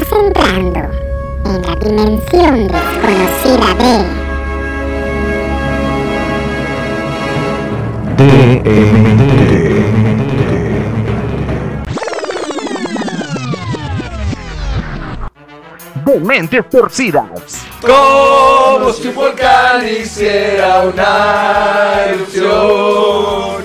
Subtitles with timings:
[0.00, 0.80] Estás entrando
[1.44, 4.20] en la dimensión desconocida de
[16.06, 17.26] De mentes torcidas.
[17.82, 23.64] Como si un volcán hiciera una erupción,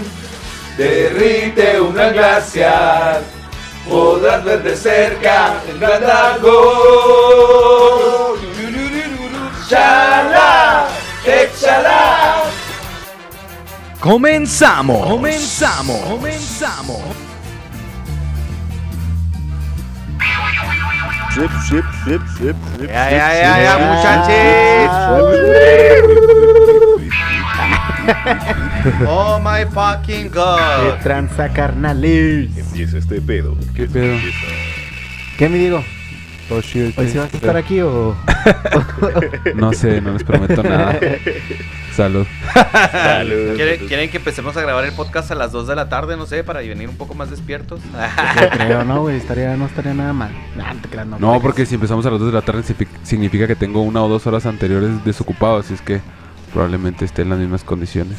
[0.78, 3.22] derrite una glaciar,
[3.90, 6.56] podrás ver de cerca el gran dragón.
[9.68, 10.88] ¡Chala!
[11.26, 12.44] ¡Échala!
[14.00, 15.08] Comenzamos.
[15.08, 16.00] Comenzamos.
[16.02, 17.02] Comenzamos.
[21.34, 22.88] Sip, sip, sip, sip, sip.
[22.88, 25.34] Ya, ya, ya, ya, muchachos.
[29.08, 31.00] Oh my fucking god.
[31.02, 32.56] tranza carnales.
[32.58, 33.58] Empieza este pedo.
[33.76, 34.16] ¿Qué pedo?
[35.38, 35.84] ¿Qué me digo?
[36.48, 36.92] Todo chido.
[36.98, 38.16] ¿Hoy sí vas a estar aquí o...?
[39.56, 41.00] No sé, no les prometo nada.
[41.96, 42.28] Salud.
[42.92, 43.54] Salud.
[43.56, 46.16] ¿Quieren, quieren que empecemos a grabar el podcast a las 2 de la tarde?
[46.18, 47.80] No sé, para venir un poco más despiertos.
[48.40, 49.16] Yo creo, ¿no, güey?
[49.18, 50.32] Estaría, no estaría nada mal.
[50.56, 51.18] Nah, no te creas, no.
[51.18, 54.04] No, porque si empezamos a las 2 de la tarde signifi- significa que tengo una
[54.04, 56.02] o dos horas anteriores desocupado, así es que
[56.56, 58.18] probablemente esté en las mismas condiciones.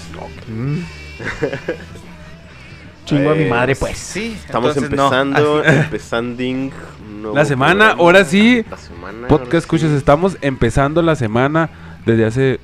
[3.06, 3.98] Chingo a mi madre, Pues, pues.
[3.98, 8.02] Sí, Estamos entonces empezando, empezando La semana, programa.
[8.02, 9.56] ahora sí, La semana, ahora podcast sí.
[9.58, 11.70] escuchas, estamos empezando la semana
[12.04, 12.60] desde hace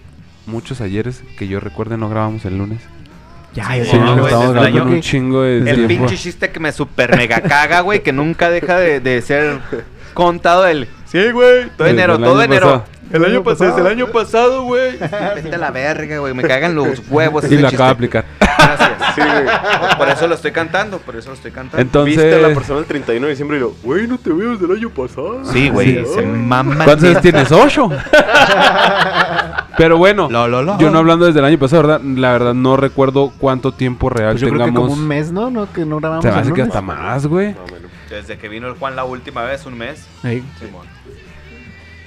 [0.47, 2.83] muchos ayeres que yo recuerde no grabamos el lunes.
[3.55, 5.89] Ya, Sí, ya, Sí, no, un chingo de El tiempo.
[5.89, 9.61] pinche chiste que me super mega caga, güey, que nunca deja de, de ser
[10.15, 10.89] contado el...
[11.07, 12.67] Sí, güey, todo enero, todo enero.
[12.67, 12.92] pasado.
[13.11, 14.97] El año pasado, el año pasado, güey.
[15.35, 17.45] Vete a la verga, güey, me cagan los huevos.
[17.51, 18.25] Y lo acaba de aplicar.
[18.41, 18.91] Gracias.
[19.15, 19.97] Sí, güey.
[19.99, 21.83] Por eso lo estoy cantando, por eso lo estoy cantando.
[21.83, 24.53] Entonces, Viste a la persona el 31 de diciembre y lo, güey, no te veo
[24.53, 25.45] desde el año pasado.
[25.45, 26.07] Sí, güey, Ay.
[26.15, 26.85] se mama.
[26.85, 27.53] ¿cuántos años tienes?
[27.53, 27.91] ¡Ocho!
[29.77, 30.79] Pero bueno, Lo, lo, lo.
[30.79, 32.01] yo no hablando desde el año pasado, ¿verdad?
[32.03, 34.89] La verdad no recuerdo cuánto tiempo real Pues yo creo que tengamos.
[34.91, 35.51] como un mes, ¿no?
[35.51, 35.71] ¿No?
[35.73, 37.53] Que no grabamos Se me hace que hasta más, güey.
[37.53, 37.89] No, bueno.
[38.11, 40.07] Desde que vino el Juan la última vez, un mes.
[40.21, 40.87] Simón.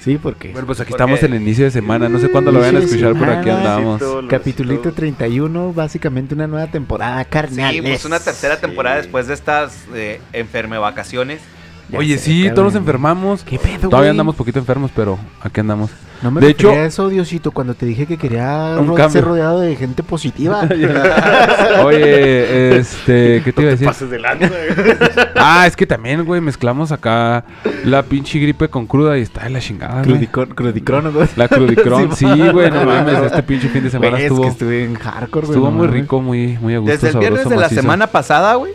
[0.05, 0.51] Sí, porque...
[0.51, 2.07] Bueno, pues aquí Porque- estamos en el inicio de semana.
[2.07, 3.75] No sé cuándo lo vayan a escuchar, pero aquí semana.
[3.75, 4.01] andamos.
[4.01, 4.95] Los Capitulito besitos.
[4.95, 7.81] 31, básicamente una nueva temporada, carnales.
[7.83, 9.01] Sí, pues una tercera temporada Sí.
[9.01, 11.41] después de estas eh, enferme vacaciones.
[11.90, 13.44] Ya Oye, sí, todos nos enfermamos.
[13.44, 15.91] ¿Qué pedo, Todavía andamos poquito enfermos, pero aquí andamos.
[16.23, 19.09] No me De hecho- eso, Diosito, cuando te dije que quería Un ro- cambio.
[19.12, 20.62] ser rodeado de gente positiva.
[21.84, 23.88] Oye, este, ¿qué te iba a decir?
[23.88, 24.50] Pases de lanza.
[25.38, 27.44] Ah, es que también, güey, mezclamos acá
[27.84, 30.06] la pinche gripe con cruda y está de la chingada, güey.
[30.06, 31.28] Crudicron, crudicrono, güey.
[31.35, 34.84] La crudicrón, Sí, güey, no mames, este pinche fin de semana es estuvo, que estuve
[34.85, 35.57] en hardcore, güey.
[35.57, 37.81] estuvo no muy rico, muy, muy a gusto, Desde el viernes sabroso, de la macizo.
[37.81, 38.72] semana pasada, güey.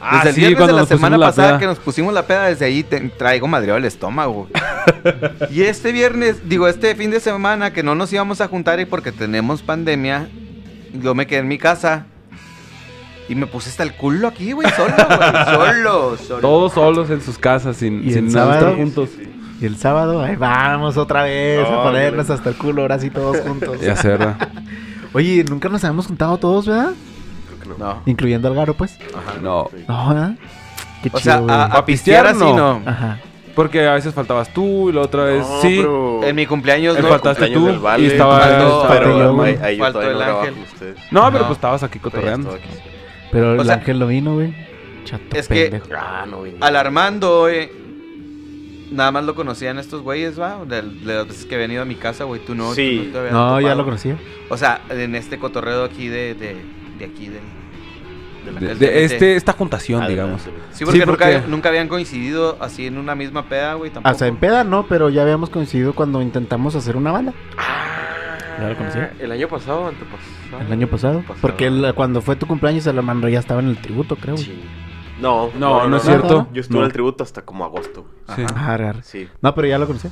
[0.00, 1.58] Ah, Desde el sí, viernes de la semana la pasada peda.
[1.58, 4.48] que nos pusimos la peda, desde ahí te- traigo madreado el estómago.
[5.50, 8.86] y este viernes, digo, este fin de semana que no nos íbamos a juntar y
[8.86, 10.28] porque tenemos pandemia,
[10.94, 12.06] yo me quedé en mi casa.
[13.28, 16.40] Y me puse hasta el culo aquí, güey, solo, güey, solo, solo.
[16.40, 19.10] Todos solos en sus casas, sin, ¿Y sin el nada, estar juntos.
[19.60, 22.38] Y el sábado, ahí vamos otra vez No, a ponernos güey.
[22.38, 23.80] hasta el culo, ahora sí todos juntos.
[23.82, 24.48] Ya sé, ¿verdad?
[25.12, 26.90] Oye, nunca nos habíamos juntado todos, ¿verdad?
[27.78, 28.02] No.
[28.06, 28.98] Incluyendo al Garo, pues.
[29.16, 29.60] Ajá, No.
[29.62, 29.70] O
[31.02, 31.54] chido, sea, güey.
[31.54, 32.80] a, a pistear así no.
[32.80, 32.82] no.
[32.90, 33.18] Ajá.
[33.54, 35.76] Porque a veces faltabas tú y la otra vez No, sí.
[35.78, 37.08] pero- En mi cumpleaños Me no.
[37.08, 38.38] faltaste cumpleaños tú Vale, y estaba...
[38.40, 39.50] faltó- estaba- Faltó yo, Pero güey.
[39.56, 40.54] ahí, ahí yo Faltó todavía el no grababa ángel.
[40.54, 40.96] con ustedes.
[41.10, 41.46] No, pero No.
[41.46, 42.50] pues estabas aquí Pero ya cotorreando.
[42.52, 42.68] aquí.
[43.32, 44.54] Pero el sea- ángel lo vino, güey.
[45.04, 45.86] Chato Es que- pendejo.
[45.98, 46.54] Ah, no, güey.
[46.60, 47.70] Al Armando, güey.
[48.92, 50.64] Nada más lo conocían estos güeyes, va.
[50.64, 52.40] De, de las veces que he venido a mi casa, güey.
[52.44, 52.72] Tú no.
[52.74, 52.98] Sí.
[53.02, 53.78] tú no te habías No, ya topado.
[53.78, 54.16] lo conocía.
[54.48, 56.56] O sea, en este cotorreo aquí de, de,
[56.98, 57.40] de aquí del.
[58.44, 60.42] De la este, esta juntación, Ah, digamos.
[60.72, 63.90] Sí, porque, Sí, porque- Nunca, nunca habían coincidido así en una misma peda, güey.
[63.90, 64.14] Tampoco.
[64.14, 67.32] O sea, en peda no, pero ya habíamos coincidido cuando intentamos hacer una banda.
[68.58, 69.12] ¿Ya lo conocía?
[69.18, 70.60] El año pasado, antepasado.
[70.66, 71.24] El año pasado.
[71.40, 74.36] Porque el- cuando fue tu cumpleaños, el Armando ya estaba en el tributo, creo.
[74.36, 74.60] Sí.
[75.20, 76.48] No, No, no es no, cierto.
[76.52, 76.84] Yo estuve No.
[76.84, 78.06] en el tributo hasta como agosto.
[78.34, 78.42] Sí.
[78.42, 78.94] Ajá.
[79.02, 79.28] Sí.
[79.42, 80.10] No, pero ya lo conocía.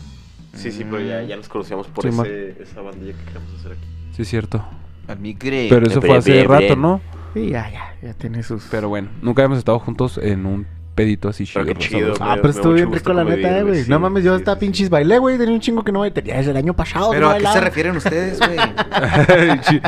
[0.55, 3.73] Sí, sí, pero ya, ya nos conocíamos por Sí, ese, esa bandilla que queremos hacer
[3.73, 3.87] aquí.
[4.13, 4.65] Sí, es cierto.
[5.07, 5.69] A mi cree.
[5.69, 6.83] Pero eso fue hace bien, rato, bien.
[6.83, 7.01] ¿no?
[7.35, 8.65] Sí, ya, ya, ya tiene sus...
[8.71, 11.65] Pero bueno, nunca habíamos estado juntos en un pedito así chido.
[11.65, 12.15] Pero qué sabroso.
[12.15, 12.29] chido.
[12.29, 13.65] Ah, pero estuvo bien rico la neta, eh, güey.
[13.65, 13.89] güey.
[13.89, 14.61] No Sí, mames, yo sí, hasta sí.
[14.61, 15.39] pinches bailé, güey.
[15.39, 17.11] Tenía un chingo que no tenía desde el año pasado.
[17.11, 18.59] Pero no ¿a qué se refieren ustedes, güey?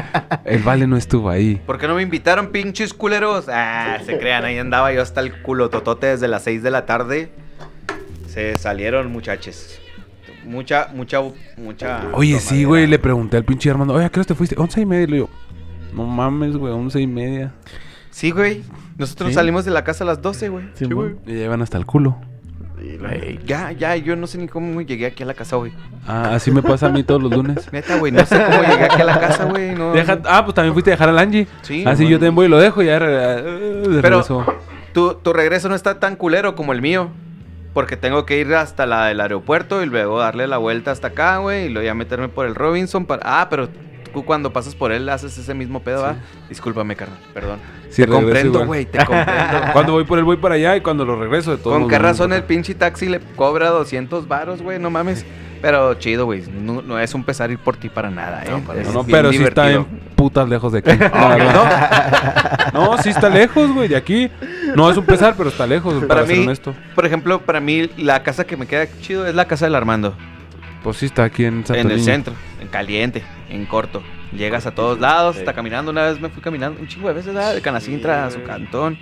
[0.45, 1.61] El vale no estuvo ahí.
[1.67, 3.47] ¿Por qué no me invitaron, pinches culeros?
[3.49, 6.87] Ah, se crean, ahí andaba yo hasta el culo totote desde las 6 de la
[6.87, 7.31] tarde.
[8.29, 9.81] Se salieron, muchachos.
[10.45, 11.21] Mucha, mucha,
[11.57, 12.03] mucha.
[12.13, 14.55] Oye, sí, güey, le pregunté al pinche Armando, oye, ¿a qué hora te fuiste?
[14.59, 15.05] Once y media.
[15.05, 15.31] Y le digo,
[15.95, 17.53] no mames, güey, once y media.
[18.11, 18.63] Sí, güey.
[18.99, 19.35] Nosotros ¿Sí?
[19.35, 20.65] salimos de la casa a las 12, güey.
[20.75, 21.17] Sí, güey.
[21.27, 22.19] Y ya iban hasta el culo.
[23.47, 25.73] Ya, ya, yo no sé ni cómo llegué aquí a la casa, güey.
[26.07, 27.69] Ah, así me pasa a mí todos los lunes.
[27.73, 29.75] Neta, güey, no sé cómo llegué aquí a la casa, güey.
[29.75, 31.47] No, Deja- ah, pues también fuiste a dejar al Angie.
[31.63, 34.25] Sí, Así yo también voy y lo dejo y ya eh, Pero-.
[34.93, 37.11] Tu, tu regreso no está tan culero como el mío.
[37.73, 41.37] Porque tengo que ir hasta la del aeropuerto y luego darle la vuelta hasta acá,
[41.39, 41.67] güey.
[41.67, 43.23] Y luego ya meterme por el Robinson para...
[43.25, 43.69] Ah, pero
[44.11, 46.17] tú cuando pasas por él haces ese mismo pedo, ¿va?
[46.49, 47.59] Discúlpame, carnal, perdón.
[47.89, 49.33] Sí, te comprendo, güey, te comprendo.
[49.73, 51.75] Cuando voy por él voy para allá y cuando lo regreso de todo.
[51.75, 54.79] ¿Con qué razón el pinche taxi le cobra 200 varos, güey?
[54.79, 55.25] No mames.
[55.61, 56.43] Pero chido, güey.
[56.49, 58.63] No, no es un pesar ir por ti para nada, ¿eh?
[58.67, 59.87] para No, no, pero sí está divertido.
[59.93, 60.91] en putas lejos de aquí.
[62.73, 64.31] No, sí está lejos, güey, de aquí.
[64.75, 66.75] No es un pesar, pero está lejos, para, Para ser mí, honesto.
[66.95, 70.15] por ejemplo, para mí la casa que me queda chido es la casa del Armando.
[70.83, 72.05] Pues sí está aquí en Santo en el Niño.
[72.05, 74.03] centro, en caliente, en corto.
[74.33, 75.41] Llegas a todos lados, Sí.
[75.41, 75.91] está caminando.
[75.91, 77.55] Una vez me fui caminando un chingo de veces, ¿verdad?
[77.55, 78.97] De Canacintra a su cantón.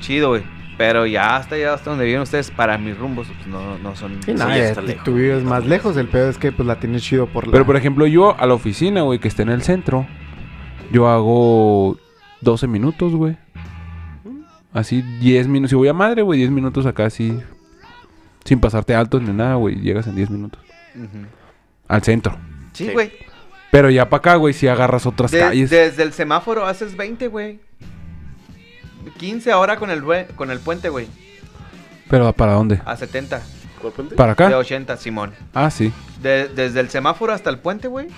[0.00, 0.42] Chido, güey.
[0.76, 4.20] Pero ya hasta allá, hasta donde viven ustedes, para mis rumbos, pues no, no son...
[4.24, 5.04] Sí, ya está lejos.
[5.04, 5.96] tú vives más lejos.
[5.96, 7.52] El pedo es que pues la tienes chido por la.
[7.52, 10.04] Pero por ejemplo, yo a la oficina, güey, que está en el centro,
[10.90, 11.96] yo hago
[12.40, 13.36] 12 minutos, güey.
[14.72, 15.70] Así 10 minutos.
[15.70, 17.38] Si voy a madre, güey, 10 minutos acá así.
[18.44, 19.76] Sin pasarte altos ni nada, güey.
[19.76, 20.60] Llegas en 10 minutos.
[21.88, 22.36] Al centro.
[22.72, 22.92] Sí, Sí.
[22.92, 23.12] güey.
[23.70, 25.70] Pero ya para acá, güey, si agarras otras De- calles.
[25.70, 27.60] Desde el semáforo haces 20, güey.
[29.18, 31.08] 15 ahora con el, bue- con el puente, güey.
[32.08, 32.80] Pero ¿para dónde?
[32.84, 33.42] A 70.
[33.80, 34.14] ¿Cuál puente?
[34.16, 34.56] ¿Para De acá?
[34.58, 35.32] 80, Simón.
[35.52, 35.92] Ah, sí.
[36.22, 38.08] De- desde el semáforo hasta el puente, güey.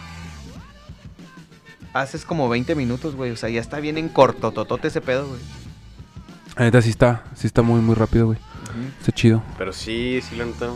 [1.92, 3.30] Haces como 20 minutos, güey.
[3.30, 5.40] O sea, ya está bien en corto, totote ese pedo, güey.
[6.56, 7.24] La neta sí está.
[7.34, 8.38] Sí está muy, muy rápido, güey.
[9.00, 9.42] Está chido.
[9.56, 10.68] Pero sí, sí, neta,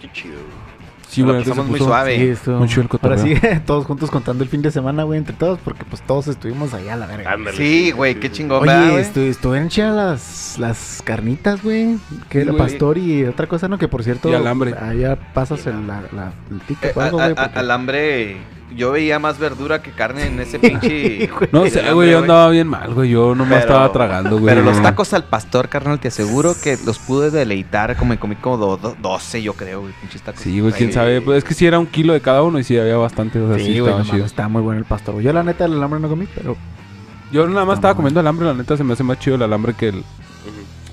[0.00, 0.71] qué, qué chido, güey.
[1.14, 1.38] Sí, güey.
[1.44, 2.36] pasamos muy puso- suave.
[2.36, 3.34] Sí, Muy chido el Ahora sí,
[3.66, 6.94] todos juntos contando el fin de semana, güey, entre todos, porque pues todos estuvimos allá
[6.94, 7.32] a la verga.
[7.32, 7.56] Ándale.
[7.56, 9.02] Sí, güey, qué chingón, ¿verdad, Oye, güey?
[9.02, 11.98] estu estuvieron chidas las, las carnitas, güey.
[12.30, 12.58] Que Sí, güey.
[12.58, 13.78] pastor y otra cosa, ¿no?
[13.78, 14.30] Que por cierto.
[14.30, 14.74] Y alambre.
[14.74, 17.34] Allá pasas el, la, la- el ticket Eh, o algo, a- güey.
[17.34, 18.36] porque- alambre,
[18.74, 21.28] yo veía más verdura que carne en ese pinche.
[21.52, 23.10] No sé, güey, yo andaba bien mal, güey.
[23.10, 24.54] Yo no me Pero- estaba tragando, güey.
[24.54, 27.96] Pero los tacos al pastor, carnal, te aseguro que los pude deleitar.
[27.96, 29.92] Como me comí como do- do- 12, yo creo, güey.
[30.00, 30.40] Pinches tacos.
[30.40, 30.94] Sí, güey, quién Ahí.
[30.94, 31.20] sabe.
[31.20, 33.38] Pues es que sí era un kilo de cada uno y sí había bastante.
[33.40, 35.20] O sea, sí, Sí, güey, estaba no está muy bueno el pastor.
[35.20, 36.56] Yo, la neta, el alambre no comí, pero.
[37.30, 37.96] Yo nada más Está estaba mal.
[37.96, 40.04] comiendo alambre, la neta se me hace más chido el alambre que el,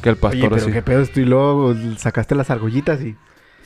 [0.01, 0.71] que el pastor Oye, pero así.
[0.71, 1.19] qué pedo esto.
[1.19, 3.17] Y luego sacaste las argollitas y,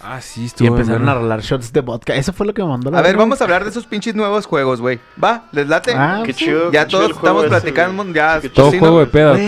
[0.05, 2.13] Ah, sí, y empezaron a rolar shots de vodka.
[2.15, 4.13] Eso fue lo que me mandó la A ver, vamos a hablar de esos pinches
[4.15, 4.99] nuevos juegos, güey.
[5.23, 5.45] ¿Va?
[5.53, 5.93] ¿Les late?
[5.95, 6.45] Ah, Qué sí.
[6.45, 6.71] chido.
[6.71, 8.05] ya todos estamos platicando.
[8.13, 9.47] Ya, Qué Todo juego de peda, Hay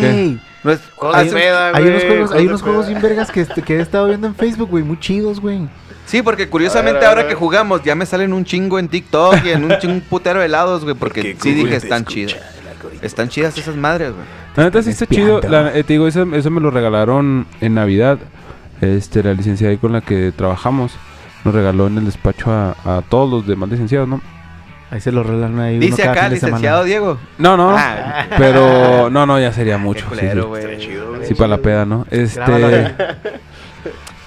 [1.83, 4.35] güey, unos juegos, hay unos juegos bien vergas que, este- que he estado viendo en
[4.35, 5.67] Facebook, güey, muy chidos, güey.
[6.05, 8.87] Sí, porque curiosamente A ver, a ahora que jugamos ya me salen un chingo en
[8.87, 12.35] TikTok y en un chingo putero de helados, güey, porque Porque sí dije están chidas.
[13.01, 14.23] Están chidas esas madres, güey.
[14.55, 15.41] La neta sí está chido.
[15.41, 18.17] La- eh, te digo, eso, eso me lo regalaron en Navidad.
[18.81, 20.91] Este, la licenciada ahí con la que trabajamos
[21.43, 24.21] nos regaló en el despacho a, a todos los demás licenciados, ¿no?
[24.91, 25.77] Ahí se lo regalan ahí.
[25.77, 26.35] uno Dice cada acá, semana.
[26.35, 27.17] licenciado Diego.
[27.37, 27.75] No, no.
[27.77, 30.01] Ah, Pero no, no, ya sería qué mucho.
[30.01, 30.77] sí, culero, sí.
[30.87, 32.05] chido, para la peda, ¿no?
[32.11, 32.41] Este.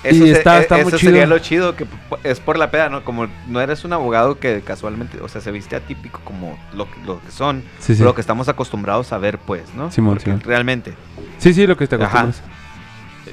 [0.04, 1.10] Eso, Y se- está- eh, está muy eso chido.
[1.10, 1.84] sería lo chido, que
[2.22, 3.04] es por la peda, ¿no?
[3.04, 7.00] Como no eres un abogado que casualmente, o sea, se viste atípico como lo, que-
[7.04, 8.02] lo que son, Sí, sí.
[8.04, 9.90] lo que estamos acostumbrados a ver, pues, ¿no?
[9.90, 10.40] Simón, Simón.
[10.44, 10.94] Realmente.
[11.38, 12.26] Sí, sí, lo que te Ajá.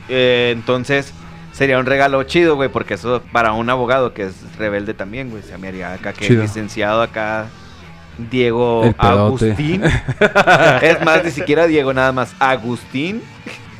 [0.10, 1.14] Eh, entonces,
[1.52, 5.42] sería un regalo chido, güey, porque eso para un abogado que es rebelde también, güey,
[5.44, 6.42] se me haría acá que Chido.
[6.44, 7.48] licenciado acá
[8.18, 8.94] Diego.
[8.98, 9.84] Agustín.
[10.82, 13.22] es más, ni siquiera Diego, nada más Agustín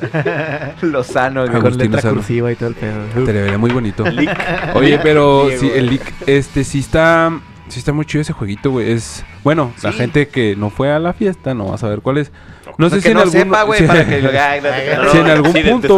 [0.82, 1.52] Lozano, güey.
[1.52, 2.14] Con Agustín letra Lozano.
[2.14, 3.24] cursiva y todo el pedo.
[3.24, 4.04] Te le vería muy bonito.
[4.74, 7.40] Oye, pero Diego, sí, el leak, este sí está.
[7.68, 8.92] Sí está muy chido ese jueguito, güey.
[8.92, 9.24] Es.
[9.42, 12.30] Bueno, la gente que no fue a la fiesta no va a saber cuál es.
[12.78, 13.40] No sé si en algún.
[15.20, 15.28] en
[15.72, 15.94] punto-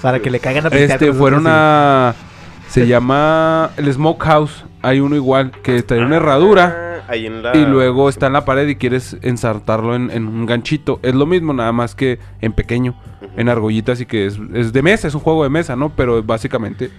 [0.00, 2.14] Para que le caigan a Este, fueron a.
[2.68, 4.64] Se llama el Smokehouse.
[4.82, 6.76] Hay uno igual que trae una herradura.
[6.76, 7.56] Ah, Ahí en la...
[7.56, 11.00] Y luego está en la pared y quieres ensartarlo en, en un ganchito.
[11.02, 12.94] Es lo mismo, nada más que en pequeño,
[13.36, 15.90] en argollitas y que es, es de mesa, es un juego de mesa, ¿no?
[15.90, 16.90] Pero básicamente.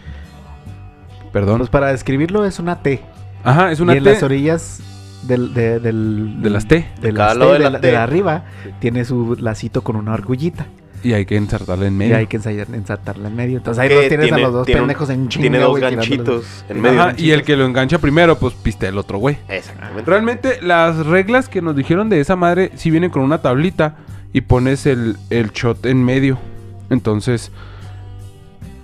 [1.31, 1.59] Perdón.
[1.59, 3.01] Pues para describirlo es una T.
[3.43, 4.81] Ajá, es una y en T las orillas
[5.23, 6.87] del, de, del, de las T.
[7.01, 7.87] de, cada las T, de de la la, T.
[7.87, 8.43] de la arriba
[8.79, 10.65] tiene su lacito con una argollita.
[11.03, 12.17] Y hay que ensartarla en Y medio.
[12.17, 13.57] hay que ensartarla en medio.
[13.57, 15.75] Entonces ahí los tienes tiene- a los dos tiene un- pendejos en chinga, Tiene dos
[15.75, 16.07] tirándolos.
[16.09, 17.01] ganchitos en medio.
[17.01, 19.37] Ajá, y el que lo engancha primero, pues piste el otro güey.
[19.49, 20.03] Exactamente.
[20.09, 23.95] Realmente las reglas que nos dijeron de esa madre sí vienen con una tablita
[24.31, 26.37] y pones el, el shot en medio.
[26.91, 27.51] Entonces,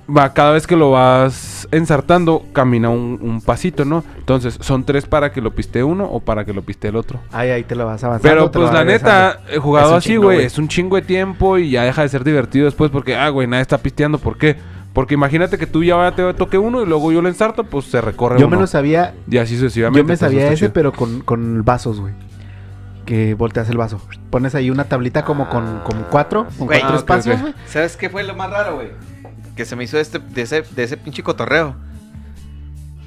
[0.10, 4.04] va, cada vez que lo vas ensartando, camina un, un pasito, ¿no?
[4.18, 7.20] Entonces, son tres para que lo piste uno o para que lo piste el otro.
[7.32, 8.30] Ahí, ahí te lo vas avanzando.
[8.30, 11.84] Pero pues la neta, he jugado así, güey, es un chingo de tiempo y ya
[11.84, 14.18] deja de ser divertido después porque, ah, güey, nadie está pisteando.
[14.18, 14.56] ¿Por qué?
[14.94, 18.02] Porque imagínate que tú ya te toque uno y luego yo lo ensarto, pues se
[18.02, 18.56] recorre Yo uno.
[18.56, 20.00] me lo sabía, Y así sucesivamente.
[20.00, 20.74] yo me pues, sabía ese, chido.
[20.74, 22.14] pero con, con vasos, güey.
[23.06, 24.02] Que volteas el vaso.
[24.32, 27.54] Pones ahí una tablita como con, con cuatro, con cuatro ah, espacios, güey.
[27.68, 28.90] ¿Sabes qué fue lo más raro, güey?
[29.58, 31.76] Que se me hizo este, de, ese, de ese pinche cotorreo.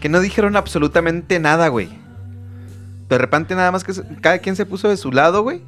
[0.00, 1.88] Que no dijeron absolutamente nada, güey.
[3.09, 5.62] De repente nada más que se- cada quien se puso de su lado, güey.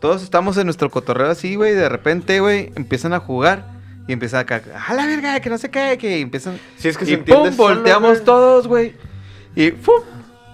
[0.00, 1.74] Todos estamos en nuestro cotorreo así, güey.
[1.74, 3.66] De repente, güey, empiezan a jugar.
[4.08, 4.80] Y empiezan a cagar.
[4.88, 5.38] ¡A la verga!
[5.40, 5.96] Que no sé qué.
[5.98, 6.58] Que empiezan...
[6.76, 8.94] Si es que se y entiende pum, volteamos todos, güey.
[9.54, 10.02] Y ¡fum!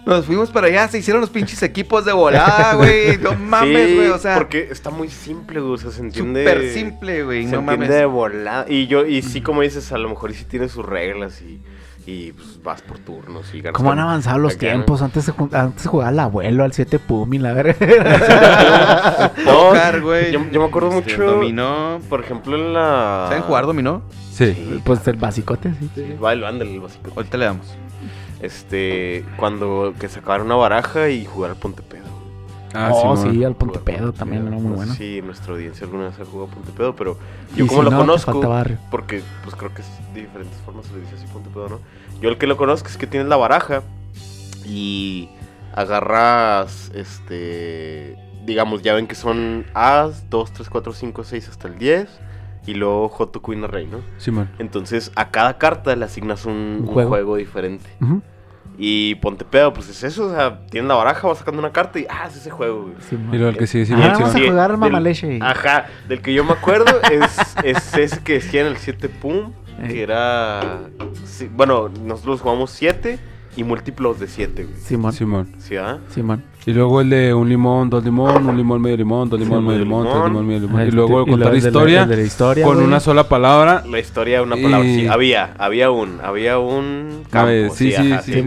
[0.08, 0.88] Nos fuimos para allá.
[0.88, 3.18] Se hicieron los pinches equipos de volada, güey.
[3.18, 4.08] No mames, Sí, güey.
[4.08, 5.74] O sea, porque está muy simple, güey.
[5.74, 6.44] O sea, se entiende.
[6.44, 7.44] súper simple, güey.
[7.44, 7.98] Se No entiende mames.
[8.00, 8.64] de volada.
[8.68, 11.60] Y yo, y sí, como dices, a lo mejor y sí tiene sus reglas y,
[12.10, 15.02] y pues, vas por turnos y ganas ¿Cómo han avanzado los tiempos?
[15.02, 17.76] Antes se, antes se jugaba el abuelo al 7 pum y la verga.
[20.02, 20.32] Güey.
[20.32, 21.32] Yo, yo me acuerdo Este, mucho.
[21.32, 22.00] Dominó.
[22.08, 23.26] Por ejemplo, en la.
[23.28, 24.02] ¿Saben jugar dominó?
[24.32, 24.80] Sí.
[24.84, 25.90] pues el basicote, sí.
[25.94, 27.10] Sí, va el bándale, el básico.
[27.16, 27.66] Ahorita le damos.
[28.40, 29.24] Este.
[29.36, 32.06] Cuando que sacaban una baraja y jugar al Ponte Pedo.
[32.74, 33.34] Ah, oh, Simón.
[33.34, 34.94] sí, al Ponte Jugar Pedo también era muy No sé bueno.
[34.94, 37.18] si nuestra audiencia alguna vez ha jugado Ponte Pedo, pero
[37.56, 38.78] Y yo como si lo no, conozco, falta barrio.
[38.90, 41.80] porque pues creo que es de diferentes formas se le dice así Ponte Pedo, ¿no?
[42.20, 43.82] Yo el que lo conozco es que tienes la baraja
[44.66, 45.30] y
[45.72, 51.78] agarras, este, digamos, ya ven que son As, 2, 3, 4, 5, 6 hasta el
[51.78, 52.08] 10
[52.68, 53.98] y luego Joto Queen Rey, ¿no?
[54.18, 54.50] Simón.
[54.58, 57.36] Entonces a cada carta le asignas un, Un un juego.
[57.36, 57.88] diferente.
[58.80, 61.98] Y Ponte Pedo, pues es eso, o sea, tienes la baraja, vas sacando una carta
[61.98, 62.94] y ah, es ese juego, güey.
[63.00, 63.34] Simón.
[63.34, 65.38] Y luego el que sigue, Ah, vamos a Sí, jugar del- mamaleche.
[65.42, 69.52] Ajá, del que yo me acuerdo es, es ese que decía en el 7 Pum,
[69.82, 69.88] Ey.
[69.88, 70.82] que era...
[71.24, 73.18] sí, bueno, nosotros jugamos 7
[73.56, 74.76] y múltiplos de 7, güey.
[74.76, 75.12] Simón.
[75.12, 75.52] Simón.
[75.58, 75.98] ¿Sí, ah?
[76.10, 76.44] Simón.
[76.68, 79.66] Y luego el de un limón, dos limón, un limón, medio limón, dos limón, Sí,
[79.68, 80.46] medio limón, tres limón.
[80.46, 80.80] medio limón.
[80.80, 82.86] Y Este, luego y contar de historia el de la historia, con güey.
[82.86, 83.82] una sola palabra.
[83.90, 87.90] La historia, una palabra, Y- sí, había, había un, había un A campo, ver, sí,
[87.92, 88.44] sí, sí.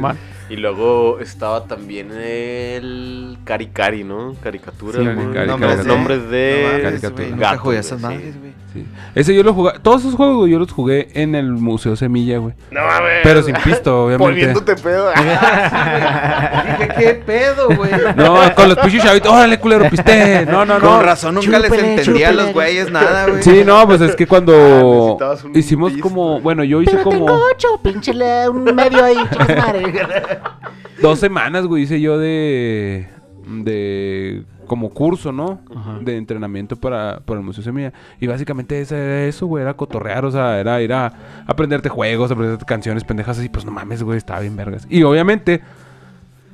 [0.52, 4.36] Y luego estaba también el Cari Cari, ¿no?
[4.44, 5.00] Caricatura.
[5.00, 5.34] Sí, güey.
[5.34, 5.88] Cari, nombres, Cari.
[5.88, 7.28] nombres de caricatura.
[7.38, 8.52] gatos, esas madres, güey.
[8.74, 8.86] Sí.
[9.16, 9.74] Ese yo lo jugué.
[9.82, 12.54] Todos esos juegos, yo los jugué en el Museo Semilla, güey.
[12.72, 13.20] No mames.
[13.22, 14.32] Pero sin pisto, obviamente.
[14.32, 15.12] Poniéndote pedo.
[16.80, 17.92] Dije, ¿qué pedo, güey?
[18.16, 19.32] No, con los pinches chavitos.
[19.32, 20.46] Órale, culero, piste.
[20.46, 20.88] No, no, no.
[20.88, 23.44] Con razón nunca les entendía a los güeyes nada, güey.
[23.44, 26.08] Sí, no, pues es que Ah, cuando un hicimos pisto.
[26.08, 29.18] como, bueno, yo hice Pero como tengo ocho, pinche le- un medio ahí,
[31.02, 33.08] dos semanas, güey, hice yo de,
[33.48, 35.60] de como curso, ¿no?
[35.76, 36.00] Ajá.
[36.02, 37.92] De entrenamiento para, para el Museo Semilla.
[38.20, 42.66] Y básicamente era eso, güey, era cotorrear, o sea, era ir a aprenderte juegos, aprenderte
[42.66, 44.88] canciones pendejas así, pues no mames, güey, estaba bien vergas.
[44.90, 45.62] Y obviamente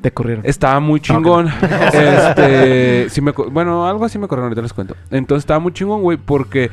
[0.01, 0.45] Te corrieron.
[0.45, 1.47] Estaba muy chingón.
[1.93, 4.95] este, sí me, bueno, algo así me corrieron, ahorita les cuento.
[5.11, 6.69] Entonces estaba muy chingón, güey, porque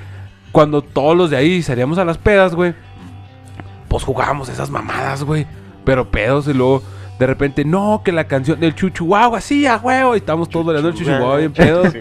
[0.53, 2.75] cuando todos los de ahí salíamos a las pedas, güey,
[3.89, 5.47] pues jugábamos esas mamadas, güey.
[5.85, 6.83] Pero pedos y luego
[7.19, 10.15] de repente, no, que la canción del chuchuagua, sí, a huevo.
[10.15, 11.93] Y estábamos todos bailando el chuchuagua bien pedos.
[11.93, 11.99] Sí.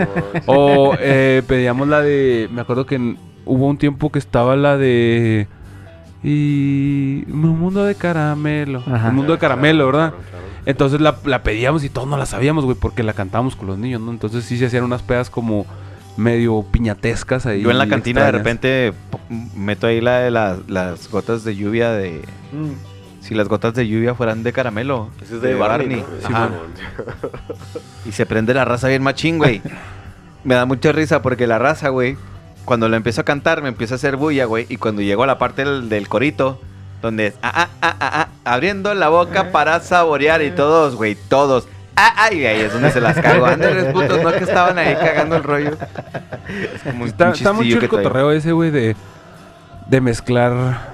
[0.48, 2.50] O eh, pedíamos la de.
[2.52, 5.48] Me acuerdo que en- hubo un tiempo que estaba la de.
[6.24, 7.24] Y.
[7.32, 8.84] Un mundo de caramelo.
[8.92, 9.10] Ajá.
[9.10, 10.10] Un mundo de caramelo, ¿verdad?
[10.12, 10.46] Claro, claro.
[10.66, 13.78] Entonces la, la pedíamos y todos no la sabíamos, güey, porque la cantábamos con los
[13.78, 14.12] niños, ¿no?
[14.12, 15.66] Entonces sí se hacían unas pedas como
[16.16, 17.62] medio piñatescas ahí.
[17.62, 18.94] Yo en la cantina de repente
[19.58, 22.22] meto ahí la de las, las gotas de lluvia de...
[23.24, 25.10] Si las gotas de lluvia fueran de caramelo.
[25.22, 26.04] Ese es de, Barney.
[26.22, 26.28] ¿no?
[26.28, 26.50] Ajá.
[28.06, 29.62] Y se prende la raza bien machín, güey.
[30.44, 32.18] me da mucha risa porque la raza, güey,
[32.66, 34.66] cuando lo empiezo a cantar, me empieza a hacer bulla, güey.
[34.68, 36.60] Y cuando llego a la parte del, del corito,
[37.02, 41.16] donde es, ah, ah, ah, ah, ah, abriendo la boca para saborear y todos, güey,
[41.16, 41.66] todos.
[41.96, 43.46] Ah, ah, y ahí es donde se las cago.
[43.46, 45.78] Ándales, putos, no que estaban ahí cagando el rollo.
[46.76, 48.98] Es como un Está, está chido el cotorreo ese, güey, de,
[49.88, 50.93] de mezclar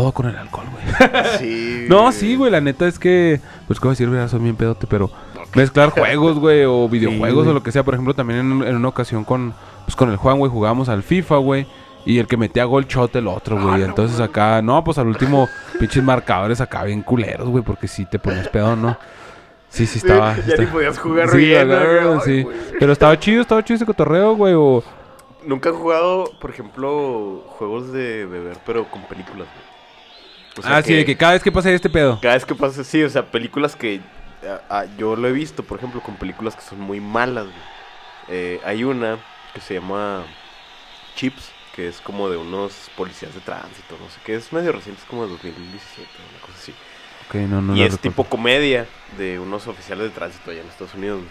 [0.00, 1.10] todo con el alcohol, güey.
[1.38, 1.86] Sí.
[1.88, 4.28] No, sí, güey, la neta es que, pues, ¿cómo decir, güey?
[4.28, 5.10] Soy bien pedote, pero
[5.54, 7.82] mezclar juegos, güey, o videojuegos o lo que sea.
[7.82, 9.52] Por ejemplo, también en, en una ocasión con,
[9.84, 11.66] pues, con el Juan, güey, jugábamos al FIFA, güey.
[12.06, 13.82] Y el que metía gol shot el otro, güey.
[13.82, 18.18] Entonces acá, no, pues al último, pinches marcadores acá bien culeros, güey, porque sí te
[18.18, 18.96] ponías pedo, ¿no?
[19.68, 20.34] Sí, sí, estaba.
[20.36, 22.42] ya está- ni podías jugar Sí, Ay, sí.
[22.42, 22.56] güey.
[22.78, 24.82] Pero estaba chido, estaba chido ese cotorreo, güey, o...
[25.46, 29.69] Nunca he jugado, por ejemplo, juegos de beber, pero con películas, güey.
[30.58, 32.18] O sea ah, sí, de que cada vez que pasa este pedo.
[32.20, 34.00] Cada vez que pasa, sí, o sea, películas que
[34.46, 37.80] ah, ah, yo lo he visto, por ejemplo, con películas que son muy malas, güey.
[38.28, 39.18] Eh, hay una
[39.54, 40.24] que se llama
[41.16, 45.00] Chips, que es como de unos policías de tránsito, no sé qué, es medio reciente,
[45.02, 46.74] es como de 2017, una cosa así.
[47.28, 48.02] Ok, no, no y es recuerdo.
[48.02, 51.22] tipo comedia de unos oficiales de tránsito allá en Estados Unidos.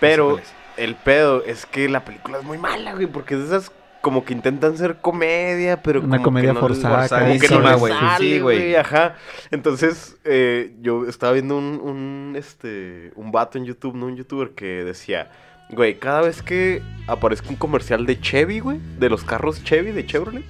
[0.00, 0.40] Pero
[0.76, 4.24] el pedo es que la película es muy mala, güey, porque es de esas como
[4.24, 7.60] que intentan ser comedia, pero Una como comedia que no les- forzada, como que no
[7.60, 7.92] les güey.
[8.18, 8.74] Sí, güey.
[8.76, 9.14] Ajá.
[9.50, 14.06] Entonces, eh, yo estaba viendo un, un, este, un vato en YouTube, ¿no?
[14.06, 15.30] Un youtuber que decía,
[15.70, 20.04] güey, cada vez que aparezca un comercial de Chevy, güey, de los carros Chevy, de
[20.04, 20.44] Chevrolet,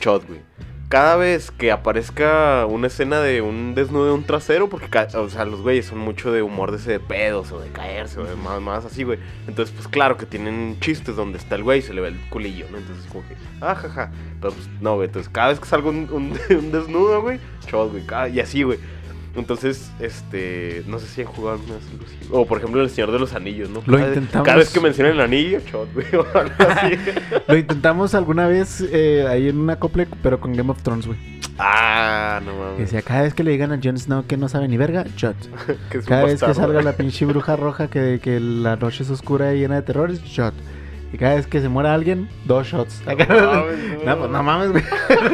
[0.00, 0.40] shot, güey.
[0.90, 5.44] Cada vez que aparezca una escena de un desnudo de un trasero, porque, o sea,
[5.44, 8.34] los güeyes son mucho de humor de ese de pedos o de caerse o de
[8.34, 9.20] más, más así, güey.
[9.46, 12.20] Entonces, pues claro que tienen chistes donde está el güey y se le ve el
[12.28, 12.78] culillo, ¿no?
[12.78, 14.10] Entonces, como que, ah, jaja.
[14.40, 15.06] Pero pues no, güey.
[15.06, 16.32] Entonces, cada vez que salga un, un-
[16.72, 18.34] desnudo, güey, shot, güey.
[18.34, 18.80] Y así, güey.
[19.40, 21.84] Entonces, este, no sé si han jugado alguna vez.
[22.30, 23.82] O por ejemplo, El Señor de los Anillos, ¿no?
[23.86, 24.46] Lo cada, intentamos.
[24.46, 26.06] Cada vez que mencionan el anillo, shot, güey.
[26.14, 26.96] o algo así.
[27.48, 31.18] Lo intentamos alguna vez eh, ahí en una acople, pero con Game of Thrones, güey.
[31.58, 32.78] ah, no Que mames.
[32.78, 35.36] decía, cada vez que le digan a Jon Snow que no sabe ni verga, shot.
[35.90, 39.54] Que Cada vez que salga la pinche bruja roja que, que la noche es oscura
[39.54, 40.54] y llena de terrores, shot.
[41.12, 43.02] Y cada vez que se muera alguien, dos shots.
[43.06, 44.84] No mames, No, pues no mames, güey.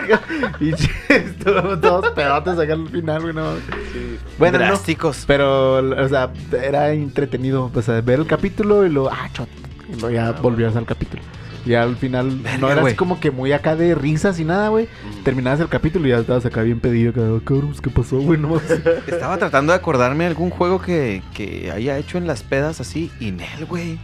[0.61, 0.71] y
[1.13, 3.35] estuvo todos pedotes acá al final, güey.
[3.35, 3.45] No.
[3.45, 3.63] mames.
[3.93, 4.19] Sí.
[4.39, 4.65] Bueno, no.
[4.67, 5.25] Drásticos.
[5.27, 6.31] Pero, o sea,
[6.63, 7.71] era entretenido.
[7.75, 9.49] O sea, ver el capítulo y luego, ah, shot.
[9.89, 11.23] Y luego ya volvías al capítulo.
[11.67, 12.93] Y al final no era güey.
[12.93, 14.89] así como que muy acá de risas y nada, güey.
[15.25, 17.13] Terminabas el capítulo y ya estabas acá bien pedido.
[17.13, 18.39] Que, "Oh, cabrón, ¿qué pasó, güey?
[18.41, 18.57] No.
[19.07, 23.11] Estaba tratando de acordarme de algún juego que, que haya hecho en las pedas así.
[23.19, 23.99] Y Nel, güey.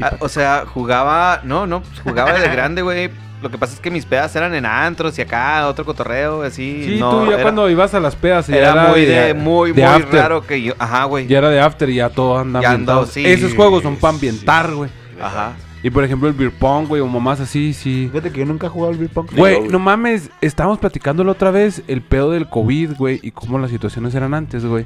[0.00, 1.40] Ah, o sea, jugaba.
[1.44, 3.10] No, no, pues, jugaba de grande, güey.
[3.42, 6.84] Lo que pasa es que mis pedas eran en antros y acá, otro cotorreo, así.
[6.84, 9.34] Sí, no, tú ya era, cuando ibas a las pedas ya Era muy de, de-
[9.34, 10.20] muy, de muy after.
[10.20, 10.74] raro que yo.
[10.78, 11.26] Ajá, güey.
[11.26, 14.70] Ya era de after y ya todo anda Ya sí, Esos juegos son para ambientar,
[14.74, 14.90] güey.
[15.20, 15.54] Ajá.
[15.82, 18.08] Y por ejemplo el beer pong, güey, o mamás así, sí.
[18.12, 19.28] Fíjate que yo nunca he jugado al beer pong.
[19.34, 23.70] Güey, no mames, estábamos platicándolo otra vez, el pedo del COVID, güey, y cómo las
[23.70, 24.84] situaciones eran antes, güey.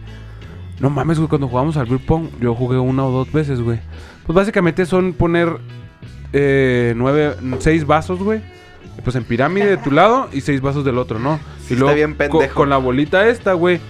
[0.78, 3.80] No mames, güey, cuando jugamos al beer pong, yo jugué una o dos veces, güey.
[4.26, 5.56] Pues básicamente son poner
[6.32, 8.40] eh, nueve, seis vasos, güey.
[9.02, 11.38] Pues en pirámide de tu lado y seis vasos del otro, ¿no?
[11.66, 12.54] Sí, y luego está bien co- pendejo.
[12.54, 13.80] con la bolita esta, güey,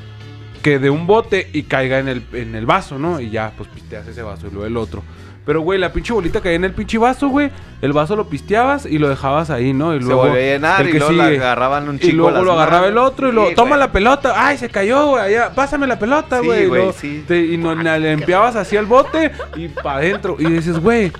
[0.62, 3.20] que de un bote y caiga en el, en el vaso, ¿no?
[3.20, 5.02] Y ya, pues pisteas ese vaso y luego el otro.
[5.46, 7.50] Pero, güey, la pinche bolita caía en el pinche vaso, güey.
[7.82, 9.94] El vaso lo pisteabas y lo dejabas ahí, ¿no?
[9.94, 12.16] Y Se luego volvió a llenar el y que luego la agarraban un Y chico.
[12.16, 13.80] luego las lo agarraba el otro y luego, Sí, toma güey.
[13.80, 14.32] la pelota.
[14.36, 15.22] Ay, se cayó, güey.
[15.22, 16.62] allá, Pásame la pelota, Sí, güey.
[16.62, 17.24] y güey, luego sí.
[17.28, 20.36] te- y no, la limpiabas así al bote y para adentro.
[20.38, 21.12] Y dices, güey,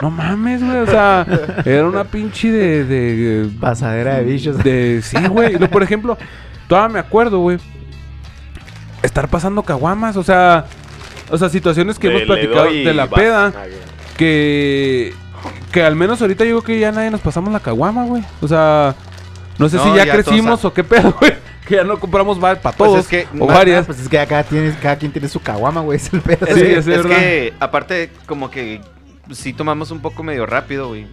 [0.00, 0.76] no mames, güey.
[0.78, 1.26] O sea,
[1.64, 2.84] era una pinche de.
[2.84, 4.58] de Pasadera de bichos.
[4.62, 5.58] de sí, güey.
[5.58, 6.16] No, Por ejemplo,
[6.68, 7.58] todavía me acuerdo, güey.
[9.02, 10.66] Estar pasando caguamas, o sea.
[11.30, 13.52] O sea, situaciones que Le- hemos platicado de la peda.
[13.56, 13.64] Ah.
[14.16, 15.12] Que.
[15.72, 18.22] Que al menos ahorita yo creo que ya nadie nos pasamos la caguama, güey.
[18.40, 18.94] O sea.
[19.58, 21.32] No sé No, si ya, ya crecimos todos o qué pedo, güey.
[21.66, 23.00] Que ya no compramos para Pues todos.
[23.00, 23.86] es que o varias.
[23.86, 25.96] Pues es que acá tienes, cada quien tiene su caguama, güey.
[25.96, 26.46] Es el pedo.
[26.46, 27.16] Es, Sí, es es verdad.
[27.16, 28.80] que, aparte, como que
[29.32, 31.08] sí tomamos un poco medio rápido, güey.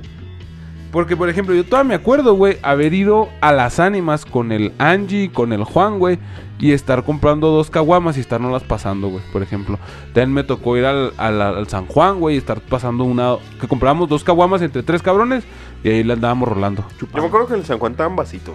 [0.93, 4.71] Porque, por ejemplo, yo todavía me acuerdo, güey, haber ido a las ánimas con el
[4.77, 6.19] Angie, con el Juan, güey,
[6.60, 9.79] y estar comprando dos caguamas y estarnos las pasando, güey, por ejemplo.
[10.13, 13.36] También me tocó ir al, al- al San Juan, güey, y estar pasando una.
[13.60, 15.43] Que compramos dos caguamas entre tres cabrones
[15.84, 16.86] y ahí la andábamos rolando.
[17.01, 18.53] Yo me acuerdo que en el San Juan estaban vasitos.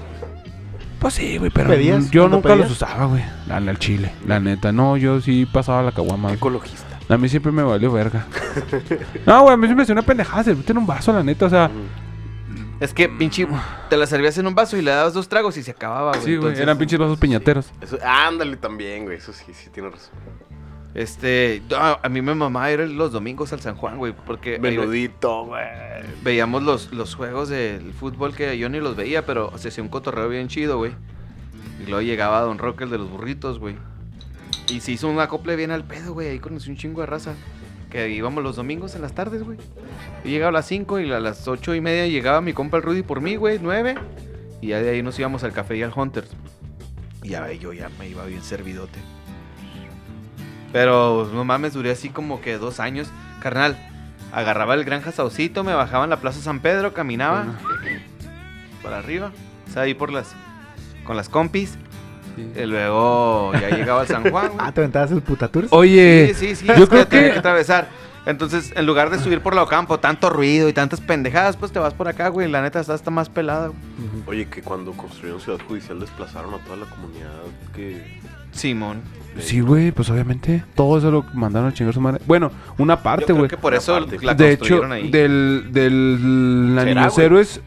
[1.01, 2.09] Pues sí, güey, pero ¿Pedías?
[2.11, 3.23] yo ¿Cuándo nunca los usaba, güey.
[3.51, 4.71] Al, al chile, la neta.
[4.73, 6.33] No, yo sí pasaba la caguama.
[6.33, 6.99] Ecologista.
[7.09, 8.27] A mí siempre me valió verga.
[9.27, 11.47] no, güey, a mí se me hacía una pendejada servirte en un vaso, la neta,
[11.47, 11.69] o sea.
[12.81, 13.47] Es que, pinche,
[13.91, 16.21] te la servías en un vaso y le dabas dos tragos y se acababa, güey.
[16.21, 17.73] Sí, güey, Entonces, eran pinches vasos piñateros.
[17.81, 19.17] Eso, ándale también, güey.
[19.17, 20.15] Eso sí, sí tiene razón.
[20.95, 25.63] Este, a mí me mamaba ir los domingos al San Juan, güey, porque Menudito, güey.
[26.23, 29.91] veíamos los, los juegos del fútbol que yo ni los veía, pero se hacía un
[29.91, 30.93] cotorreo bien chido, güey.
[31.81, 33.77] Y luego llegaba Don Roque, el de los burritos, güey.
[34.69, 36.29] Y se hizo un acople bien al pedo, güey.
[36.29, 37.35] Ahí conocí un chingo de raza.
[37.91, 39.59] Que íbamos los domingos en las tardes, güey.
[40.25, 42.83] Y llegaba a las 5 y a las ocho y media llegaba mi compa el
[42.83, 43.97] Rudy por mí, güey, 9.
[44.61, 46.31] Y ya de ahí nos íbamos al café y al Hunters.
[47.23, 48.99] Y ya yo ya me iba bien servidote.
[50.73, 53.09] Pero no mames, duré así como que dos años.
[53.41, 53.79] Carnal,
[54.33, 57.59] agarraba el Granja Saucito, me bajaba en la Plaza San Pedro, caminaba
[58.83, 59.33] para arriba.
[59.69, 60.35] O sea, ahí por las.
[61.05, 61.79] con las compis.
[62.37, 64.59] Y luego ya llegaba al San Juan, güey.
[64.67, 65.69] Ah, te aventabas el putatours.
[65.71, 66.67] Oye, Sí, sí, sí.
[66.67, 67.89] yo es creo que tenía que- atravesar.
[68.27, 71.79] Entonces, en lugar de subir por la Ocampo, tanto ruido y tantas pendejadas, pues te
[71.79, 72.51] vas por acá, güey.
[72.51, 73.79] La neta está hasta más pelada, güey.
[74.27, 77.31] Oye, que cuando construyeron Ciudad Judicial desplazaron a toda la comunidad
[77.75, 78.19] que...
[78.53, 79.01] Simón.
[79.39, 80.65] Sí, güey, pues obviamente.
[80.75, 82.21] Todo eso lo mandaron a chingar su madre.
[82.27, 83.49] Bueno, una parte, creo güey.
[83.49, 84.19] que por eso Aparte.
[84.23, 85.11] la De hecho, construyeron ahí.
[85.11, 87.19] del, del ¿Será, Niños?
[87.19, 87.61] Héroes.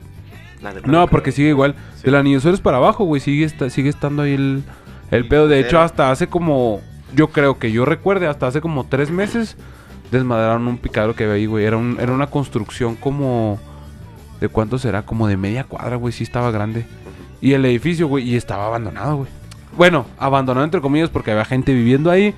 [0.61, 1.75] La No, porque sigue igual.
[1.95, 2.03] Sí.
[2.03, 2.23] De la
[2.61, 4.63] para abajo, güey, sigue, esta- sigue estando ahí el,
[5.11, 5.47] el pedo.
[5.47, 6.81] De hecho, hasta hace como.
[7.15, 9.57] Yo creo que yo recuerde, hasta hace como tres meses
[10.11, 11.65] desmadraron un picadero que había ahí, güey.
[11.65, 13.59] Era, un, era una construcción como.
[14.39, 15.03] ¿De cuánto será?
[15.03, 16.13] Como de media cuadra, güey.
[16.13, 16.85] Sí estaba grande.
[17.41, 19.29] Y el edificio, güey, y estaba abandonado, güey.
[19.77, 22.33] Bueno, abandonado entre comillas porque había gente viviendo ahí.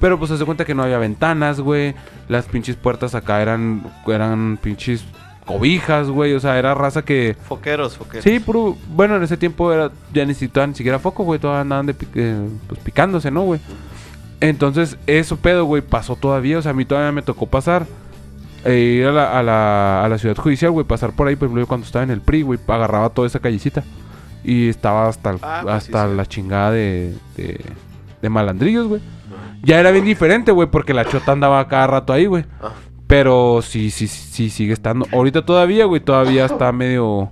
[0.00, 1.94] Pero pues se hace cuenta que no había ventanas, güey.
[2.28, 5.04] Las pinches puertas acá eran, eran pinches
[5.44, 6.32] cobijas, güey.
[6.34, 7.36] O sea, era raza que...
[7.48, 8.24] Foqueros, foqueros.
[8.24, 8.76] Sí, puro...
[8.88, 11.38] Bueno, en ese tiempo era, ya necesitaban ni siquiera foco, güey.
[11.40, 13.60] Todavía andaban de, eh, pues, picándose, ¿no, güey?
[14.40, 16.58] Entonces, eso pedo, güey, pasó todavía.
[16.58, 17.86] O sea, a mí todavía me tocó pasar.
[18.64, 20.86] eh, ir a la, a, la, a la ciudad judicial, güey.
[20.86, 22.58] Pasar por ahí, por ejemplo, yo cuando estaba en el PRI, güey.
[22.66, 23.82] Agarraba toda esa callecita.
[24.42, 26.16] Y estaba hasta, el- Ah, pues sí, hasta sí.
[26.16, 27.60] la chingada de, de,
[28.20, 29.00] de malandrillos, güey.
[29.62, 32.44] Ya era bien diferente, güey, porque la chota andaba cada rato ahí, güey.
[33.14, 35.06] Pero sí, sí, sí, sigue estando.
[35.12, 37.30] Ahorita todavía, güey, todavía está medio,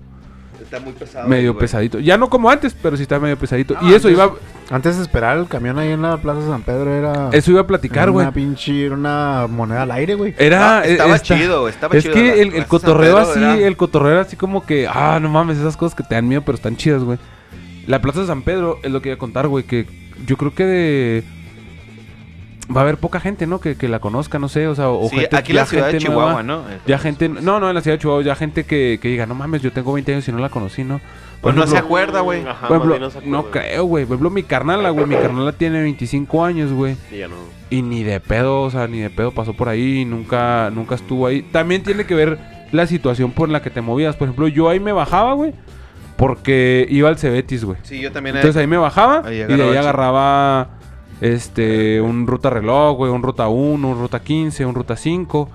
[0.63, 1.29] Está muy pesado.
[1.29, 1.61] medio güey.
[1.61, 1.99] pesadito.
[1.99, 3.75] Ya no como antes, pero sí está medio pesadito.
[3.81, 4.33] No, y eso antes- iba,
[4.71, 7.29] Antes de esperar el camión ahí en la Plaza San Pedro era...
[7.33, 8.25] eso iba a platicar, era güey.
[8.25, 8.87] Una pinche...
[8.87, 10.35] Era una moneda al aire, güey.
[10.39, 12.15] Era, No, estaba esta- chido, estaba es chido.
[12.15, 15.59] que la- el, cotorreo así, era- el cotorreo era así como que, ah, no mames,
[15.59, 17.19] esas cosas que te dan miedo, pero están chidas, güey.
[17.87, 19.85] La Plaza de San Pedro es lo que iba a contar, güey, que
[20.27, 21.25] yo creo que de...
[22.75, 23.61] Va a haber poca gente, ¿no?
[23.61, 25.87] Que, que la conozca, no sé, o sea, o Sí, gente, aquí en la ciudad
[25.87, 26.65] de gente Chihuahua, nueva.
[26.65, 26.79] ¿no?
[26.87, 29.35] Ya gente, no, no, en la ciudad de Chihuahua, ya gente que, que diga, no
[29.35, 31.01] mames, yo tengo 20 años y no la conocí, ¿no?
[31.43, 32.47] Pues no se acuerda, güey.
[32.47, 34.05] Ajá, no se no creo, güey.
[34.05, 36.97] Por ejemplo, mi carnala, güey, mi carnala tiene 25 años, güey.
[37.11, 37.35] Y ya no.
[37.69, 41.27] Y ni de pedo, o sea, ni de pedo pasó por ahí, nunca, nunca estuvo
[41.27, 41.43] ahí.
[41.43, 42.39] También tiene que ver
[42.71, 44.15] la situación por la que te movías.
[44.15, 45.53] Por ejemplo, yo ahí me bajaba, güey,
[46.17, 47.79] porque iba al Cebetis, güey.
[47.83, 48.37] Sí, yo también.
[48.37, 50.79] Entonces ahí me bajaba Ahí y de ahí agarraba
[51.21, 55.49] este un ruta reloj, güey, un ruta 1, un ruta 15, un ruta 5.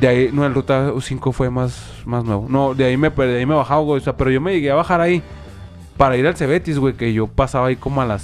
[0.00, 2.46] De ahí, no, el ruta 5 fue más, más nuevo.
[2.48, 4.00] No, de ahí me, de ahí me bajaba, güey.
[4.00, 5.22] O sea, pero yo me llegué a bajar ahí
[5.96, 8.22] para ir al Cebetis, güey, que yo pasaba ahí como a las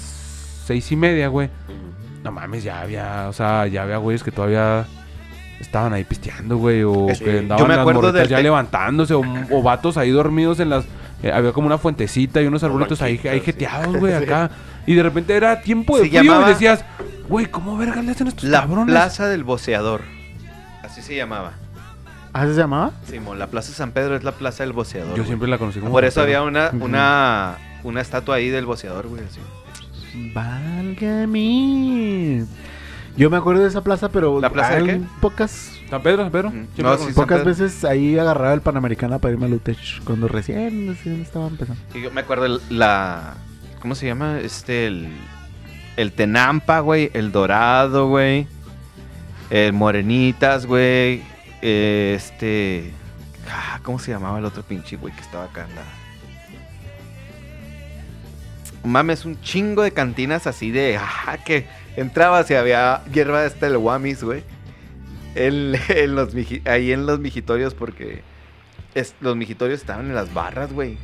[0.65, 1.49] seis y media, güey.
[2.23, 4.87] No mames, ya había, o sea, ya había güeyes que todavía
[5.59, 9.21] estaban ahí pisteando, güey, o que yo andaban me las acuerdo del ya levantándose, o,
[9.51, 10.85] o vatos ahí dormidos en las...
[11.25, 14.49] eh, había como una fuentecita y unos arbolitos ahí, ahí jeteados, güey, acá.
[14.85, 16.85] Y de repente era tiempo de Se frío llamaba- y decías,
[17.27, 18.93] güey, ¿cómo verga le hacen estos La cabrones?
[18.93, 20.01] Plaza del Boceador.
[20.83, 21.53] Así se llamaba.
[22.31, 22.91] ¿Ah, se llamaba?
[23.09, 25.09] Simón, la Plaza San Pedro es la Plaza del Boceador.
[25.11, 25.27] Yo güey.
[25.27, 25.91] siempre la conocí como...
[25.91, 26.85] Por eso había una, Ujú.
[26.85, 29.21] una, una estatua ahí del boceador, güey.
[29.23, 29.39] Así.
[31.05, 32.45] Válgame.
[33.17, 35.01] Yo me acuerdo de esa plaza, pero ¿La plaza de hay qué?
[35.21, 36.49] pocas, San Pedro, San Pedro.
[36.51, 36.67] Mm.
[36.77, 37.49] No, sí, pocas Pedro.
[37.51, 41.81] veces ahí agarraba el Panamericana para irme a Lutech cuando recién, recién estaba empezando.
[41.93, 43.35] Y yo me acuerdo el- la.
[43.81, 44.39] ¿Cómo se llama?
[44.39, 45.09] Este, el.
[45.95, 47.11] El Tenampa, güey.
[47.13, 48.47] El Dorado, güey.
[49.51, 51.21] El Morenitas, güey.
[51.61, 52.91] Este.
[53.49, 55.83] ah, ¿Cómo se llamaba el otro pinche, güey, que estaba acá en la.
[58.83, 60.97] Mames, un chingo de cantinas así de.
[60.99, 64.43] Ah, que entrabas y había hierba de este el Wamis, güey.
[65.35, 66.29] En, en los
[66.65, 68.21] ahí en los mijitorios, porque
[68.93, 70.97] es- los mijitorios estaban en las barras, güey.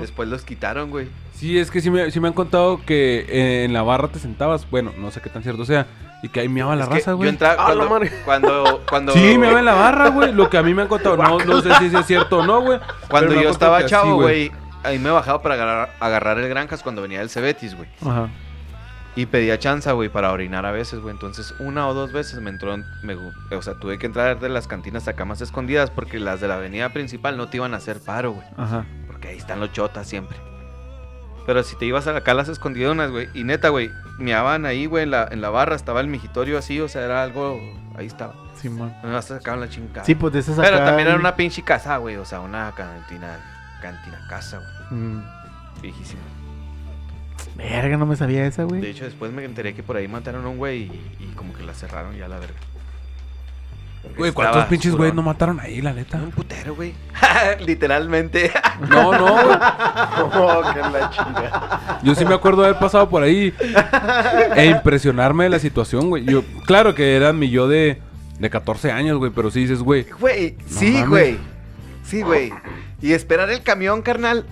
[0.00, 1.08] Después los quitaron, güey.
[1.34, 4.18] Sí, es que sí me, sí me han contado que eh, en la barra te
[4.18, 5.86] sentabas, bueno, no sé qué tan cierto sea,
[6.22, 7.28] y que ahí meaba la Es raza, Yo güey.
[7.28, 10.32] entraba ¡Ah, cuando, cuando, cuando, Sí, me en la barra, güey.
[10.32, 11.16] Lo que a mí me han contado.
[11.16, 12.78] No, no sé si es cierto o no, güey.
[13.08, 14.50] cuando me yo estaba chavo, güey,
[14.82, 17.88] ahí me bajaba para agarrar, agarrar el Granjas cuando venía el Cebetis, güey.
[18.02, 18.28] Ajá.
[19.16, 21.12] Y pedía chance, güey, para orinar a veces, güey.
[21.12, 24.48] Entonces, una o dos veces me entró, en- me o sea, tuve que entrar de
[24.48, 27.78] las cantinas acá más escondidas porque las de la avenida principal no te iban a
[27.78, 28.46] hacer paro, güey.
[28.56, 28.86] Ajá.
[29.08, 30.38] Porque ahí están los chotas siempre.
[31.44, 33.28] Pero si te ibas a acá las escondidonas, güey.
[33.34, 35.74] Y neta, güey, meaban ahí, güey, en la, en la barra.
[35.74, 37.58] Estaba el mijitorio así, o sea, era algo...
[37.96, 38.34] Ahí estaba.
[38.54, 38.94] Simón.
[39.02, 40.04] No me sacaban la chingada.
[40.04, 42.16] Sí, pues de esas Pero acá- también era una pinche casa, güey.
[42.16, 43.38] O sea, una cantina,
[43.82, 45.00] cantina casa, güey.
[45.00, 45.24] Mm.
[45.82, 46.20] Viejísima.
[47.68, 48.86] Verga, no me sabía esa, De güey.
[48.86, 51.62] hecho, después me enteré que por ahí mataron a un güey y, y como que
[51.62, 52.54] la cerraron ya la verga.
[54.02, 55.56] Porque Güey, ¿cuántos estaba pinches güeyes no oscurón.
[55.56, 56.16] mataron ahí, la neta?
[56.16, 56.94] Un putero, güey.
[57.66, 58.50] Literalmente.
[58.88, 59.58] No, no, güey.
[60.32, 62.00] Oh, qué la chingada.
[62.02, 63.52] Yo sí me acuerdo de haber pasado por ahí
[64.56, 66.24] e impresionarme de la situación, güey.
[66.24, 68.00] Yo, claro que eran mi yo de,
[68.38, 70.06] de 14 años, güey, pero sí dices, güey.
[70.18, 71.08] Güey, No sí, mames.
[71.08, 71.38] güey.
[72.04, 72.52] Sí, güey.
[73.02, 74.46] Y esperar el camión, carnal.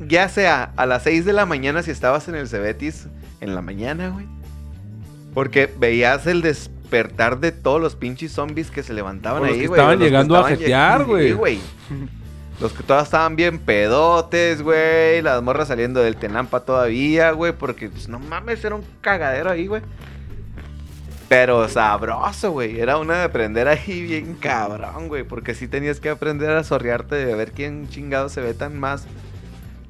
[0.00, 3.06] Ya sea a las 6 de la mañana si estabas en el Cebetis
[3.40, 4.26] en la mañana, güey.
[5.32, 9.60] Porque veías el despertar de todos los pinches zombies que se levantaban O los ahí,
[9.62, 9.78] que güey.
[9.78, 11.60] estaban los que llegando a jetear, güey.
[12.60, 15.20] Los que todas estaban bien pedotes, güey.
[15.22, 17.52] Las morras saliendo del Tenampa todavía, güey.
[17.52, 19.82] Porque, pues, no mames, era un cagadero ahí, güey.
[21.28, 22.78] Pero sabroso, güey.
[22.78, 25.24] Era una de aprender ahí bien cabrón, güey.
[25.24, 29.06] Porque sí tenías que aprender a sorrearte de ver quién chingado se ve tan más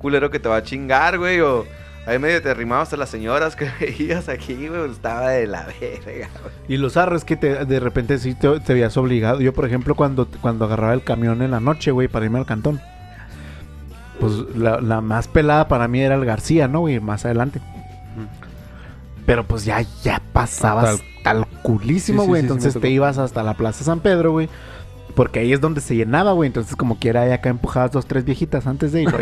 [0.04, 1.40] culero que te va a chingar, güey.
[1.40, 1.64] O,
[2.06, 4.90] Ahí medio te arrimabas a las señoras que veías aquí, güey.
[4.90, 6.52] Estaba de la verga, güey.
[6.68, 9.40] Y los arres que te, de repente sí te, te veías obligado.
[9.40, 12.44] Yo, por ejemplo, cuando, cuando agarraba el camión en la noche, güey, para irme al
[12.44, 12.78] cantón.
[14.20, 17.00] Pues la, la más pelada para mí era el García, ¿no, güey?
[17.00, 17.62] Más adelante.
[19.24, 22.42] Pero pues ya, ya pasabas tal, culísimo, Sí, güey.
[22.42, 24.50] sí, sí me Entonces te ibas hasta la Plaza San Pedro, güey.
[25.14, 26.48] Porque ahí es donde se llenaba, güey.
[26.48, 29.08] Entonces, como quiera, ahí acá empujabas dos, tres viejitas antes de ir,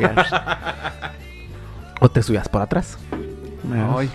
[2.01, 2.99] o te subías por atrás.
[3.97, 4.11] Ay,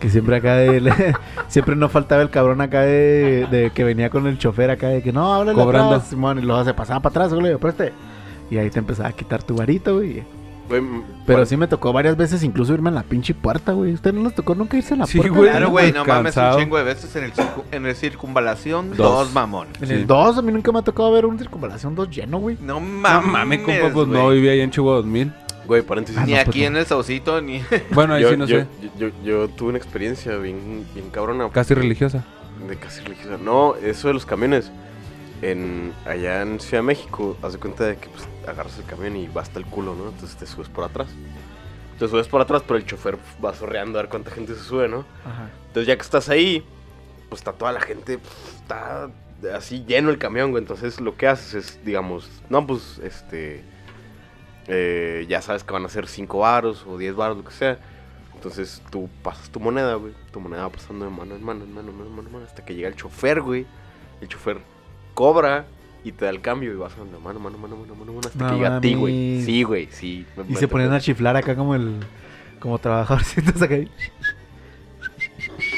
[0.00, 1.14] Que siempre acá de...
[1.48, 5.02] siempre no faltaba el cabrón acá de, de que venía con el chofer acá de
[5.02, 5.94] que no, háblale Cobrando.
[5.94, 7.92] atrás, Simón, y luego se pasaba para atrás, güey, preste.
[8.50, 10.22] Y ahí te empezaba a quitar tu varito, güey.
[11.26, 13.92] Pero sí me tocó varias veces incluso irme en la pinche puerta, güey.
[13.94, 15.36] ¿Usted no les tocó nunca irse en la Sí, puerta?
[15.36, 15.50] güey.
[15.50, 18.90] Claro, güey, no mames, un chingo de veces en el, circu- en el circunvalación.
[18.90, 18.96] Dos.
[18.98, 19.68] Dos, mamón.
[19.80, 19.94] En Sí.
[19.94, 22.56] el 2 a mí nunca me ha tocado ver un circunvalación 2 lleno, güey.
[22.60, 25.32] No no mames, mames, compa, pues no vivía ahí en Chihuahua 2000.
[25.66, 26.20] güey, paréntesis.
[26.20, 26.66] Ah, Ni no, pues aquí no.
[26.66, 27.60] en el Saucito, ni...
[27.92, 28.66] Bueno, ahí yo, sí no yo- sé.
[28.98, 31.48] Yo, yo- yo tuve una experiencia bien, bien cabrona.
[31.50, 32.24] Casi religiosa.
[32.68, 33.36] De casi religiosa.
[33.42, 34.70] No, eso de los camiones.
[35.42, 39.16] En, allá en Ciudad de México, haz de cuenta de que pues, agarras el camión
[39.16, 40.08] y va hasta el culo, ¿no?
[40.08, 41.08] Entonces te subes por atrás.
[41.98, 44.88] Te subes por atrás, pero el chofer va sorreando a ver cuánta gente se sube,
[44.88, 45.04] ¿no?
[45.24, 45.50] Ajá.
[45.68, 46.64] Entonces ya que estás ahí,
[47.28, 48.18] pues está toda la gente,
[48.56, 49.10] está
[49.54, 50.62] así lleno el camión, güey.
[50.62, 53.64] Entonces lo que haces es, digamos, no, pues, este,
[54.68, 57.78] eh, ya sabes que van a ser 5 varos o 10 varos, lo que sea.
[58.34, 60.12] Entonces tú pasas tu moneda, güey.
[60.30, 62.32] Tu moneda va pasando de mano en mano, en mano, en mano, en mano, en
[62.32, 63.66] mano, hasta que llega el chofer, güey.
[64.20, 64.60] El chofer
[65.14, 65.66] cobra
[66.08, 68.38] y te da el cambio y vas andando mano, mano, mano, mano, mano, mano, hasta
[68.38, 69.42] No que llega a ti, güey.
[69.42, 70.24] Sí, güey, sí.
[70.36, 71.96] me- Y me se ponían a chiflar acá como el...
[72.60, 73.76] Como trabajadorcitos acá.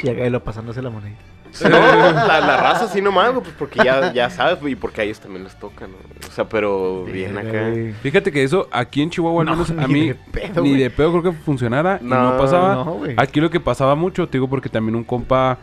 [0.03, 1.17] Y acá y lo pasándose la moneda.
[1.63, 5.01] No, la, la raza así nomás, güey, pues porque ya, ya sabes, güey, y porque
[5.01, 5.95] a ellos también les toca, ¿no?
[6.29, 7.73] O sea, pero bien acá.
[8.03, 10.77] Fíjate que eso aquí en Chihuahua, al No, menos a ni mí, de pedo, ni
[10.77, 12.75] de pedo creo que funcionara y No, pasaba.
[12.77, 13.15] no, güey.
[13.17, 15.59] aquí lo que pasaba mucho, te digo, porque también un compa,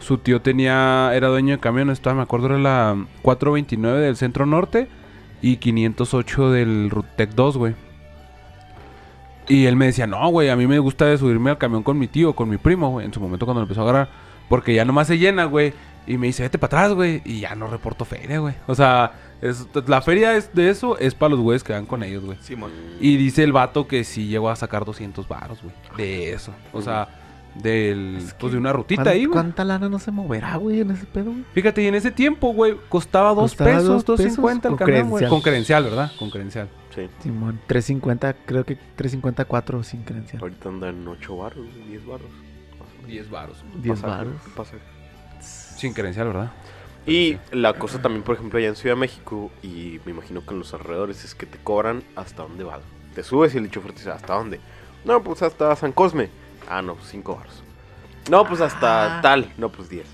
[0.00, 4.46] su tío tenía, era dueño de camiones, todavía me acuerdo, era la 429 del Centro
[4.46, 4.88] Norte
[5.40, 7.74] y 508 del Rutec 2, güey.
[9.48, 12.06] Y él me decía, no, güey, a mí me gusta subirme al camión con mi
[12.06, 14.08] tío, con mi primo, güey, en su momento cuando lo empezó a agarrar.
[14.52, 15.72] Porque ya nomás se llena, güey.
[16.06, 17.22] Y me dice, vete para atrás, güey.
[17.24, 18.54] Y ya no reporto feria, güey.
[18.66, 22.02] O sea, es- la feria es de eso es para los güeyes que van con
[22.02, 22.36] ellos, güey.
[22.42, 22.70] Simón.
[23.00, 25.74] Y dice el vato que sí llegó a sacar 200 varos, güey.
[25.96, 26.52] De eso.
[26.74, 27.08] O sea,
[27.54, 29.32] del, pues de una rutita ¿Cuán- ahí, güey.
[29.32, 31.44] ¿Cuánta lana no se moverá, güey, en ese pedo, güey?
[31.54, 34.72] Fíjate, y en ese tiempo, güey, costaba dos Costaba pesos, dos dos pesos cincuenta el
[34.72, 35.08] con camión, güey.
[35.20, 35.30] credencial.
[35.30, 36.12] Con credencial, ¿verdad?
[36.18, 36.68] Con credencial.
[36.94, 37.08] Sí.
[37.22, 40.42] Simón, 350, creo que 354 sin credencial.
[40.42, 42.26] Ahorita andan 8 baros, 10 baros.
[43.06, 43.64] 10 varos.
[43.76, 44.42] 10 Pasaje, baros.
[44.56, 44.78] pasaje.
[45.40, 46.50] Sin credencial, ¿verdad?
[47.06, 50.52] Y la cosa también, por ejemplo, allá en Ciudad de México, y me imagino que
[50.54, 52.80] en los alrededores, es que te cobran hasta dónde vas.
[53.14, 54.60] Te subes y el chofer te dice, ¿hasta dónde?
[55.04, 56.30] No, pues hasta San Cosme.
[56.68, 57.62] Ah, no, pues 5 baros.
[58.30, 59.52] No, pues hasta tal.
[59.58, 60.06] No, pues 10.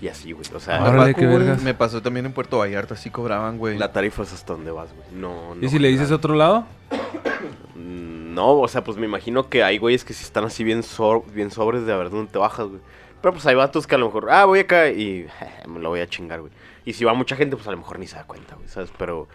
[0.00, 0.46] Y así, güey.
[0.54, 1.62] O sea, Órale, Me qué pasó- vergas.
[1.62, 3.76] Me pasó también en Puerto Vallarta, así cobraban, güey.
[3.76, 5.06] la tarifa es hasta dónde vas, güey.
[5.12, 5.62] No, no.
[5.64, 6.16] ¿Y si le dices nada.
[6.16, 6.64] otro lado?
[7.80, 10.82] Mm, No, o sea, pues me imagino que hay güeyes que sí están así bien,
[10.82, 12.80] so- bien sobres de a ver dónde te bajas, güey.
[13.20, 15.26] Pero pues hay vatos que a lo mejor, ah, voy acá y
[15.68, 16.52] me lo voy a chingar, güey.
[16.84, 18.90] Y si va mucha gente, pues a lo mejor ni se da cuenta, güey, ¿sabes?
[18.96, 19.28] Pero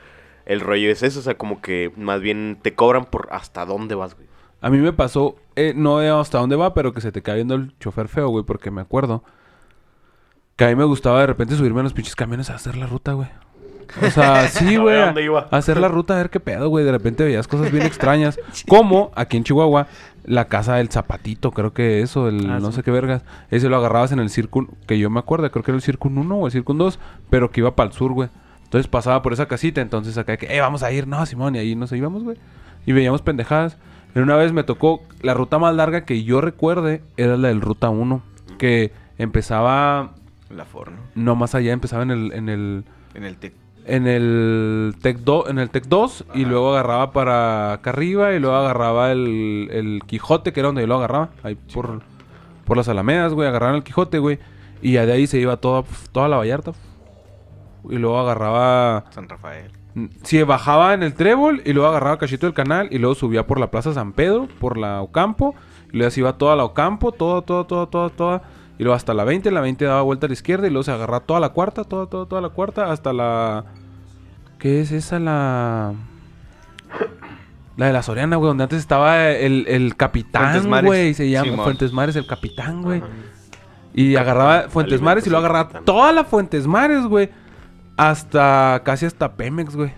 [0.45, 3.95] el rollo es eso, o sea, como que más bien te cobran por hasta dónde
[3.95, 4.27] vas, güey.
[4.62, 7.53] A mí me pasó, eh, no hasta dónde va, pero que se te cae viendo
[7.55, 9.23] el chofer feo, güey, porque me acuerdo
[10.55, 12.88] que a mí me gustaba de repente subirme a los pinches camiones a hacer la
[12.88, 13.27] ruta, güey.
[14.06, 14.98] O sea, sí, güey.
[15.02, 15.48] a iba.
[15.52, 16.86] hacer la ruta, a ver qué pedo, güey.
[16.86, 18.39] De repente veías cosas bien extrañas.
[18.67, 19.88] Como aquí en Chihuahua,
[20.26, 22.78] la casa del zapatito, creo que eso, el Ah, no sí.
[22.78, 23.24] sé qué vergas.
[23.52, 26.17] Ese lo agarrabas en el Circun, que yo me acuerdo, creo que era el Circun
[26.17, 28.30] 1 o el Circun 2, pero que iba para el sur, güey.
[28.63, 31.60] Entonces pasaba por esa casita, entonces acá que, eh, vamos a ir, no, Simón, y
[31.60, 32.38] ahí nos íbamos, güey.
[32.88, 33.78] Y veíamos pendejadas.
[34.13, 37.62] Pero una vez me tocó, la ruta más larga que yo recuerde era la del
[37.62, 38.21] Ruta 1,
[38.58, 40.12] que empezaba,
[40.50, 40.98] La forno.
[41.15, 43.54] no más allá, empezaba en el, en el, En el TEC.
[43.86, 48.39] En el Tec 2, en el Tec 2 y luego agarraba para acá arriba y
[48.39, 52.02] luego agarraba el, el Quijote, que era donde yo lo agarraba, ahí por,
[52.65, 54.39] por las Alamedas, güey, agarraban el Quijote, güey,
[54.82, 56.74] y ya de ahí se iba toda, toda la Vallarta.
[57.89, 59.71] Y luego agarraba San Rafael.
[60.24, 63.60] Sí, bajaba en el trébol y luego agarraba cachito del canal y luego subía por
[63.60, 65.56] la Plaza San Pedro, por la Ocampo,
[65.93, 68.41] y luego se iba toda la Ocampo, toda, toda, toda, toda, toda,
[68.78, 70.92] y luego hasta la 20, la 20 daba vuelta a la izquierda y luego se
[70.92, 73.66] agarraba toda la cuarta, toda, toda, toda la cuarta, hasta la...
[74.60, 75.20] ¿Qué es esa?
[75.20, 75.94] La...
[77.78, 81.64] La de la Soriana, güey, donde antes estaba el, el capitán, güey, se llama Simón.
[81.66, 83.04] Fuentes Mares, el capitán, güey.
[83.94, 85.86] Y agarraba Fuentes Mares y Alimentos agarraba capitán.
[85.86, 87.30] toda la Fuentes Mares, güey.
[87.98, 89.92] Hasta casi hasta Pemex, güey.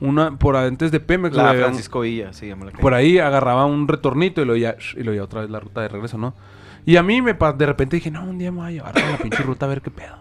[0.00, 2.82] una por antes de Pemex, La güey, Francisco Villa, se llama la calle.
[2.82, 5.82] por ahí agarraba un retornito y lo ya, y lo ya otra vez la ruta
[5.82, 6.34] de regreso, ¿no?
[6.84, 9.10] Y a mí me de repente dije, no, un día me voy a llevar a
[9.12, 10.16] la pinche ruta a ver qué pedo.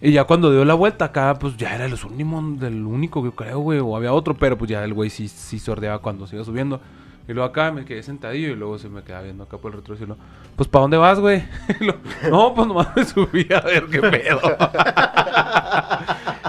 [0.00, 3.32] Y ya cuando dio la vuelta acá, pues ya era los últimos, del único que
[3.32, 6.36] creo, güey, o había otro, pero pues ya el güey sí, sí sordeaba cuando se
[6.36, 6.80] iba subiendo.
[7.28, 9.78] Y luego acá me quedé sentadillo y luego se me quedaba viendo acá por el
[9.78, 10.16] luego,
[10.56, 11.44] Pues, ¿para dónde vas, güey?
[12.30, 14.40] No, pues nomás me subí a ver qué pedo.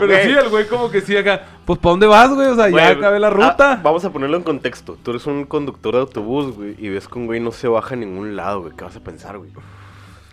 [0.07, 2.47] Pero sí, el güey como que sí acá, pues, ¿para dónde vas, güey?
[2.47, 3.73] O sea, ya acabé la ruta.
[3.73, 4.97] ah, vamos a ponerlo en contexto.
[5.01, 7.93] Tú eres un conductor de autobús, güey, y ves que un güey no se baja
[7.95, 8.73] a ningún lado, güey.
[8.75, 9.51] ¿Qué vas a pensar, güey?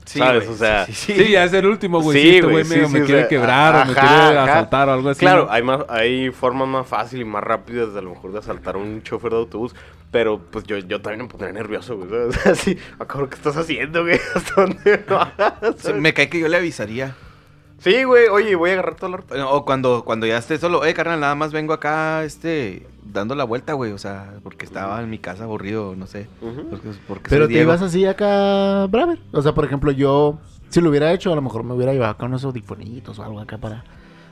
[0.05, 0.45] Sí, ¿Sabes?
[0.45, 2.19] güey, O sea, sí, sí, Sí, ya es el último, güey.
[2.19, 4.45] Sí, Sí, este güey, me, sí, me o quiere sea, quebrar o me quiere ajá.
[4.45, 5.21] asaltar o algo así.
[5.21, 5.53] Claro, ¿no?
[5.53, 8.77] hay, más, hay formas más fáciles y más rápidas de a lo mejor de asaltar
[8.77, 9.75] a un chofer de autobús.
[10.11, 12.09] Pero pues yo, yo también me pondría nervioso, güey.
[12.09, 12.37] ¿sabes?
[12.39, 14.19] O sea, sí, acuerdo, ¿qué estás haciendo, güey?
[14.35, 15.95] ¿Hasta dónde vas?
[15.95, 17.15] Me cae que yo le avisaría.
[17.79, 19.47] Sí, güey, oye, voy a agarrar toda la ruta.
[19.49, 23.45] O cuando, cuando ya esté solo, eh, carnal, nada más vengo acá, este, dando la
[23.45, 23.93] vuelta, güey.
[23.93, 26.29] O sea, porque estaba en mi casa aburrido, no sé.
[26.71, 27.71] Porque, porque Pero te Diego.
[27.71, 29.21] ibas así acá, Braver.
[29.33, 30.39] O sea, por ejemplo, yo,
[30.71, 33.39] si lo hubiera hecho, a lo mejor me hubiera llevado acá unos audifonitos o algo
[33.41, 33.85] acá para,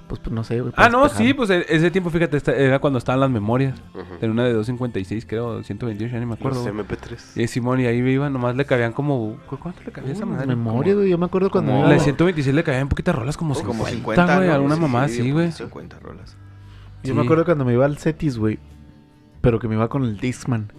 [0.09, 0.73] pues, pues, no sé, güey.
[0.77, 1.29] Ah, no, despejarme.
[1.29, 3.79] sí, pues e- ese tiempo, fíjate, esta- era cuando estaban las memorias.
[3.95, 4.05] Ujú.
[4.21, 6.65] En una de 256, creo, 128, ya ni me acuerdo.
[6.65, 6.87] Los güey.
[6.87, 7.37] MP3.
[7.43, 9.37] Y Simón, y ahí iba, nomás le cabían como...
[9.49, 10.47] ¿cu- ¿Cuánto le cabía esa Uh, madre?
[10.47, 11.11] memoria, güey.
[11.11, 11.71] Yo me acuerdo cuando.
[11.73, 14.49] como- iba- La de 126 le cabían poquitas rolas, como 50, Como 50, güey.
[14.49, 14.55] ¿no?
[14.55, 15.53] Alguna mamá así, güey.
[15.53, 16.37] 50 rolas.
[17.03, 17.19] Yo Sí.
[17.19, 18.59] me acuerdo cuando me iba al Cetis, güey.
[19.41, 20.73] Pero que me iba con el Discman.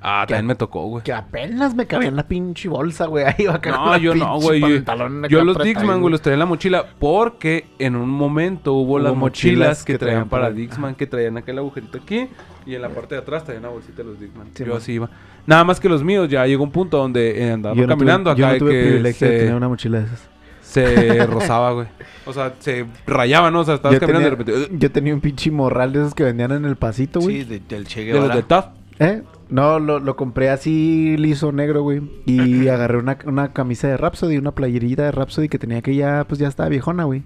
[0.00, 1.02] Ah, también me tocó, güey.
[1.02, 3.24] Que apenas me cabía en la pinche bolsa, güey.
[3.24, 4.60] Ahí iba acá con No, yo no, güey.
[4.60, 8.82] Yo, yo los Dixman, güey, los traía en la mochila porque en un momento hubo,
[8.92, 12.28] Hubo las mochilas mochilas que que traían traían para Dixman, que traían aquel agujerito aquí
[12.66, 14.48] y en la parte de atrás traían una bolsita de los Dixman.
[14.54, 14.76] Sí, yo man.
[14.78, 15.10] así iba.
[15.46, 17.98] Nada más que los míos ya llegó un punto donde eh, andaba Yo no tuve-
[17.98, 20.28] caminando yo acá no y tuve que privilegio de se, tener una mochila de esas.
[20.62, 21.86] se rozaba, güey.
[22.26, 23.60] O sea, se rayaba, ¿no?
[23.60, 24.78] O sea, estabas Yo caminando tenía, de repente...
[24.78, 27.42] yo tenía un pinche morral de esos que vendían en el pasito, güey.
[27.42, 28.36] Sí, de- del Che de los Guevara.
[28.36, 28.64] de Tough.
[28.98, 29.22] ¿Eh?
[29.48, 32.02] No, lo, lo compré así liso negro, güey.
[32.26, 36.24] Y agarré una, una camisa de Rhapsody, una playerita de Rhapsody que tenía que ya,
[36.28, 37.22] pues ya estaba viejona, güey.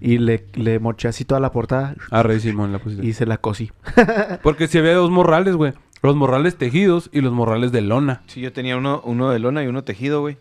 [0.00, 3.06] Y le, le moché así toda la portada Ah, Rey Simón la pusiste.
[3.06, 3.70] y se la cosí.
[4.42, 5.74] Porque si había dos morrales, güey.
[6.02, 8.22] Los morrales tejidos y los morrales de lona.
[8.26, 10.38] Sí, yo tenía uno, uno de lona y uno tejido, güey.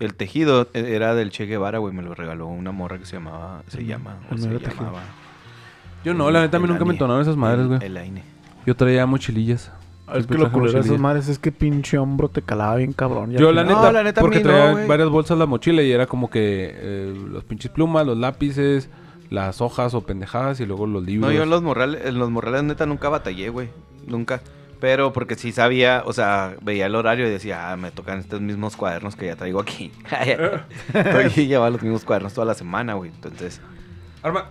[0.00, 1.94] El tejido e- era del Che Guevara, güey.
[1.94, 5.02] Me lo regaló una morra que se llamaba, se llama, o se llamaba.
[6.04, 7.84] Yo no, la neta a mí nunca me entonaron esas madres, El- güey.
[7.84, 8.22] El Aine.
[8.68, 9.72] Yo traía mochilillas.
[10.08, 12.92] Es Siempre que lo culero de esas madres es que pinche hombro te calaba bien
[12.92, 13.32] cabrón.
[13.32, 15.90] Yo la neta, No, la neta a porque no, traía varias bolsas la mochila y
[15.90, 18.90] era como que eh, los pinches plumas, los lápices,
[19.30, 21.30] las hojas o pendejadas y luego los libros.
[21.30, 23.70] No, yo en los morrales, en los morrales neta nunca batallé, güey.
[24.06, 24.42] Nunca.
[24.80, 28.42] Pero porque sí sabía, o sea, veía el horario y decía, ah, me tocan estos
[28.42, 29.92] mismos cuadernos que ya traigo aquí.
[31.36, 33.12] y llevaba los mismos cuadernos toda la semana, güey.
[33.14, 33.62] Entonces,
[34.22, 34.50] Arma,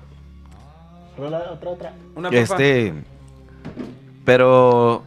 [1.19, 1.93] Otra, otra, otra.
[2.15, 2.95] una este.
[4.27, 5.05] Pero.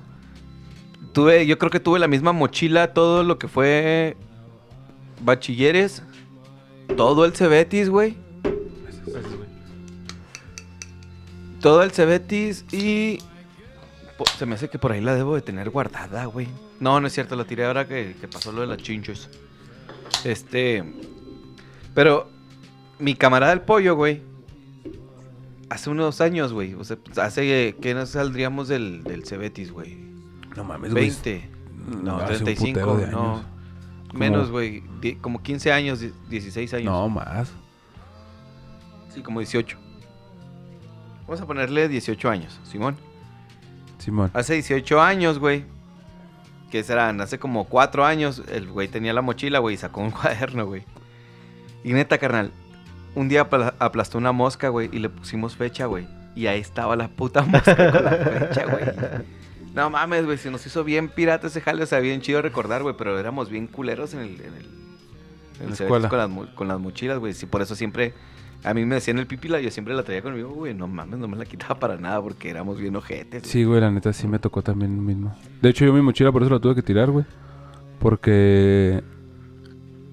[1.13, 4.17] Tuve, yo creo que tuve la misma mochila, todo lo que fue.
[5.21, 6.03] Bachilleres.
[6.97, 8.17] Todo el Cebetis, güey.
[11.61, 13.19] Todo el Cebetis y.
[14.39, 16.49] Se me hace que por ahí la debo de tener guardada, güey.
[16.79, 19.29] No, no es cierto, la tiré ahora que, que pasó lo de las chinchos.
[20.25, 20.83] Este.
[21.95, 22.31] Pero.
[22.99, 24.23] Mi camarada el pollo, güey.
[25.71, 26.75] Hace unos años, güey.
[26.75, 29.97] O sea, pues, hace que nos saldríamos del, del Cebetis, güey.
[30.57, 31.05] No mames, güey.
[31.05, 31.51] 20.
[31.87, 33.33] No, No, hace un 35, putero de no.
[33.37, 33.45] años.
[34.13, 34.83] Menos, güey.
[35.21, 36.87] Como 15 años, die- 16 años.
[36.87, 37.53] No, más.
[39.15, 39.79] Sí, como 18.
[41.27, 42.97] Vamos a ponerle 18 años, Simón.
[43.99, 44.31] Simón.
[44.35, 45.65] Hace 18 años, güey.
[46.73, 47.21] Que serán?
[47.21, 48.43] Hace como 4 años.
[48.51, 50.83] El güey tenía la mochila, güey, y sacó un cuaderno, güey.
[51.85, 52.51] Y neta, carnal.
[53.15, 56.07] Un día apla- aplastó una mosca, güey, y le pusimos fecha, güey.
[56.37, 58.85] Y ahí estaba la puta mosca con la fecha, güey.
[59.75, 62.83] No mames, güey, se nos hizo bien pirata ese jale, o sea, bien chido recordar,
[62.83, 64.29] güey, pero éramos bien culeros en el...
[64.41, 64.65] En, el,
[65.61, 66.09] en la el escuela.
[66.09, 67.35] Con las, con las mochilas, güey.
[67.35, 68.15] Sí, por eso siempre...
[68.63, 70.75] A mí me decían el pipila, yo siempre la traía conmigo, güey.
[70.75, 73.43] No mames, no me la quitaba para nada porque éramos bien ojetes.
[73.43, 73.51] güey.
[73.53, 75.35] Sí, güey, la neta sí me tocó también lo mismo.
[75.63, 77.25] De hecho, yo mi mochila por eso la tuve que tirar, güey.
[78.01, 79.03] Porque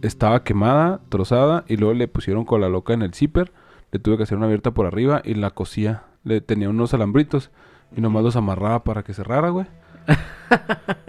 [0.02, 3.52] estaba quemada, trozada, y luego le pusieron cola loca en el zipper.
[3.91, 6.04] Le tuve que hacer una abierta por arriba y la cosía.
[6.24, 7.52] Le tenía unos alambritos
[7.95, 9.66] y nomás los amarraba para que cerrara, güey.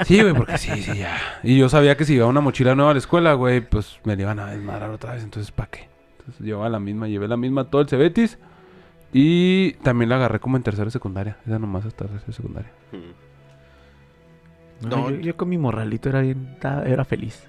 [0.04, 1.16] Sí, güey, porque sí, sí, ya.
[1.42, 4.16] Y yo sabía que si iba una mochila nueva a la escuela, güey, pues me
[4.16, 5.22] la iban a desmadrar otra vez.
[5.22, 5.88] Entonces, ¿para qué?
[6.18, 8.38] Entonces, llevaba la misma, llevé la misma todo el Cebetis.
[9.12, 11.36] Y también la agarré como en tercera secundaria.
[11.46, 12.70] Esa nomás hasta tercera secundaria.
[14.82, 17.46] No, No, yo, yo con mi morralito era bien, era feliz.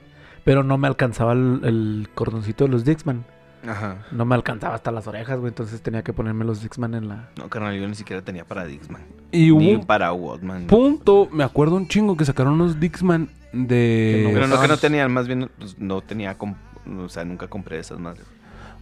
[0.50, 3.24] Pero no me alcanzaba el, el cordoncito de los Dixman.
[3.68, 3.98] Ajá.
[4.12, 5.50] No me alcanzaba hasta las orejas, güey.
[5.50, 7.30] Entonces tenía que ponerme los Dixman en la.
[7.38, 9.04] No, carnal, yo ni siquiera tenía para Dixman.
[9.32, 10.66] Y Ni un para Walkman.
[10.66, 14.32] punto, me acuerdo un chingo que sacaron unos Dixman de...
[14.34, 18.00] Pero no que no tenían, más bien pues, no tenía, o sea, nunca compré esas
[18.00, 18.26] madres.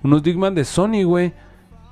[0.04, 1.34] Unos Dixman de Sony, güey,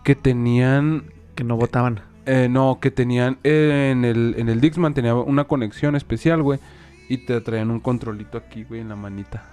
[0.06, 1.04] que tenían...
[1.36, 2.00] Que no votaban.
[2.26, 6.60] eh, no, que tenían eh, en el, en el Dixman tenía una conexión especial, güey.
[7.08, 9.44] Y te traían un controlito aquí, güey, en la manita.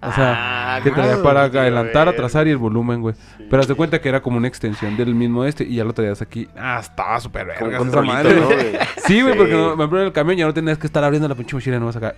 [0.00, 3.14] O sea, Ah, que traía para adelantar, atrasar y el volumen, güey.
[3.50, 5.92] Pero haz de cuenta que era como una extensión del mismo este y ya lo
[5.92, 6.48] traías aquí.
[6.56, 8.34] Ah, estaba súper verga esa madre.
[8.40, 8.78] ¿no, güey?
[9.06, 9.58] Sí, güey, porque Sí.
[9.58, 11.86] no, me en el camión ya no tenías que estar abriendo la pinche mochila, no
[11.86, 12.14] vas acá.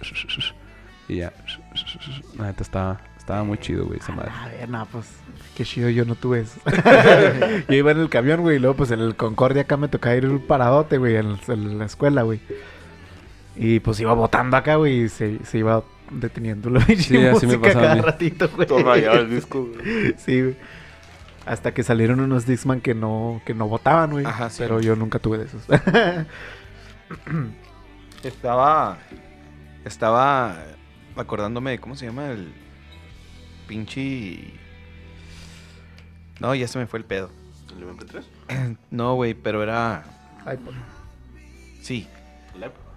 [1.09, 1.33] Y ya.
[2.39, 4.31] La neta estaba, estaba muy chido, güey, esa madre.
[4.33, 5.07] A ver, no, pues.
[5.57, 6.61] Qué chido, yo no tuve eso.
[7.69, 8.57] yo iba en el camión, güey.
[8.57, 11.17] Y luego, pues en el Concordia acá me tocaba ir un paradote, güey.
[11.17, 12.41] En, en la escuela, güey.
[13.57, 15.05] Y pues iba botando acá, güey.
[15.05, 18.01] Y se, se iba deteniendo la Sí, así me pasaba a cada mí.
[18.03, 18.67] ratito, güey.
[18.67, 20.15] Todo rayado el disco, güey.
[20.19, 20.57] Sí, güey.
[21.47, 24.27] Hasta que salieron unos Dixman que no, que no votaban, güey.
[24.27, 24.57] Ajá, sí.
[24.59, 25.63] Pero yo nunca tuve de esos.
[28.23, 28.99] Estaba.
[29.85, 30.57] Estaba.
[31.17, 32.53] Acordándome de cómo se llama el.
[33.69, 34.53] Pinche.
[36.41, 37.31] No, ya se me fue el pedo.
[37.77, 38.77] ¿El MP3?
[38.91, 40.05] No, güey, pero era.
[40.53, 40.75] iPod.
[41.81, 42.09] Sí,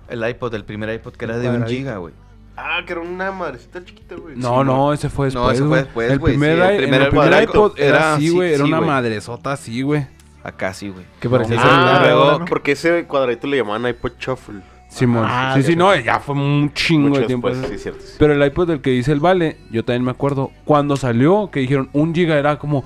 [0.09, 0.53] ¿El iPod?
[0.55, 2.13] el primer iPod que era de un giga, güey.
[2.57, 4.35] Ah, que era una madrecita chiquita, güey.
[4.35, 5.59] No, no, ese fue No, después.
[5.59, 8.13] ese fue después, El güey, primer, sí, el i- primer el primer cuadradito iPod era
[8.15, 8.49] así, güey.
[8.49, 8.89] Era sí, una güey.
[8.89, 10.07] madresota así, güey.
[10.43, 11.05] Acá sí, güey.
[11.19, 12.45] Que parecía No, ah, luego, ¿no?
[12.45, 14.61] Porque ese cuadradito le llamaban iPod Shuffle.
[14.89, 15.23] Simón.
[15.27, 17.49] Ah, sí, sí, no, ya fue un chingo Mucho de tiempo.
[17.49, 18.01] después, sí, cierto.
[18.03, 18.13] sí.
[18.17, 20.51] Pero el iPod del que dice el Vale, yo también me acuerdo.
[20.65, 22.83] Cuando salió, que dijeron un giga era como.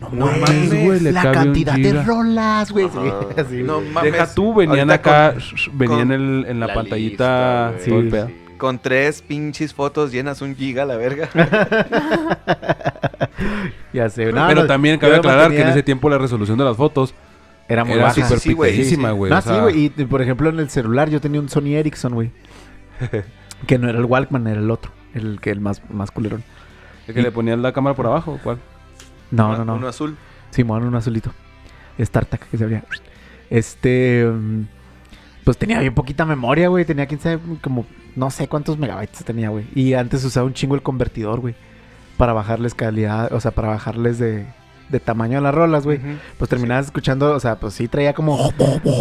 [0.00, 2.88] No, No mames, mames, güey, le la cabe un cantidad de rolas, güey.
[3.50, 4.12] Sí, No mames.
[4.12, 8.04] Deja tú, venían acá, con- venían el- en la, La pantallita, lista, todo güey.
[8.06, 8.26] el pedo.
[8.28, 8.34] Sí.
[8.58, 11.28] Con tres pinches fotos llenas un giga, la verga.
[13.92, 14.32] Ya sé.
[14.32, 17.14] No, Pero no, también cabe aclarar que en ese tiempo la resolución de las fotos
[17.68, 18.36] era muy era baja.
[18.38, 18.96] Sí, güey, sí, sí.
[18.96, 19.32] No, güey.
[19.74, 22.30] Y por ejemplo, en el celular yo tenía un Sony Ericsson, güey.
[23.66, 24.92] que no era el Walkman, era el otro.
[25.14, 26.42] El que el más, más culerón.
[27.08, 28.58] ¿el que le ponían la cámara por abajo, ¿cuál?
[29.30, 29.74] No, no, no.
[29.74, 30.16] Uno azul.
[30.50, 31.32] Simón, un azulito.
[32.00, 32.84] StarTAC que se abría.
[33.50, 34.24] Este.
[34.26, 34.62] mm,
[35.44, 36.84] Pues tenía bien poquita memoria, güey.
[36.84, 37.86] Tenía 15, como.
[38.14, 39.66] No sé cuántos megabytes tenía, güey.
[39.74, 41.54] Y antes usaba un chingo el convertidor, güey.
[42.16, 43.32] Para bajarles calidad.
[43.32, 44.46] O sea, para bajarles de,
[44.88, 46.00] de tamaño a las rolas, güey.
[46.38, 47.34] Pues terminabas escuchando.
[47.34, 48.52] O sea, pues sí traía como.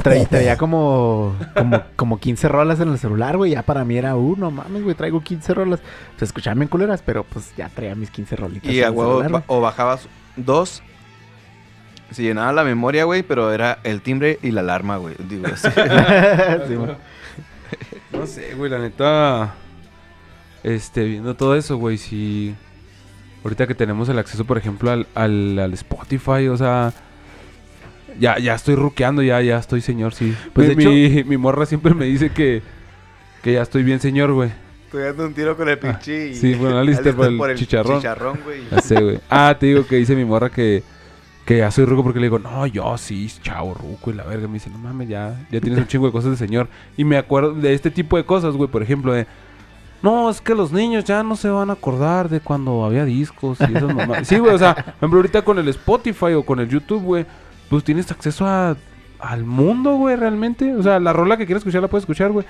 [0.04, 1.82] traía, traía como, como.
[1.96, 3.52] Como 15 rolas en el celular, güey.
[3.52, 4.16] Ya para mí era.
[4.16, 4.96] Uh, no mames, güey.
[4.96, 5.80] Traigo 15 rolas.
[6.18, 8.72] Pues escuchaban bien culeras, pero pues ya traía mis 15 rolitas.
[8.72, 9.58] Y en a huevo, celular, ba- güey.
[9.60, 10.82] o bajabas dos.
[12.12, 15.16] Se llenaba la memoria, güey, pero era el timbre y la alarma, güey.
[15.28, 15.68] Digo, así.
[18.12, 19.56] No sé, güey, la neta.
[20.64, 22.56] Este, viendo todo eso, güey, si.
[23.46, 26.92] Ahorita que tenemos el acceso, por ejemplo, al, al, al Spotify, o sea.
[28.20, 30.34] Ya, ya estoy ruqueando, ya, ya estoy señor, sí.
[30.54, 32.64] Pues, mi, de mi, mi morra siempre me dice que.
[33.44, 34.50] Que ya estoy bien señor, güey.
[34.86, 36.30] Estoy dando un tiro con el pinche.
[36.30, 37.98] y- sí, bueno, aliste por el chicharrón.
[37.98, 39.20] Chicharrón, güey.
[39.30, 40.82] Ah, te digo que dice mi morra que.
[41.46, 44.48] Que ya soy ruco porque le digo, no, yo sí, chavo ruco y la verga.
[44.48, 46.68] Me dice, no mames, ya, ya tienes un chingo de cosas de señor.
[46.98, 48.68] Y me acuerdo de este tipo de cosas, güey.
[48.72, 49.28] Por ejemplo, de.
[50.06, 53.58] No, es que los niños ya no se van a acordar de cuando había discos
[53.60, 54.28] y esas mamadas.
[54.28, 57.26] Sí, güey, o sea, por ejemplo, ahorita con el Spotify o con el YouTube, güey,
[57.72, 58.78] pues tienes acceso a,
[59.18, 60.76] al mundo, güey, realmente.
[60.76, 62.46] O sea, la rola que quieras escuchar la puedes escuchar, güey.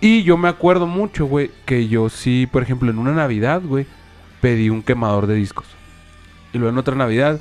[0.00, 3.86] Y yo me acuerdo mucho, güey, que yo sí, por ejemplo, en una Navidad, güey,
[4.40, 5.68] pedí un quemador de discos.
[6.52, 7.38] Y luego en otra Navidad,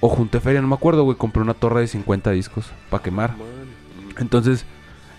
[0.00, 3.36] o junté feria, no me acuerdo, güey, compré una torre de 50 discos para quemar.
[4.18, 4.66] Entonces,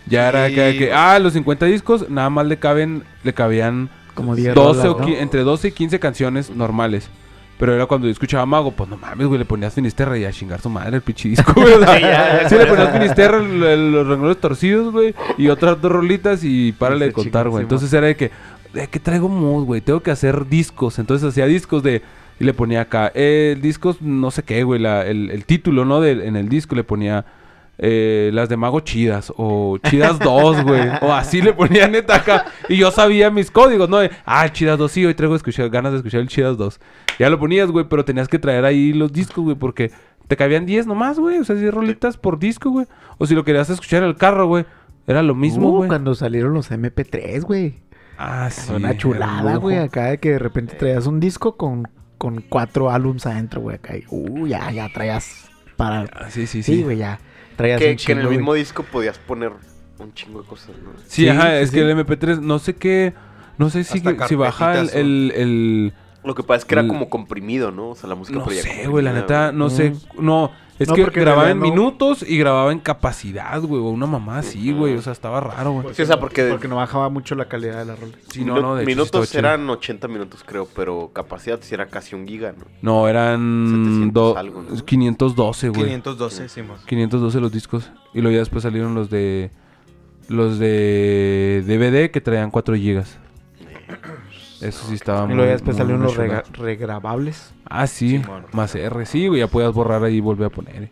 [0.10, 0.90] ya era Sí, que, que, güey.
[0.94, 5.00] ah, los 50 discos, nada más le caben, le cabían Como 10 12 rolas, o
[5.00, 5.08] ¿no?
[5.08, 7.10] qui- entre 12 y 15 canciones normales.
[7.58, 10.32] Pero era cuando yo escuchaba Mago, pues no mames, güey, le ponías Finisterra y a
[10.32, 11.74] chingar su madre el pinche disco, güey.
[11.74, 15.92] o sea, sí, le ponías Finisterra, el- el- los renglones torcidos, güey, y otras dos
[15.92, 17.64] rolitas y párale de contar, güey.
[17.64, 18.32] Entonces era de que,
[18.74, 21.00] de que traigo mood, güey, tengo que hacer discos.
[21.00, 22.02] Entonces hacía discos de,
[22.40, 26.00] y le ponía acá, eh, discos, no sé qué, güey, la- el, el título, ¿no?
[26.00, 27.26] De, en el disco le ponía
[27.82, 30.82] eh, las de Mago Chidas o Chidas 2, güey.
[31.02, 32.46] O así le ponía neta acá.
[32.68, 33.98] Y yo sabía mis códigos, ¿no?
[34.00, 36.80] De, ah, Chidas 2, sí, hoy traigo escuchar, ganas de escuchar el Chidas 2.
[37.20, 39.92] Ya lo ponías, güey, pero tenías que traer ahí los discos, güey, porque
[40.28, 41.38] te cabían 10 nomás, güey.
[41.40, 42.86] O sea, 10 rolitas por disco, güey.
[43.18, 44.66] O si lo querías escuchar en el carro, güey.
[45.08, 45.88] Era lo mismo, Uh, güey.
[45.88, 47.80] cuando salieron los MP3, güey.
[48.18, 48.74] Ah, sí.
[48.74, 49.78] Una chulada, güey.
[49.78, 53.78] Acá de que de repente traías un disco con, con cuatro álbums adentro, güey.
[53.78, 53.96] Acá.
[53.98, 56.02] y, Uh, ya, ya traías para...
[56.14, 56.76] Ah, sí, sí, sí.
[56.76, 57.20] Sí, güey, ya.
[57.60, 58.62] Traías Que, un que en el mismo güey.
[58.62, 59.52] disco podías poner
[60.00, 60.92] un chingo de cosas, ¿no?
[61.08, 61.76] Sí, Sí, ajá, sí, es sí.
[61.76, 63.14] que el MP3, no sé qué,
[63.58, 65.94] no sé si, si baja el, el, el-
[66.24, 67.90] Lo que pasa es que era como comprimido, ¿no?
[67.90, 69.94] O sea, la música No sé, güey, la neta, no sé.
[70.18, 73.82] No, es No, que porque grababa en no- minutos y grababa en capacidad, güey.
[73.82, 74.96] O una mamá así, güey.
[74.96, 75.94] O sea, estaba raro, güey.
[75.94, 78.14] Sí, o sea, porque- Porque no bajaba mucho la calidad de la rola.
[78.32, 82.16] Sí, no, no, de sí minutos eran 80 minutos, creo, pero capacidad sí era casi
[82.16, 82.64] un giga, ¿no?
[82.82, 84.86] No, eran 700 do- algo, ¿no?
[84.86, 85.82] 512, güey.
[85.84, 86.78] 512, Simón.
[86.88, 87.92] 512 los discos.
[88.14, 89.52] Y luego ya después salieron los de.
[90.30, 93.18] Los de DVD que traían 4 gigas.
[94.62, 97.54] Eso sí estaba Y muy luego ya después salieron los rega- regrabables.
[97.66, 98.22] Ah, sí.
[98.52, 99.40] Más R, sí, güey.
[99.40, 100.84] Ya podías borrar ahí y volver a poner.
[100.84, 100.92] eh.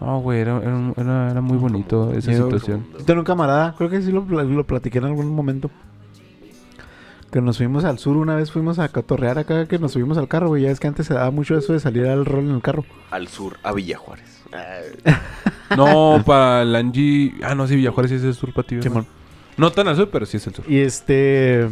[0.00, 2.84] No, güey, era, era, un- era- era muy bonito esa Yo- situación.
[2.98, 5.70] Yo tengo un camarada, creo que sí lo, lo platiqué en algún momento.
[7.30, 10.28] Que nos fuimos al sur una vez, fuimos a cotorrear acá, que nos subimos al
[10.28, 10.64] carro, güey.
[10.64, 12.84] Ya es que antes se daba mucho eso de salir al rol en el carro.
[13.10, 14.42] Al sur, a Villa Juárez.
[15.76, 17.32] No, para el Angie.
[17.42, 18.82] Ah, no, sí, Villajuárez sí es el sur para ti.
[18.82, 19.06] Simón.
[19.56, 20.64] No tan al sur, pero sí es el sur.
[20.70, 21.66] Y este.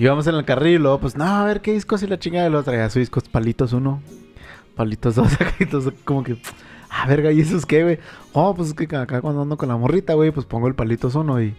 [0.00, 2.46] Íbamos en el carril y luego, pues, no, a ver qué discos y la chingada.
[2.46, 4.02] Y luego traía su discos Palitos 1,
[4.74, 6.36] Palitos 2, acá, y entonces como que.
[6.92, 7.98] Ah, verga, ¿y esos qué, güey?
[8.32, 11.14] Oh, pues es que acá cuando ando con la morrita, güey, pues pongo el Palitos
[11.14, 11.56] 1 y.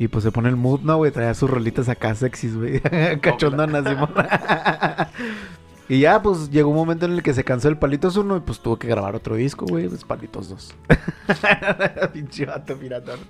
[0.00, 2.80] Y pues se pone el mood, no, güey, traía sus rolitas acá sexys, güey.
[3.20, 3.84] Cachondonas.
[5.88, 8.40] Y ya, pues llegó un momento en el que se cansó el Palitos 1 y
[8.40, 10.74] pues tuvo que grabar otro disco, güey, pues Palitos 2.
[12.14, 13.20] Pinche vato piratón.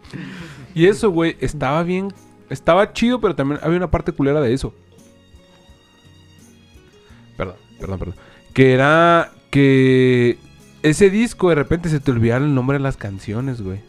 [0.73, 2.15] Y eso, güey, estaba bien.
[2.55, 4.73] Estaba chido, pero también había una parte culera de eso.
[7.37, 8.15] Perdón, perdón, perdón.
[8.53, 10.39] Que era que
[10.85, 13.81] ese disco de repente se te olvidaba el nombre de las canciones, güey.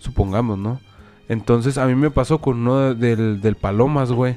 [0.00, 0.80] Supongamos, ¿no?
[1.28, 4.36] Entonces a mí me pasó con uno del, del Palomas, güey.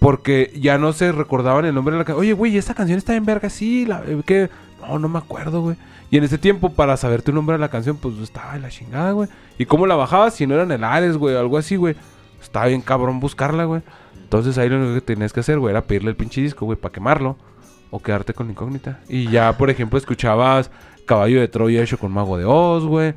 [0.00, 2.22] Porque ya no se recordaban el nombre de la canción.
[2.22, 3.86] Oye, güey, esa canción está en verga, sí.
[3.86, 4.50] La, eh, ¿qué?
[4.80, 5.76] No, no me acuerdo, güey.
[6.10, 8.68] Y en ese tiempo, para saber tu nombre de la canción, pues estaba de la
[8.68, 9.28] chingada, güey.
[9.58, 11.36] ¿Y cómo la bajabas si no era en el Ares, güey?
[11.36, 11.94] Algo así, güey.
[12.40, 13.82] Estaba bien cabrón buscarla, güey.
[14.22, 16.78] Entonces ahí lo único que tenías que hacer, güey, era pedirle el pinche disco, güey,
[16.78, 17.36] para quemarlo.
[17.90, 19.00] O quedarte con la incógnita.
[19.08, 20.70] Y ya, por ejemplo, escuchabas
[21.06, 23.14] Caballo de Troya hecho con Mago de Oz, güey.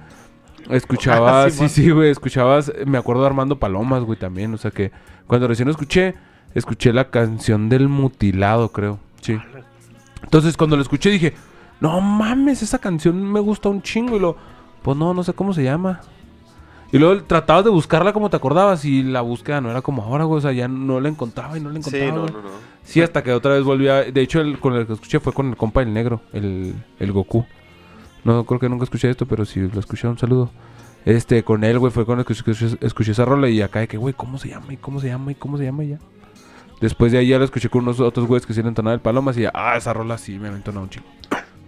[0.70, 4.52] Escuchabas, sí, sí, güey, escuchabas, me acuerdo de Armando Palomas, güey, también.
[4.54, 4.92] O sea que
[5.28, 6.16] cuando recién lo escuché,
[6.56, 9.00] escuché la canción del mutilado, creo.
[9.22, 9.38] Sí.
[10.24, 11.34] Entonces cuando lo escuché dije,
[11.80, 14.16] no mames, esa canción me gusta un chingo.
[14.16, 14.38] Y lo,
[14.82, 16.02] pues no, no sé cómo se llama.
[16.94, 20.24] Y luego tratabas de buscarla como te acordabas y la búsqueda no era como ahora,
[20.26, 20.38] güey.
[20.38, 22.16] O sea, ya no la encontraba y no la Sí, encontraba.
[22.16, 22.34] no, güey.
[22.34, 22.50] no, no.
[22.84, 24.04] Sí, hasta que otra vez volví a...
[24.04, 27.12] De hecho, el, con el que escuché fue con el compa el negro, el, el
[27.12, 27.46] Goku.
[28.24, 30.52] No, creo que nunca escuché esto, pero si lo escuché, un saludo.
[31.04, 33.88] Este, con él, güey, fue con el que escuché, escuché esa rola y acá de
[33.88, 34.72] que, güey, ¿cómo se llama?
[34.72, 35.32] ¿Y cómo se llama?
[35.32, 35.84] ¿Y cómo se llama?
[35.84, 36.00] Y ya.
[36.80, 39.02] Después de ahí ya lo escuché con unos otros güeyes que sí le entonaban el
[39.02, 41.08] palomas y ya, ah, esa rola sí me entonaba un chingo.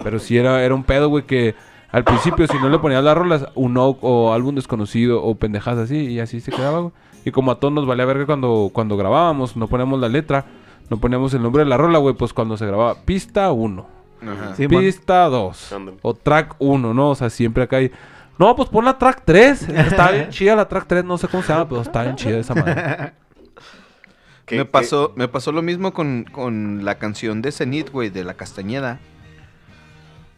[0.04, 1.56] Pero sí era, era un pedo, güey, que
[1.96, 5.86] al principio si no le ponías las rolas, un o, o álbum desconocido o pendejadas
[5.86, 6.92] así y así se quedaba, güey.
[7.24, 10.46] Y como a todos nos valía verga cuando, cuando grabábamos, no poníamos la letra,
[10.90, 13.88] no poníamos el nombre de la rola, güey, pues cuando se grababa pista 1,
[14.22, 14.56] Ajá.
[14.56, 15.98] Sí, pista 2 Ándale.
[16.02, 17.10] o track 1, ¿no?
[17.12, 17.92] O sea, siempre acá hay...
[18.38, 19.70] No, pues pon la track 3.
[19.70, 22.38] Está bien chida la track 3, no sé cómo se llama, pero está bien chida
[22.40, 23.14] esa madre.
[24.46, 28.10] ¿Qué- Me qué- pasó, me pasó lo mismo con, con la canción de Zenith, güey,
[28.10, 29.00] de La Castañeda.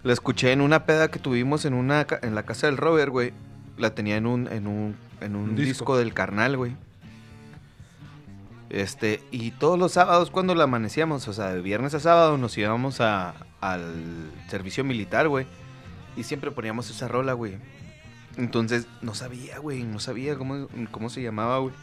[0.07, 3.33] La escuché en una peda que tuvimos en una en la casa del Robert, güey.
[3.77, 5.67] La tenía en un, en un, en un Un disco.
[5.67, 5.97] disco.
[5.97, 6.77] del carnal, güey.
[8.69, 12.57] Este, y todos los sábados cuando la amanecíamos, o sea, de viernes a sábado nos
[12.57, 15.45] íbamos a, al servicio militar, güey.
[16.15, 17.57] Y siempre poníamos esa rola, güey.
[18.37, 21.73] Entonces, no sabía, güey, no sabía cómo, cómo se llamaba, güey.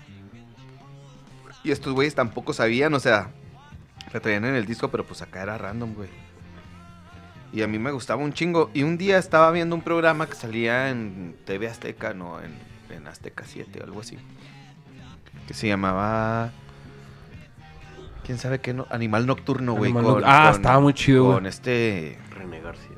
[1.62, 3.32] Y estos güeyes tampoco sabían, o sea,
[4.14, 6.23] la traían en el disco, pero pues acá era random, güey.
[7.54, 8.70] Y a mí me gustaba un chingo.
[8.74, 12.52] Y un día estaba viendo un programa que salía en TV Azteca, no, en,
[12.90, 14.18] en Azteca 7 o algo así.
[15.46, 16.50] Que se llamaba...
[18.24, 18.72] ¿Quién sabe qué?
[18.74, 18.86] No?
[18.90, 19.92] Animal Nocturno, güey.
[19.92, 21.34] Animal con- Noc- ah, con- estaba muy chido, güey.
[21.36, 22.18] Con este...
[22.30, 22.93] René García.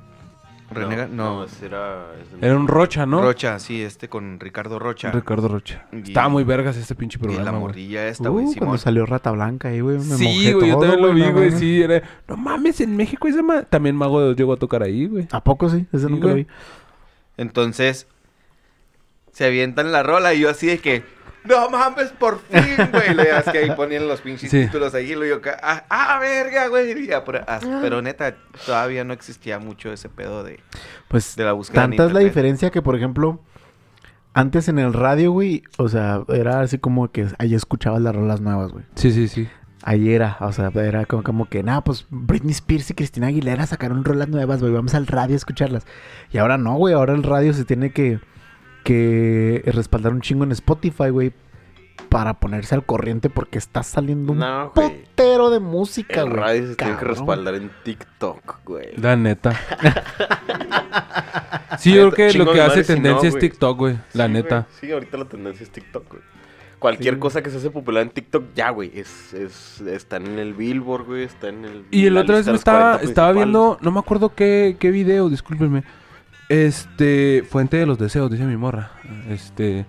[0.71, 1.45] René Gar- no.
[1.45, 2.07] ese era...
[2.41, 3.23] Era un Rocha, ¿no?
[3.23, 5.11] Rocha, sí, este con Ricardo Rocha.
[5.13, 5.87] Ricardo Rocha.
[5.93, 8.47] Y- Estaba muy vergas este pinche y la programa, morrilla esta, güey.
[8.47, 9.99] Uh, cuando salió Rata Blanca ahí, güey.
[9.99, 11.53] me Sí, güey, yo todo, también lo vi, güey.
[11.53, 12.03] Sí, era.
[12.27, 15.29] No mames, en México esa ma- También Mago de Dios llegó a tocar ahí, güey.
[15.31, 15.87] ¿A poco sí?
[15.93, 16.47] Ese Sí, nunca lo vi.
[17.37, 18.07] Entonces,
[19.33, 21.05] se avientan la rola y yo así de que,
[21.49, 23.15] no mames, por fin, güey.
[23.15, 24.65] Le das que ahí ponían los pinches Sí.
[24.67, 26.95] títulos ahí y lo yo, ah, ah, verga, güey.
[27.25, 28.35] Pero, ah, pero neta,
[28.65, 30.61] todavía no existía mucho ese pedo de,
[31.09, 31.83] Pues de la búsqueda.
[31.83, 33.41] tanta es la diferencia que, por ejemplo,
[34.35, 38.41] antes en el radio, güey, o sea, era así como que ahí escuchabas las rolas
[38.41, 38.85] nuevas, güey.
[38.95, 39.49] Sí, sí, sí.
[39.83, 43.67] Ahí era, o sea, era como, como que, nada, pues Britney Spears y Cristina Aguilera
[43.67, 45.87] sacaron rolas nuevas, güey, vamos al radio a escucharlas.
[46.33, 48.19] Y ahora no, güey, ahora el radio se tiene que,
[48.87, 51.33] que respaldar un chingo en Spotify, güey,
[52.09, 55.05] para ponerse al corriente porque está saliendo un No, güey.
[55.07, 56.41] putero de música, El güey.
[56.41, 58.97] radio se tiene que respaldar en TikTok, güey.
[58.97, 59.53] La neta.
[61.79, 63.39] sí, yo creo que lo que hace madre si no, tendencia es.
[63.39, 63.99] TikTok, güey.
[64.13, 64.61] La Sí, neta.
[64.61, 64.79] güey.
[64.81, 66.23] Sí, ahorita la tendencia es TikTok, güey.
[66.79, 67.21] Cualquier Sí.
[67.21, 68.93] cosa que se hace popular en TikTok, ya, güey.
[68.95, 71.23] Es, es, está en el Billboard, güey.
[71.25, 71.85] Está en el.
[71.91, 74.91] Y el la otra vez me estaba, 40 estaba viendo, no me acuerdo qué, qué
[74.91, 75.83] video, discúlpenme.
[76.49, 78.93] Este, Fuente de los Deseos, dice mi morra.
[79.29, 79.85] Este.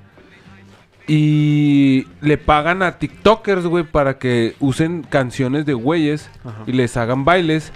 [1.08, 6.64] Y le pagan a TikTokers, güey, para que usen canciones de güeyes Ajá.
[6.68, 7.72] y les hagan bailes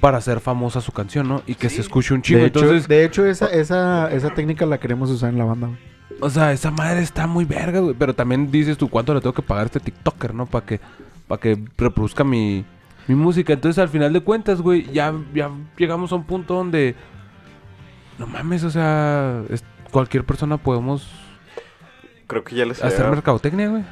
[0.00, 1.42] para hacer famosa su canción, ¿no?
[1.46, 2.40] Y que se escuche un chingo.
[2.40, 5.68] De hecho, Entonces, de hecho esa, esa, esa técnica la queremos usar en la banda,
[5.68, 5.78] güey.
[6.20, 7.94] o sea, esa madre está muy verga, güey.
[7.98, 10.44] Pero también dices tú, ¿cuánto le tengo que pagar a este TikToker, no?
[10.44, 10.80] Para que,
[11.26, 12.62] para que reproduzca mi,
[13.08, 13.54] mi música.
[13.54, 16.94] Entonces, al final de cuentas, güey, ya, ya llegamos a un punto donde...
[18.18, 21.08] No mames, o sea, es- cualquier persona podemos
[22.26, 23.84] Creo que ya les hacer había, mercadotecnia, güey.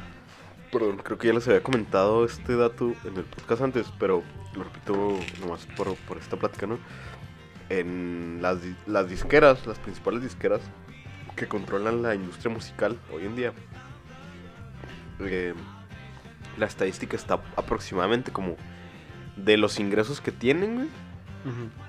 [0.71, 4.23] perdón, creo que ya les había comentado este dato en el podcast antes, pero
[4.55, 6.77] lo repito nomás por, por esta plática, ¿no?
[7.69, 10.61] En las, las disqueras, las principales disqueras
[11.35, 13.53] que controlan la industria musical hoy en día,
[15.21, 15.53] eh,
[16.57, 18.55] la estadística está aproximadamente como
[19.37, 20.87] de los ingresos que tienen, güey,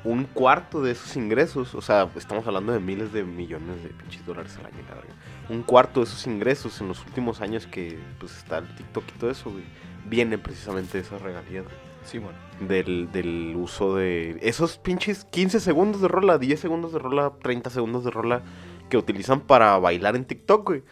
[0.04, 4.24] un cuarto de esos ingresos, o sea, estamos hablando de miles de millones de pinches
[4.26, 5.54] dólares al año, la.
[5.54, 9.18] Un cuarto de esos ingresos en los últimos años que pues está el TikTok y
[9.18, 9.64] todo eso, güey,
[10.07, 11.64] vienen precisamente de esas regalías,
[12.04, 12.38] Sí, bueno.
[12.61, 17.70] del, del uso de esos pinches 15 segundos de rola, 10 segundos de rola, 30
[17.70, 18.42] segundos de rola
[18.90, 20.82] que utilizan para bailar en TikTok, güey.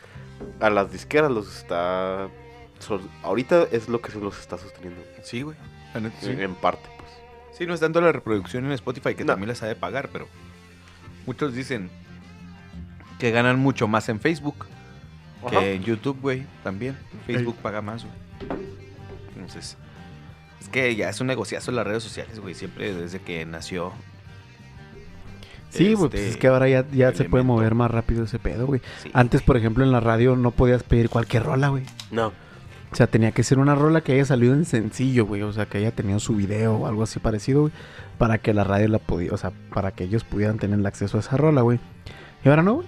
[0.60, 2.28] A las disqueras los está...
[3.22, 5.56] ahorita es lo que se los está sosteniendo, Sí, güey.
[6.20, 6.30] Sí.
[6.30, 6.88] en parte.
[7.56, 9.32] Sí, no es tanto la reproducción en Spotify que No.
[9.32, 10.26] también les ha de pagar, pero
[11.26, 11.88] muchos dicen
[13.18, 14.66] que ganan mucho más en Facebook
[15.46, 15.60] Ajá.
[15.60, 16.96] que en YouTube, güey, también.
[17.26, 18.16] Facebook paga más, güey.
[19.34, 19.76] Entonces,
[20.60, 23.92] es que ya es un negociazo en las redes sociales, güey, siempre desde que nació.
[25.70, 28.38] Sí, güey, pues este es que ahora ya, ya se puede mover más rápido ese
[28.38, 28.80] pedo, güey.
[29.02, 29.10] Sí.
[29.12, 31.82] Antes, por ejemplo, en la radio no podías pedir cualquier rola, güey.
[32.12, 32.32] No.
[32.94, 35.42] O sea, tenía que ser una rola que haya salido en sencillo, güey.
[35.42, 37.72] O sea, que haya tenido su video o algo así parecido, güey.
[38.18, 41.16] Para que la radio la pudiera, o sea, para que ellos pudieran tener el acceso
[41.16, 41.80] a esa rola, güey.
[42.44, 42.86] Y ahora no, güey.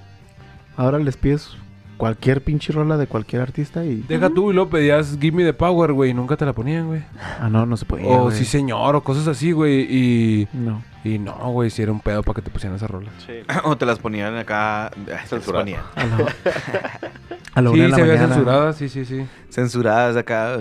[0.76, 1.56] Ahora les pides
[1.96, 4.04] cualquier pinche rola de cualquier artista y...
[4.06, 6.86] Deja tú y luego pedías Give Me the Power, güey, y nunca te la ponían,
[6.86, 7.02] güey.
[7.40, 8.04] Ah, no, no se puede.
[8.06, 8.36] O güey.
[8.36, 9.80] sí, señor, o cosas así, güey.
[9.90, 10.84] Y, No.
[11.14, 13.10] Y no, güey, si era un pedo para que te pusieran esa rola.
[13.24, 13.34] Sí.
[13.64, 14.90] o te las ponían acá.
[15.06, 15.64] las Censuradas.
[15.64, 15.82] ponían.
[15.94, 16.16] A la,
[17.54, 18.34] a la una Sí, de la se había mañana.
[18.34, 19.26] censurada, sí, sí, sí.
[19.50, 20.58] Censuradas acá.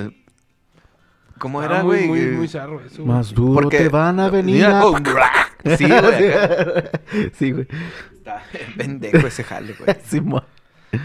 [1.37, 2.07] ¿Cómo Ah, era, muy, güey?
[2.07, 3.05] Muy, Eh, muy zarro eso.
[3.05, 4.85] Más duro Porque- te van a venir Mira, a...
[4.85, 4.97] oh,
[5.77, 7.31] Sí, güey.
[7.33, 7.67] sí, güey.
[8.13, 8.41] Está
[8.77, 9.97] pendejo ese jale, güey.
[10.05, 10.43] Sí, mo-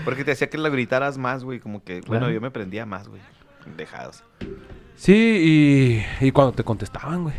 [0.05, 1.59] Porque te hacía que lo gritaras más, güey.
[1.61, 2.30] Como que, bueno, Claro.
[2.30, 3.20] yo me prendía más, güey.
[3.76, 4.22] Dejados.
[5.01, 7.34] Sí, y, y cuando te contestaban, güey.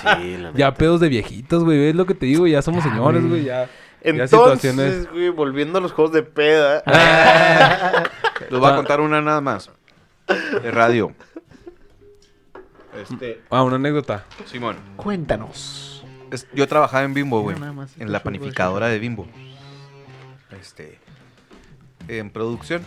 [0.00, 1.78] Sí, la Ya pedos de viejitos, güey.
[1.78, 2.46] ¿Ves lo que te digo?
[2.46, 3.44] Ya somos Ya, señores, güey.
[3.44, 3.64] Ya.
[3.66, 3.70] ya
[4.00, 5.10] Entonces, situaciones.
[5.12, 6.82] güey, volviendo a los juegos de peda.
[8.50, 8.76] Les voy a Ah.
[8.76, 9.70] contar una nada más.
[10.62, 11.12] De radio.
[13.02, 13.42] Este.
[13.50, 14.24] Ah, una anécdota.
[14.46, 14.76] Simón.
[14.96, 16.06] Cuéntanos.
[16.30, 17.54] es- yo trabajaba en Bimbo, güey.
[17.56, 19.26] Mira nada más, En la panificadora de Bimbo.
[20.58, 20.98] Este.
[22.08, 22.80] En producción.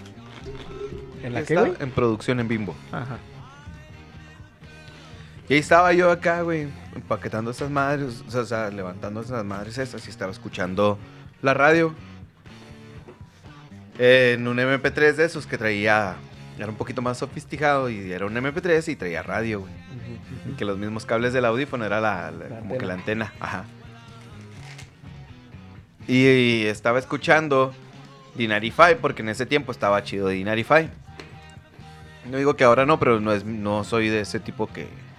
[1.22, 1.54] ¿En la qué?
[1.80, 2.76] En producción en Bimbo.
[2.91, 3.20] Ajá.
[5.52, 10.08] Y ahí estaba yo acá, güey, empaquetando esas madres, o sea, levantando esas madres esas
[10.08, 10.97] y estaba escuchando
[11.41, 11.93] la radio.
[13.99, 16.16] En un MP3 de esos que traía,
[16.58, 19.74] era un poquito más sofisticado y era un MP3 y traía radio, güey.
[20.49, 23.34] Y que los mismos cables del audífono era la, la- La como que la antena.
[23.41, 23.66] ajá.
[26.08, 27.74] Y, y estaba escuchando
[28.36, 30.89] Dinarify porque en ese tiempo estaba chido Dinarify.
[32.32, 35.11] No digo que ahora no, pero no, es, no soy de ese tipo que-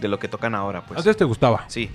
[0.00, 0.98] de lo que tocan ahora, pues.
[0.98, 1.64] Antes te gustaba.
[1.68, 1.90] Sí.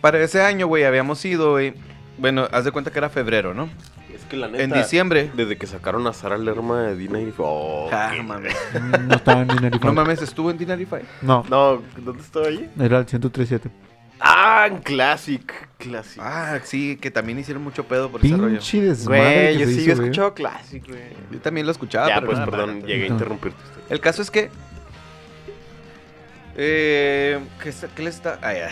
[0.00, 1.74] Para ese año, güey, habíamos ido, güey.
[2.18, 3.68] Bueno, haz de cuenta que era febrero, ¿no?
[4.14, 4.62] Es que la neta.
[4.64, 5.30] En diciembre.
[5.34, 8.54] Desde que sacaron a Sara Lerma de Dina y oh, Ah, mames.
[8.74, 9.80] Mm, No estaba en Dinarify.
[9.86, 11.02] No mames, estuvo en Dinarify.
[11.22, 12.68] No, No, ¿dónde estaba allí?
[12.78, 13.70] era el 1037.
[14.24, 15.52] Ah, en Classic.
[15.78, 16.20] Classic.
[16.22, 18.48] Ah, sí, que también hicieron mucho pedo por ese rollo.
[18.50, 21.00] Pinche desmadre Güey, yo sí hizo, he escuchado Classic, güey.
[21.30, 22.08] Yo también lo escuchaba.
[22.08, 23.14] ya, pero pues perdón, no, llegué a No.
[23.14, 23.58] interrumpirte.
[23.88, 24.50] El caso es que.
[26.56, 28.38] Eh, ¿qué, está- qué le está.?
[28.42, 28.68] Ah, ya.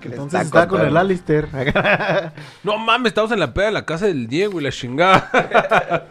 [0.00, 0.96] ¿Qué le Entonces está estaba con el?
[0.96, 1.48] Alistair.
[2.64, 6.06] No mames, estamos en la peda de la casa del Diego y la chingada.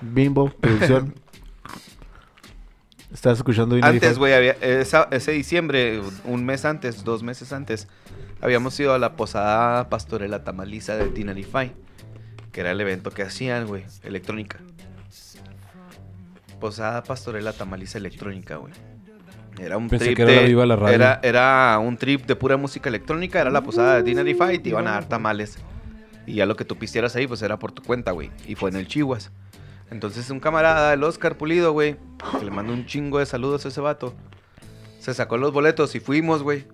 [0.00, 1.14] Bimbo, producción.
[3.12, 3.76] Estás escuchando.
[3.82, 7.86] Antes, güey, había, esa- ese diciembre, un mes antes, dos meses antes,
[8.40, 11.72] habíamos ido a la posada pastorela tamaliza de Dinarify.
[12.52, 14.58] que era el evento que hacían, güey, electrónica.
[16.62, 18.72] Posada Pastorela Tamaliza Electrónica, güey.
[19.58, 20.94] Era un Pensé trip que era la de- Viva la Radio.
[20.94, 24.64] Era, era un trip de pura música electrónica, era la posada de Dinner y Fight,
[24.64, 25.58] y iban a dar tamales.
[26.24, 28.30] Y ya lo que tú pistieras ahí, pues era por tu cuenta, güey.
[28.46, 29.32] Y fue en el Chihuas.
[29.90, 31.96] Entonces un camarada, el Oscar Pulido, güey,
[32.38, 34.14] que le mando un chingo de saludos a ese vato,
[35.00, 36.64] se sacó los boletos y fuimos, güey.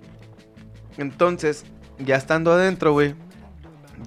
[0.99, 1.65] Entonces,
[1.99, 3.15] ya estando adentro, güey,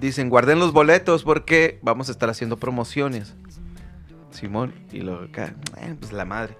[0.00, 3.34] dicen, guarden los boletos porque vamos a estar haciendo promociones.
[4.32, 6.56] Simón, y lo, pues la madre.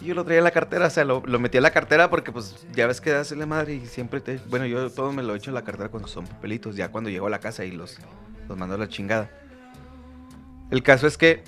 [0.00, 2.10] Y yo lo traía en la cartera, o sea, lo, lo metí en la cartera
[2.10, 4.38] porque, pues, ya ves que hace la madre y siempre te...
[4.48, 7.26] Bueno, yo todo me lo echo en la cartera cuando son papelitos, ya cuando llego
[7.26, 7.98] a la casa y los,
[8.48, 9.30] los mando a la chingada.
[10.70, 11.44] El caso es que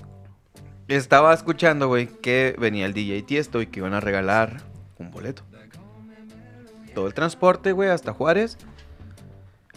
[0.89, 4.63] estaba escuchando, güey, que venía el DJ Tiesto y que iban a regalar
[4.99, 5.43] un boleto.
[6.95, 8.57] Todo el transporte, güey, hasta Juárez.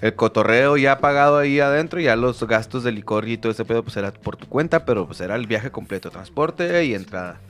[0.02, 3.84] El cotorreo ya pagado ahí adentro, ya los gastos de licor y todo ese pedo,
[3.84, 7.42] pues era por tu cuenta, pero pues era el viaje completo, transporte y entrada.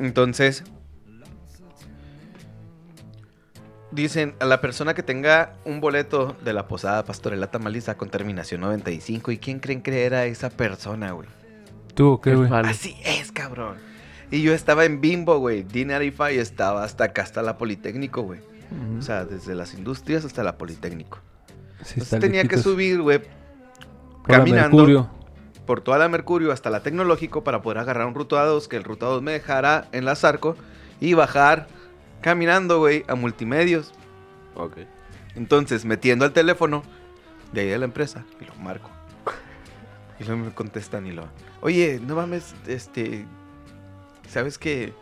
[0.00, 0.64] Entonces,
[3.92, 8.60] dicen a la persona que tenga un boleto de la posada Pastorela Tamaliza con terminación
[8.62, 11.28] 95, ¿y quién creen que era esa persona, güey?
[11.94, 12.50] ¿Tú qué, güey?
[12.52, 13.76] Así es, cabrón.
[14.32, 15.64] Y yo estaba en Bimbo, güey.
[15.64, 18.40] Dinarify estaba hasta acá, hasta la Politécnico, güey.
[18.98, 21.18] O sea, desde las industrias hasta la Politécnico.
[21.82, 23.18] Sí, Entonces tenía que subir, güey,
[24.22, 25.10] Por la caminando Mercurio.
[25.66, 28.84] por toda la Mercurio hasta la Tecnológico para poder agarrar un ruta 2, que el
[28.84, 30.56] ruta 2 me dejara en la Zarco
[31.00, 31.68] y bajar
[32.20, 33.92] caminando, güey, a multimedios.
[34.54, 34.78] Ok.
[35.36, 36.82] Entonces, metiendo el teléfono
[37.52, 38.90] de ahí de la empresa y lo marco.
[40.18, 41.24] Y luego me contestan y lo.
[41.62, 43.24] Oye, no mames, este.
[44.28, 44.92] ¿Sabes que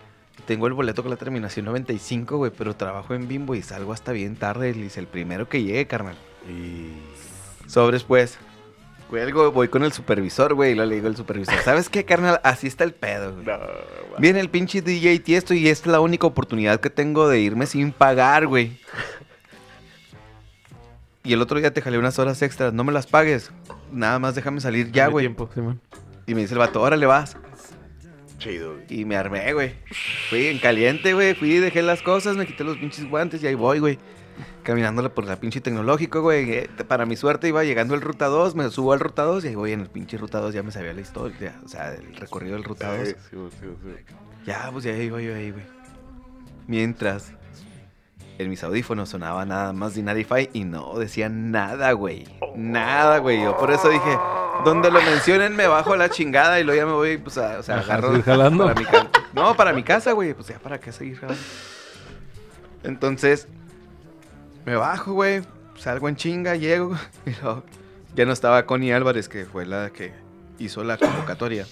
[0.49, 2.51] tengo el boleto con la terminación 95, güey?
[2.57, 4.73] Pero trabajo en Bimbo y salgo hasta bien tarde.
[4.73, 6.17] Dice, el primero que llegue, carnal.
[6.49, 6.89] Y...
[7.69, 8.39] Sobres, pues.
[9.11, 10.73] Cuelgo, voy con el supervisor, güey.
[10.73, 12.41] Y le digo al supervisor, ¿sabes qué, carnal?
[12.45, 13.45] Así está el pedo, güey.
[13.45, 13.59] No.
[14.17, 17.67] Viene el pinche DJ Tiesto y esta es la única oportunidad que tengo de irme
[17.67, 18.81] sin pagar, güey.
[21.25, 23.51] Y el otro día te jalé unas horas extras, no me las pagues.
[23.93, 25.27] Nada más déjame salir ya, güey.
[26.27, 27.37] Y me dice el vato, órale vas.
[28.39, 28.75] Chido.
[28.75, 28.85] güey.
[29.01, 29.75] Y me armé, güey.
[30.31, 31.35] Fui en caliente, güey.
[31.35, 33.99] Fui, dejé las cosas, me quité los pinches guantes y ahí voy, güey.
[34.63, 36.51] Caminándole por la pinche tecnológico, güey.
[36.53, 39.49] Eh, Para mi suerte iba llegando el ruta 2, me subo al ruta 2 y
[39.49, 40.55] ahí voy en el pinche ruta 2.
[40.55, 43.09] Ya me sabía la historia, o sea, el recorrido del ruta 2.
[43.09, 44.15] Eh, sí, sí, sí.
[44.47, 45.65] Ya, pues ya iba yo ahí, güey.
[46.67, 47.33] Mientras
[48.39, 52.27] en mis audífonos sonaba nada más Dinarify y no decía nada, güey.
[52.55, 53.43] Nada, güey.
[53.43, 54.19] Yo por eso dije,
[54.65, 57.59] donde lo mencionen me bajo a la chingada y luego ya me voy, pues, a,
[57.59, 58.65] o sea, agarro jalando.
[58.67, 58.87] para mi
[59.33, 60.35] No, para mi casa, güey.
[60.35, 61.43] Pues ya, ¿para qué seguir jalando?
[62.85, 63.49] Entonces,
[64.65, 65.43] me bajo, güey.
[65.77, 66.97] Salgo en chinga, llego.
[67.27, 67.65] Y luego,
[68.15, 70.13] ya no estaba Connie Álvarez, que fue la que
[70.59, 71.67] hizo la convocatoria.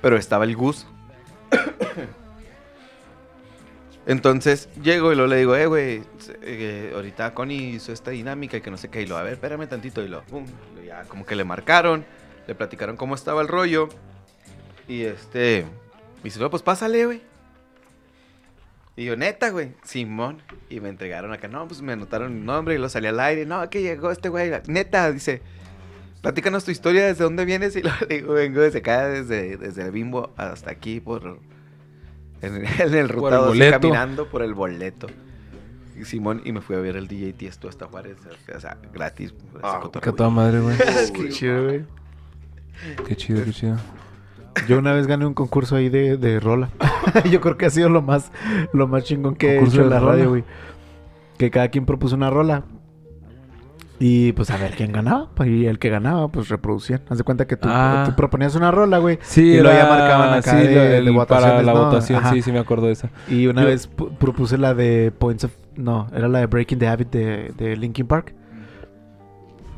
[0.00, 0.86] Pero estaba el Gus.
[4.06, 6.02] Entonces llego y luego le digo, eh, güey,
[6.42, 9.02] eh, ahorita Connie hizo esta dinámica y que no sé qué.
[9.02, 10.02] Y lo, a ver, espérame tantito.
[10.02, 10.44] Y lo, pum,
[10.84, 12.04] ya como que le marcaron,
[12.46, 13.88] le platicaron cómo estaba el rollo.
[14.88, 15.66] Y este,
[16.20, 17.22] y dice, no, pues pásale, güey.
[18.96, 20.42] Y yo, neta, güey, Simón.
[20.68, 23.46] Y me entregaron acá, no, pues me anotaron el nombre y lo salí al aire.
[23.46, 24.50] No, que llegó este güey.
[24.66, 25.42] Neta, dice,
[26.20, 27.76] platícanos tu historia, desde dónde vienes.
[27.76, 31.38] Y lo digo, vengo desde acá, desde, desde el bimbo hasta aquí, por.
[32.42, 33.80] En, en el ruta el 12, boleto.
[33.80, 35.06] caminando por el boleto.
[35.98, 38.16] Y Simón, y me fui a ver el DJ Tiesto hasta Juárez,
[38.54, 39.34] o sea, gratis.
[40.00, 40.76] Que a toda madre, güey.
[41.14, 41.84] Qué chido, güey.
[43.06, 43.76] Qué chido, qué chido.
[44.66, 46.70] Yo una vez gané un concurso ahí de, de rola.
[47.30, 48.32] Yo creo que ha sido lo más,
[48.72, 50.12] lo más chingón que he ¿Concurso hecho en la rola?
[50.12, 50.44] radio, güey.
[51.38, 52.64] Que cada quien propuso una rola.
[54.04, 55.28] Y pues a ver quién ganaba.
[55.46, 57.02] Y el que ganaba, pues reproducían.
[57.08, 58.02] Haz de cuenta que tú, Ah.
[58.04, 59.20] tú proponías una rola, güey.
[59.22, 61.84] Sí, Y luego ya marcaban acá sí, de- lo- de el- para la ¿no?
[61.84, 62.32] votación, Ajá.
[62.32, 63.10] sí, sí me acuerdo de esa.
[63.28, 65.52] Y una Yo- vez pu- propuse la de Points of...
[65.76, 68.34] No, era la de Breaking the Habit de, de Linkin Park.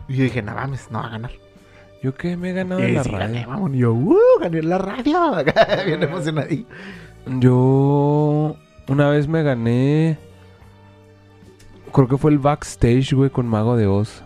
[0.09, 1.31] Y yo dije, no mames, no va a ganar.
[2.03, 3.75] ¿Yo qué me he ganado y en la sí, gané, mamón.
[3.75, 4.17] Y yo, ¡uh!
[4.41, 5.19] Gané en la radio.
[5.87, 6.69] Bien emocionadito.
[7.41, 8.57] Yo
[8.89, 10.19] una vez me gané.
[11.95, 14.23] Creo que fue el backstage, güey, con Mago de Oz.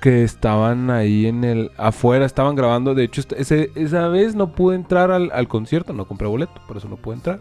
[0.00, 1.70] Que estaban ahí en el.
[1.76, 2.94] Afuera, estaban grabando.
[2.94, 5.92] De hecho, ese- esa vez no pude entrar al, al concierto.
[5.92, 7.40] No compré boleto, por eso no pude entrar.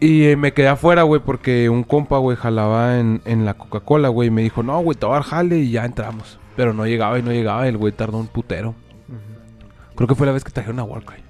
[0.00, 4.08] Y eh, me quedé afuera, güey, porque un compa, güey, jalaba en, en la Coca-Cola,
[4.08, 4.28] güey.
[4.28, 6.38] Y me dijo, no, güey, te voy a dar jale y ya entramos.
[6.56, 7.68] Pero no llegaba y no llegaba.
[7.68, 8.74] El güey tardó un putero.
[9.94, 11.21] Creo que fue la vez que trajeron a Warcry.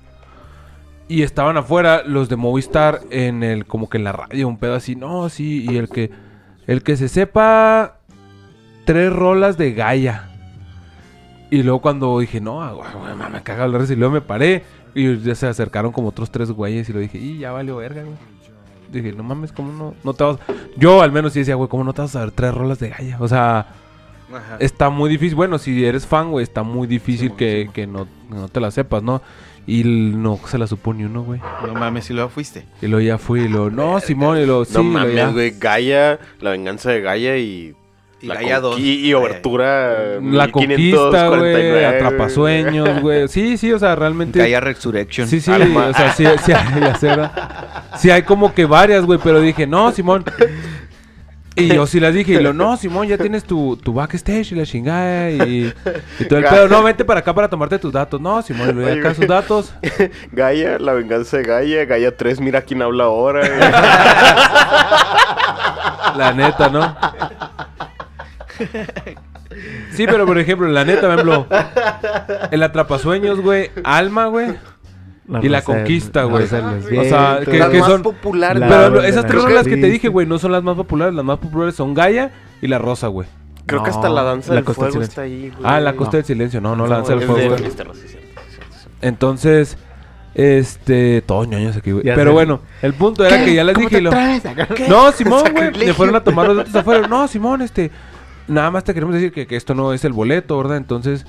[1.13, 4.75] Y estaban afuera los de Movistar en el, como que en la radio, un pedo
[4.75, 6.11] así, no, sí, y el que,
[6.67, 7.99] el que se sepa
[8.87, 10.31] tres rolas de Gaia.
[11.51, 14.63] Y luego cuando dije, no, ah, güey, me caga hablar y luego me paré.
[14.95, 18.05] Y ya se acercaron como otros tres güeyes y lo dije, y ya valió verga,
[18.05, 18.17] güey.
[18.91, 19.95] Dije, no mames, ¿cómo no?
[20.03, 20.39] No te vas...
[20.79, 22.89] Yo al menos sí decía, güey, ¿cómo no te vas a saber tres rolas de
[22.89, 23.19] Gaia?
[23.21, 23.67] O sea,
[24.35, 24.57] Ajá.
[24.61, 25.37] está muy difícil.
[25.37, 29.03] Bueno, si eres fan, güey, está muy difícil que, que no, no te la sepas,
[29.03, 29.21] ¿no?
[29.67, 31.41] Y no se la supo ni uno, güey.
[31.67, 32.65] No mames, si luego fuiste.
[32.81, 35.53] Y luego ya fui y lo, no, Simón, y lo, sí, no lo mames, güey.
[35.59, 37.75] Gaia, la venganza de Gaia y.
[38.21, 38.79] Y la Gaia conqui- 2.
[38.81, 40.21] Y obertura.
[40.21, 43.27] La conquista, güey, atrapasueños, güey.
[43.29, 44.39] Sí, sí, o sea, realmente.
[44.39, 45.27] Gaia Resurrection.
[45.27, 45.89] Sí, sí, Alma.
[45.89, 46.63] o sea, sí, sí hay.
[47.99, 50.25] Sí hay como que varias, güey, pero dije, no, Simón.
[51.55, 54.55] Y yo sí las dije, y lo, no, Simón, ya tienes tu, tu backstage y
[54.55, 55.73] la chingada y,
[56.19, 56.69] y todo el pedo.
[56.69, 58.21] No, vente para acá para tomarte tus datos.
[58.21, 59.75] No, Simón, y luego Oye, acá sus datos.
[60.33, 61.85] Gaia, la venganza de Gaia.
[61.85, 63.43] Gaia 3, mira quién habla ahora.
[66.17, 66.95] La neta, ¿no?
[69.93, 71.47] Sí, pero por ejemplo, la neta, por ejemplo,
[72.51, 74.55] el atrapasueños, güey, Alma, güey.
[75.43, 76.45] Y la conquista, güey.
[76.45, 78.61] O sea, que- Las que más son- populares.
[78.61, 81.15] La- Pero esas tres rolas que te dije, güey, no son las más populares.
[81.15, 83.29] Las más populares son Gaia y La Rosa, güey.
[83.67, 85.63] Creo que hasta la danza la del fuego está ahí, güey.
[85.65, 86.61] Ah, La Costa del Silencio.
[86.61, 87.71] No, no, la Danza del Fuego, de.
[89.01, 89.77] Entonces,
[90.35, 91.23] este...
[91.23, 92.05] Todos ñoños aquí, güey.
[92.05, 92.31] Pero sé.
[92.31, 94.01] bueno, el punto era que ya les ¿Cómo dije...
[94.01, 94.11] lo-?
[94.89, 95.73] No, Simón, güey.
[95.73, 97.07] Le fueron a tomar los datos afuera.
[97.09, 97.91] No, Simón, este.
[98.49, 100.77] Nada más te queremos decir que, que esto no es el boleto, ¿verdad?
[100.77, 101.25] Entonces,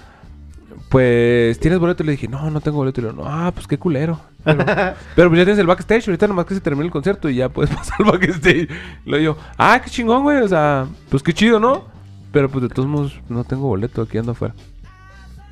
[0.94, 2.04] pues, ¿tienes boleto?
[2.04, 3.02] Y le dije, no, no tengo boleto.
[3.02, 4.22] Y le digo, no, ah, pues qué culero.
[4.44, 4.64] Pero,
[5.16, 6.08] pero pues ya tienes el backstage.
[6.08, 8.70] Ahorita nomás que se termine el concierto y ya puedes pasar al backstage.
[9.04, 10.38] Y luego yo, ah, qué chingón, güey.
[10.44, 11.86] O sea, pues qué chido, ¿no?
[12.32, 14.04] Pero pues de todos modos, no tengo boleto.
[14.04, 14.54] Aquí ando afuera.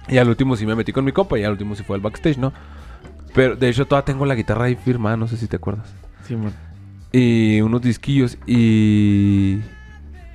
[0.07, 1.39] Y al último sí me metí con mi compa.
[1.39, 2.53] Y al último sí fue al backstage, ¿no?
[3.33, 5.17] Pero de hecho, todavía tengo la guitarra ahí firmada.
[5.17, 5.91] No sé si te acuerdas
[6.27, 6.53] Simón.
[7.11, 9.57] y unos disquillos y...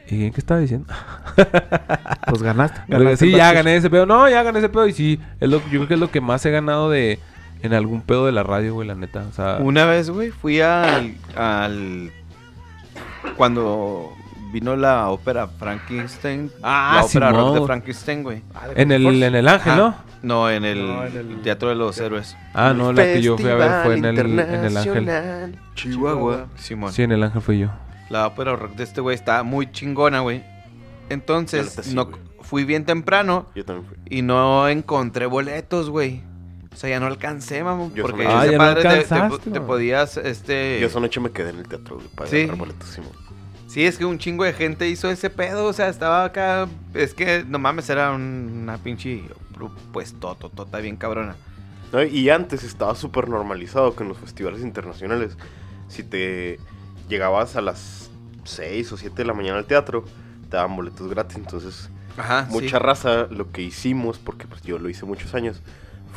[0.09, 0.93] ¿Y en qué estaba diciendo?
[2.29, 2.81] Pues ganaste.
[3.17, 4.05] Sí, ya gané ese pedo.
[4.05, 6.21] No, ya gané ese pedo y sí, es lo, yo creo que es lo que
[6.21, 7.21] más he ganado de...
[7.63, 9.25] En algún pedo de la radio, güey, la neta.
[9.29, 9.59] O sea...
[9.61, 12.11] Una vez, güey, fui al, al...
[13.37, 14.13] Cuando
[14.53, 16.51] vino la ópera Frankenstein.
[16.63, 17.55] Ah, la ópera rock Simón.
[17.61, 18.43] de Frankenstein, güey.
[18.75, 19.81] En el, en el Ángel, Ajá.
[19.81, 19.95] ¿no?
[20.23, 22.37] No, en el, No, en el- Teatro de los Héroes.
[22.55, 25.59] Ah, no, la que yo fui a ver fue en el, en el Ángel.
[25.75, 26.47] Chihuahua.
[26.57, 26.93] Simón.
[26.93, 27.69] Sí, en el Ángel fui yo.
[28.11, 30.45] La ópera rock de este güey está muy chingona, güey.
[31.09, 32.17] Entonces, sí, no, güey.
[32.41, 33.97] fui bien temprano Yo también fui.
[34.09, 36.23] y no encontré boletos, güey.
[36.73, 37.95] O sea, ya no alcancé, mamón.
[37.95, 39.67] Yo Porque Ah, ese ya no padre te- te, alcanzaste, te mamón.
[39.67, 40.79] podías, este...
[40.81, 42.37] Yo esa noche me quedé en el teatro güey, para Sí.
[42.39, 43.13] agarrar boletos, Simón.
[43.67, 47.15] Sí, es que un chingo de gente hizo ese pedo, o sea, estaba acá, es
[47.15, 49.23] que no mames, era un- una pinche
[49.93, 51.35] pues tototota bien cabrona.
[51.93, 52.03] ¿no?
[52.03, 55.37] Y antes estaba súper normalizado que en los festivales internacionales,
[55.89, 56.59] si te
[57.09, 58.11] llegabas a las
[58.45, 60.05] 6 o 7 de la mañana al teatro,
[60.51, 61.37] te daban boletos gratis.
[61.37, 65.61] Entonces, Ajá, mucha raza, lo que hicimos, porque pues yo lo hice muchos años,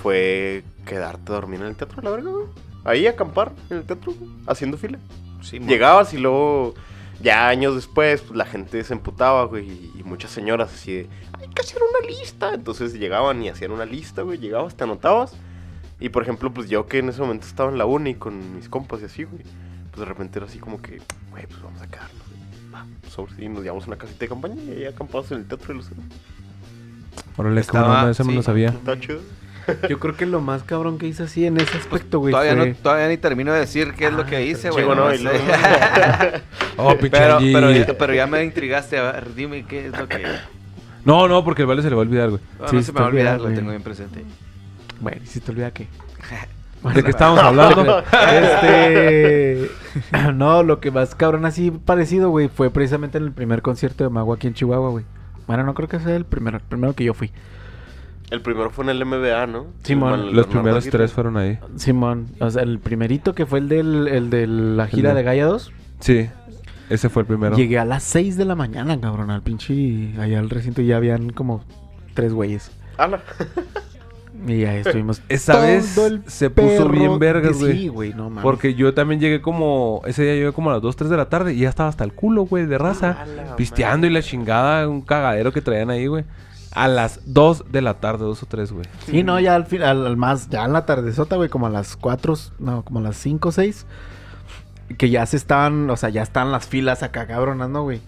[0.02, 2.32] fue quedarte a dormir en el teatro, la verdad.
[2.86, 4.14] Ahí acampar en el teatro,
[4.48, 5.00] haciendo fila.
[5.42, 5.60] sí.
[5.60, 6.74] Llegabas y luego,
[7.22, 11.10] ya años después, pues la gente se emputaba, güey, y, y muchas señoras así de,
[11.34, 12.54] hay que hacer una lista.
[12.54, 15.34] Entonces llegaban y hacían una lista, güey, llegabas, te anotabas.
[16.00, 18.70] Y por ejemplo, pues yo que en ese momento estaba en la uni con mis
[18.70, 19.44] compas y así, güey,
[20.00, 22.24] pues de repente era así como que, güey, pues vamos a quedarnos.
[22.74, 25.46] Va, sobre y nos llevamos a una casita de campaña y ahí acampamos en el
[25.46, 25.90] teatro de los
[27.36, 28.36] Órale, Estaba- no, ese me sí.
[28.38, 28.70] lo sabía.
[28.70, 29.20] Está chido.
[29.90, 32.70] Yo creo que lo más cabrón que hice así en ese aspecto, güey, todavía, fue...
[32.70, 34.84] no, todavía ni termino de decir qué es lo que hice, güey.
[34.84, 35.02] Chico, ¿no?
[35.04, 36.42] nomás Y luego- sé.
[36.78, 37.54] Oh, pinche pero, Angie.
[37.54, 40.24] pero, ya, pero ya me intrigaste, a ver, dime qué es lo que...
[41.06, 42.42] No, no, porque el vale se le va a olvidar, güey.
[42.60, 44.24] No, Sí, no se me va a olvidar, olvida, lo tengo bien presente.
[45.02, 45.88] Bueno, ¿y si te olvida qué?
[46.96, 48.04] ¿De qué estábamos hablando?
[48.34, 49.70] Este...
[50.34, 54.10] no, lo que más cabrón así parecido, güey, fue precisamente en el primer concierto de
[54.10, 55.06] Mago aquí en Chihuahua, güey.
[55.48, 57.32] Bueno, no creo que sea el primero, el primero que yo fui.
[58.30, 59.66] El primero fue en el MBA, ¿no?
[59.84, 60.98] Simón, el Los primeros Aguirre.
[61.00, 61.58] tres fueron ahí.
[61.78, 65.24] Simón, o sea, el primerito que fue el, del, el de la gira de- de
[65.24, 65.72] Gaia 2.
[66.00, 66.30] Sí,
[66.92, 67.56] ese fue el primero.
[67.56, 70.14] Llegué a las 6 de la mañana, cabrón, al pinche...
[70.20, 71.64] Allá al recinto y ya habían como
[72.14, 72.72] tres güeyes.
[72.98, 73.20] Ala.
[74.48, 77.74] Y ahí estuvimos Esa vez se puso bien vergas, güey.
[77.74, 78.44] Sí, güey, no mames.
[78.44, 80.02] Porque yo también llegué como...
[80.06, 82.04] Ese día llegué como a las 2, 3 de la tarde y ya estaba hasta
[82.04, 83.22] el culo, güey, de raza.
[83.22, 86.26] A la Pisteando y la chingada, un cagadero que traían ahí, güey.
[86.72, 88.86] A las 2 de la tarde, 2 o 3, güey.
[89.06, 91.96] Sí, no, ya al final, al más, ya en la tardezota, güey, como a las
[91.96, 93.86] 4, no, como a las 5, 6.
[94.98, 98.02] Que ya se estaban, o sea, ya están las filas acá cabronas, ¿no, güey?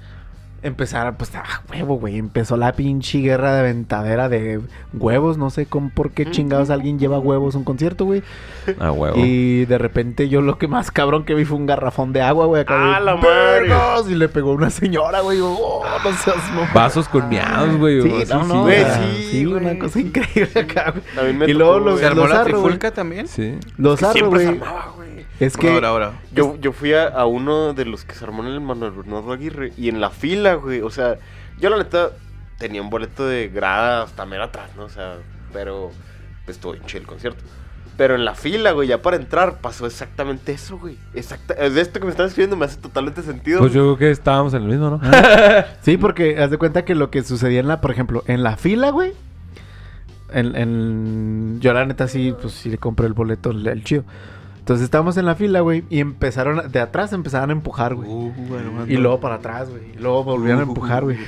[0.64, 2.18] Empezar, pues, ah, huevo, güey.
[2.20, 4.62] Empezó la pinche guerra de aventadera de
[4.94, 5.38] huevos.
[5.38, 8.22] No sé con por qué chingados alguien lleva huevos a un concierto, güey.
[8.80, 9.16] Ah, huevo.
[9.18, 12.46] Y de repente yo lo que más cabrón que vi fue un garrafón de agua,
[12.46, 12.62] güey.
[12.62, 13.70] Acá ¡Ah, la madre!
[14.08, 15.40] Y le pegó a una señora, güey.
[15.42, 16.68] Oh, no seas mamón.
[16.76, 18.02] Vasos con miados, güey.
[18.04, 19.66] Sí, no, no, güey, sí, sí, güey.
[19.66, 21.04] una cosa increíble acá, güey.
[21.16, 22.00] También me Y tocó, luego los- güey.
[22.00, 23.28] ¿Se armó los la arro, también?
[23.28, 23.58] Sí.
[23.78, 24.60] Los arro, güey.
[25.40, 26.12] Es que Ahora, ahora.
[26.36, 29.32] Yo, yo fui a, a uno de los que se armó en el Manuel Bernardo
[29.34, 30.82] Aguirre y en la fila, güey.
[30.82, 31.18] O sea,
[31.60, 32.12] yo la neta
[32.58, 34.84] tenía un boleto de grada hasta mera atrás, ¿no?
[34.84, 35.16] O sea,
[35.54, 35.92] pero
[36.46, 37.44] pues, estuvo bien chido el concierto.
[37.98, 40.98] Pero en la fila, güey, ya para entrar pasó exactamente eso, güey.
[41.14, 43.60] Exacta, de esto que me están escribiendo me hace totalmente sentido.
[43.60, 45.02] Pues yo creo que estábamos en el mismo, ¿no?
[45.82, 48.56] Sí, porque haz de cuenta que lo que sucedía en la, por ejemplo, en la
[48.58, 49.14] fila, güey.
[50.34, 54.04] En, en- yo la neta sí, pues sí le compré el boleto, el, el chido.
[54.72, 58.10] Entonces estábamos en la fila, güey, y empezaron, a- de atrás empezaron a empujar, güey.
[58.10, 58.32] Uh,
[58.88, 59.82] y luego para atrás, güey.
[59.96, 60.68] Y luego volvieron a Uh.
[60.70, 61.18] empujar, güey.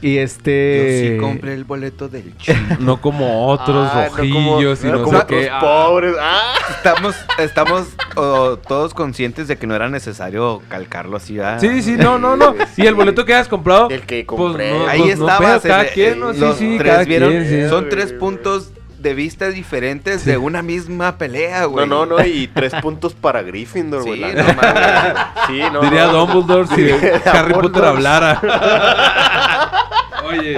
[0.00, 1.14] Y Yo este...
[1.16, 2.56] sí compré el boleto del chino.
[2.78, 4.18] No como otros Ah, no como-
[4.56, 5.46] rojillos y no no como sé qué.
[5.46, 6.14] otros pobres.
[6.20, 6.52] Ah.
[6.76, 11.58] Estamos, estamos oh, todos conscientes de que no era necesario calcarlo así, ¿verdad?
[11.60, 12.54] Sí, sí, no, no, no.
[12.76, 13.88] Y el boleto que hayas comprado.
[13.90, 14.78] El que pues, compré.
[14.78, 15.46] no, Ahí pues, no estaba.
[15.48, 16.32] pedo, se cada quien, ¿no?
[16.32, 17.30] Sí, los sí, tres cada vieron.
[17.30, 17.68] quien, sí.
[17.68, 21.88] Son tres puntos de vista diferentes de una misma pelea, No, güey.
[21.88, 24.22] no, no, y tres puntos para Gryffindor, güey.
[24.24, 25.46] Sí, no.
[25.46, 25.80] Sí, no.
[25.82, 26.26] Diría no.
[26.26, 28.40] Dumbledore si Diría Harry Potter hablara.
[30.28, 30.56] Oye,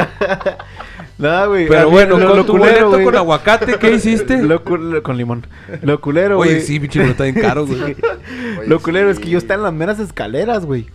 [1.19, 1.69] Nada, güey.
[1.69, 4.43] pero mí bueno, lo- con lo tu culero, boleto con lo- aguacate, ¿qué hiciste?
[4.43, 5.47] lo cul- con limón.
[5.83, 6.51] Lo culero, güey.
[6.51, 7.95] Oye, sí, pinche está bien caro, güey.
[8.67, 10.87] Lo culero es que yo estaba en las meras escaleras, güey.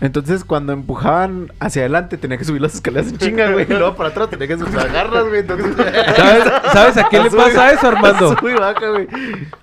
[0.00, 3.66] Entonces, cuando empujaban hacia adelante, tenía que subir las escaleras en chinga, güey.
[3.68, 5.40] Y luego para atrás tenía que subir las garras, güey.
[5.40, 5.74] Entonces...
[6.16, 8.34] ¿Sabes, ¿Sabes a qué le Sube- pasa eso, Armando?
[8.40, 9.08] Sube y baja, güey.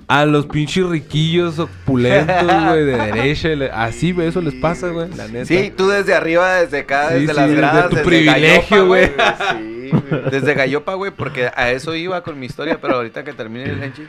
[0.07, 3.49] A los pinches riquillos opulentos, güey, de derecha.
[3.83, 5.45] Así, güey, eso les pasa, güey, la neta.
[5.45, 8.77] Sí, tú desde arriba, desde acá, Sí, desde sí, las desde gradas, tu desde privilegio,
[8.77, 9.05] Gallopa, güey.
[9.09, 10.21] Sí, güey.
[10.31, 13.81] Desde Gallopa, güey, porque a eso iba con mi historia, pero ahorita que termine el
[13.83, 14.07] Henchi,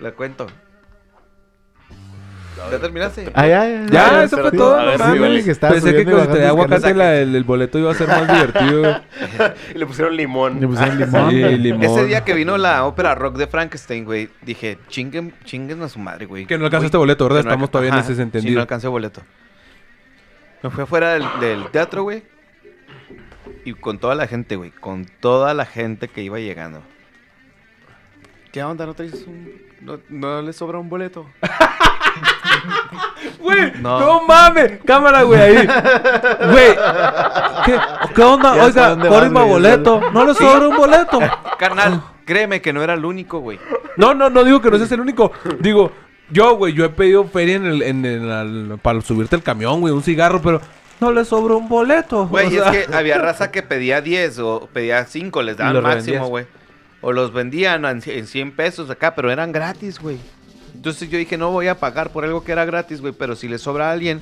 [0.00, 0.46] la cuento.
[2.70, 3.30] ¿Ya terminaste?
[3.34, 3.50] Ay,
[3.90, 5.58] Ya, ay, eso sí, fue sí, todo, sí, no sí, mames.
[5.58, 9.00] Pensé que con traía aguacate el, boleto iba a ser más divertido.
[9.74, 10.60] Y le pusieron limón.
[10.60, 11.80] Le pusieron limón.
[11.80, 11.86] Sí.
[11.86, 15.98] Ese día que vino la ópera rock de Frankenstein, güey, dije, chinguen, chinguen a su
[15.98, 16.46] madre, güey.
[16.46, 17.40] Que no este boleto, ¿verdad?
[17.40, 18.56] Estamos todavía en ese Sí, entendido.
[18.56, 19.22] no alcancé boleto.
[20.62, 22.22] Me fui afuera del, del teatro, güey.
[23.64, 24.70] Y con toda la gente, güey.
[24.70, 26.82] Con toda la gente que iba llegando.
[28.52, 28.86] ¿Qué onda?
[28.86, 29.52] ¿No traes un...
[29.80, 31.26] No, no le sobra un boleto?
[33.40, 34.00] Güey, No.
[34.00, 34.20] no.
[34.26, 34.80] mames.
[34.84, 35.66] Cámara, güey, ahí.
[36.50, 36.74] Güey,
[37.64, 37.78] ¿qué,
[38.14, 38.56] qué onda?
[38.56, 40.00] Ya Oiga, güey, boleto.
[40.12, 41.18] No le sobra un boleto.
[41.58, 43.58] Carnal, créeme que no era el único, güey.
[43.96, 45.32] No, no, no digo que no seas el único.
[45.60, 45.92] Digo,
[46.30, 49.80] yo, güey, yo he pedido feria en el, en el- al- para subirte el camión,
[49.80, 50.60] güey, un cigarro, pero
[51.00, 52.26] no le sobra un boleto.
[52.26, 56.26] Güey, O es que había raza que pedía 10 o pedía 5, les daban máximo,
[56.28, 56.46] güey.
[57.02, 60.18] O los vendían en en 100 pesos acá, pero eran gratis, güey.
[60.84, 63.48] Entonces yo dije, no voy a pagar por algo que era gratis, güey, pero si
[63.48, 64.20] le sobra a alguien,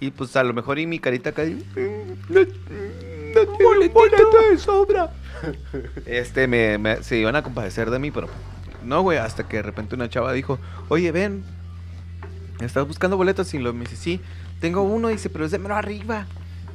[0.00, 1.42] y pues a lo mejor y mi carita acá...
[3.92, 5.12] boleto de sobra.
[6.06, 8.28] Este, me, me- se iban a compadecer de mí, pero
[8.82, 11.44] no, güey, hasta que de repente una chava dijo, oye, ven,
[12.60, 13.52] ¿estás buscando boletos?
[13.52, 14.22] Y lo, me dice, sí,
[14.58, 16.26] tengo uno, dice, pero es de mero arriba.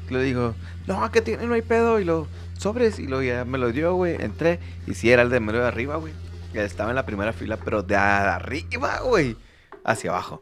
[0.07, 0.53] Y le digo,
[0.85, 1.99] no, que tiene, no hay pedo.
[1.99, 2.27] Y lo,
[2.59, 5.61] sobres, y lo ya me lo dio, güey, entré, y sí, era el de mero
[5.61, 6.13] de arriba, güey.
[6.55, 9.35] Ya estaba en la primera fila, pero de arriba, güey,
[9.83, 10.41] hacia abajo.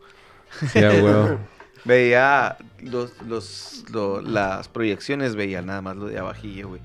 [0.72, 0.80] Sí.
[1.86, 6.82] Veía los, los, lo- las proyecciones, veía nada más lo de abajillo, güey.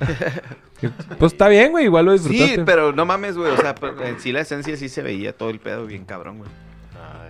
[1.18, 2.64] Pues está bien, güey, igual lo Sí, disfrutaste.
[2.64, 3.52] pero no mames, güey.
[3.52, 6.50] O sea, en sí la esencia sí se veía todo el pedo bien cabrón, güey.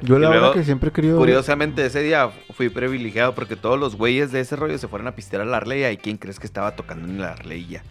[0.03, 1.19] Yo Y la luego, verdad que siempre he querido...
[1.19, 5.17] Curiosamente, ese día fui privilegiado porque todos los güeyes de ese rollo se fueron a
[5.17, 5.91] pistear a la Arleya.
[5.91, 7.83] ¿Y quién crees que estaba tocando en la Arleya?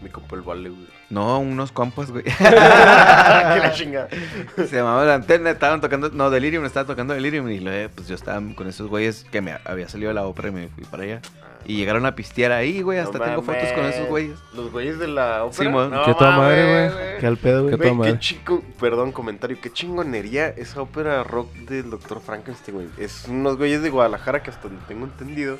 [0.00, 0.86] Me compró el vale, güey.
[1.10, 2.22] No, unos compas, güey.
[2.38, 4.08] que la chingada.
[4.56, 7.48] se llamaba la antena, estaban tocando, no, Delirium, estaba tocando Delirium.
[7.50, 10.48] Y luego, pues yo estaba con esos güeyes que me había salido de la ópera
[10.48, 11.20] y me fui para allá.
[11.64, 12.98] Y llegaron a pistear ahí, güey.
[12.98, 14.38] Hasta No tengo fotos con esos güeyes.
[14.54, 15.64] Los güeyes de la ópera.
[15.64, 15.92] Simón.
[16.04, 17.18] Qué toda madre, güey.
[17.18, 17.78] Que al pedo, güey.
[17.78, 22.20] Qué qué chico, perdón, comentario, qué chingonería esa ópera rock del Dr.
[22.20, 22.88] Frankenstein, güey.
[22.96, 25.58] Es unos güeyes de Guadalajara que hasta donde tengo entendido.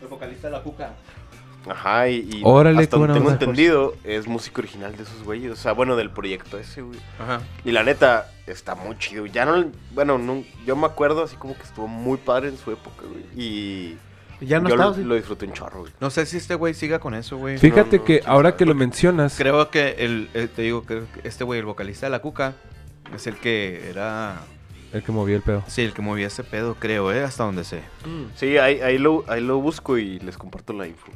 [0.00, 0.92] El vocalista de la Cuca.
[1.70, 5.52] Ajá, y, y Órale, hasta donde tengo entendido es músico original de esos güeyes.
[5.52, 6.98] O sea, bueno, del proyecto ese, güey.
[7.18, 7.40] Ajá.
[7.64, 9.26] Y la neta, está muy chido.
[9.26, 12.70] Ya no, bueno, no, yo me acuerdo así como que estuvo muy padre en su
[12.72, 13.24] época, güey.
[13.36, 13.96] Y
[14.40, 15.04] Ya no yo estaba, lo, sí.
[15.04, 15.92] lo disfruté un chorro, güey.
[16.00, 17.58] No sé si este güey siga con eso, güey.
[17.58, 20.84] Fíjate no, no, que ahora sabe, que lo mencionas, Creo que el, eh, te digo
[20.84, 22.54] que este güey, el vocalista de la Cuca,
[23.14, 24.36] es el que era
[24.92, 25.64] El que movía el pedo.
[25.66, 27.22] Sí, el que movía ese pedo, creo, ¿eh?
[27.22, 27.82] Hasta donde sé.
[28.36, 31.10] Sí, ahí, ahí, lo, ahí lo busco y les comparto la info.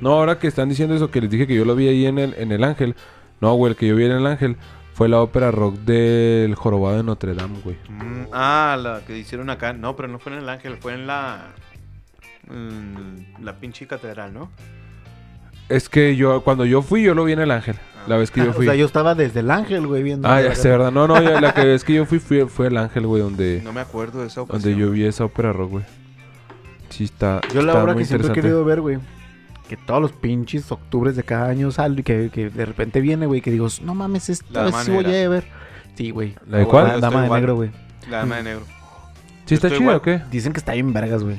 [0.00, 2.18] No, ahora que están diciendo eso, que les dije que yo lo vi ahí en
[2.18, 2.94] el, en el Ángel.
[3.40, 4.56] No, güey, el que yo vi en el Ángel
[4.94, 7.76] fue la ópera rock del Jorobado de Notre Dame, güey.
[7.88, 9.72] Mm, ah, la que hicieron acá.
[9.72, 11.52] No, pero no fue en el Ángel, fue en la.
[12.48, 14.50] mm, la pinche catedral, ¿no?
[15.68, 17.76] Es que yo, cuando yo fui, yo lo vi en el Ángel.
[18.06, 18.64] La vez que yo O fui.
[18.64, 20.26] sea, yo estaba desde el ángel, güey, viendo.
[20.28, 20.90] Ah, ya sé, ¿verdad?
[20.90, 23.60] No, no, ya, la que vez que yo fui, fui fue el Ángel, güey, donde,
[23.62, 24.62] No me acuerdo de esa ocasión.
[24.62, 25.84] donde yo vi esa ópera rock, güey.
[26.88, 27.40] Sí, está.
[27.52, 28.98] Yo la está obra muy que siempre he querido ver, güey.
[29.68, 33.26] Que todos los pinches octubres de cada año sale y que, que de repente viene,
[33.26, 35.44] güey, que digo, no mames, esta La vez sí voy a ver.
[35.94, 36.34] Sí, güey.
[36.46, 36.86] ¿La de cuál?
[36.88, 37.40] La Yo dama de igual.
[37.40, 37.70] negro, güey.
[38.08, 38.62] La dama de negro.
[39.44, 39.96] ¿Sí está igual.
[39.96, 40.22] o qué?
[40.30, 41.36] Dicen que está bien vergas, güey.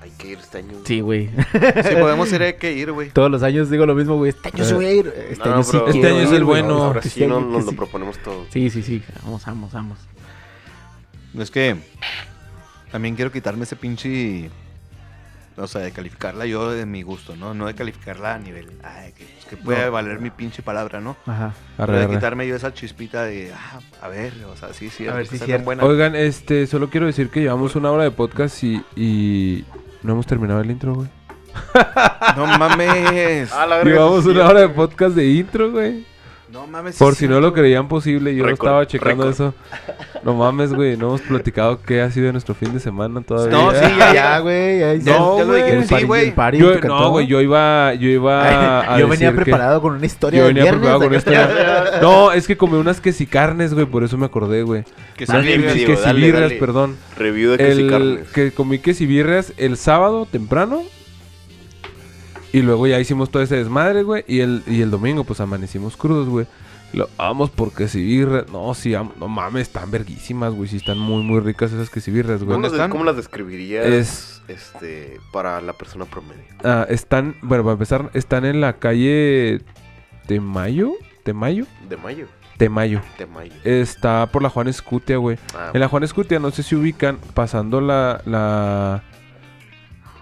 [0.00, 0.72] Hay que ir este año.
[0.84, 1.28] Sí, güey.
[1.52, 3.10] Si podemos ir, hay que ir, güey.
[3.10, 4.30] Todos los años digo lo mismo, güey.
[4.30, 5.14] Este año sí voy a ir.
[5.30, 6.82] Este No, año sí Este quiero año es el bueno.
[6.84, 7.76] Ahora Este sí no, año nos lo sí.
[7.76, 8.46] proponemos todo.
[8.50, 9.02] Sí, sí, sí.
[9.24, 9.98] Vamos, vamos, vamos.
[11.38, 11.76] Es que
[12.92, 14.50] también quiero quitarme ese pinche.
[15.56, 17.54] O sea, de calificarla yo de mi gusto, ¿no?
[17.54, 18.72] No de calificarla a nivel.
[18.82, 21.16] Ay, que, pues, que puede valer mi pinche palabra, ¿no?
[21.26, 21.54] Ajá.
[21.76, 22.14] Pero Arre, de arre.
[22.14, 23.52] quitarme yo esa chispita de.
[23.54, 25.06] Ah, a ver, o sea, sí, sí.
[25.06, 25.84] A ver si tan buena.
[25.84, 29.64] Oigan, este, solo quiero decir que llevamos una hora de podcast y, y
[30.02, 31.08] no hemos terminado el intro, güey.
[32.36, 33.50] No mames.
[33.84, 34.50] Llevamos sí, una sí.
[34.50, 36.04] hora de podcast de intro, güey.
[36.52, 36.96] No mames.
[36.96, 39.54] Por si no lo creían posible, yo Récord, estaba checando eso.
[40.22, 43.50] No mames, güey, no hemos platicado qué ha sido nuestro fin de semana todavía.
[43.56, 44.78] No, sí, ya, güey.
[44.78, 45.82] ya- Ya- No, ya lo güey.
[45.84, 45.94] sí,
[46.86, 50.70] no, güey, yo iba, yo iba a yo venía preparado con una historia Yo venía
[50.70, 51.50] preparado con una historia.
[52.02, 54.84] No, es que comí unas quesicarnes, güey, por eso me acordé, güey.
[55.16, 55.26] Que
[55.86, 56.96] quesibirras, perdón.
[57.16, 60.82] Review de que comí quesibirras el sábado temprano.
[62.54, 64.24] Y luego ya hicimos todo ese desmadre, güey.
[64.28, 66.46] Y el, y el domingo, pues amanecimos crudos, güey.
[66.92, 68.48] Lo vamos por quesibirras.
[68.52, 70.68] No, sí, am- no mames, están verguísimas, güey.
[70.68, 71.90] Sí, están muy, muy ricas esas
[72.38, 72.50] güey.
[72.50, 72.90] ¿Cómo, ¿Dónde las, están?
[72.90, 76.44] cómo las describirías Es- este, para la persona promedio?
[76.62, 79.60] Ah, están, bueno, para empezar, están en la calle
[80.26, 80.92] Temayo.
[81.24, 81.66] ¿Temayo?
[81.88, 82.26] De mayo.
[82.56, 83.00] Temayo.
[83.18, 83.52] De mayo.
[83.64, 85.38] Está por la Juan Escutia, güey.
[85.56, 88.22] Ah, En la Juan Escutia, no sé si ubican, pasando la.
[88.26, 89.02] La,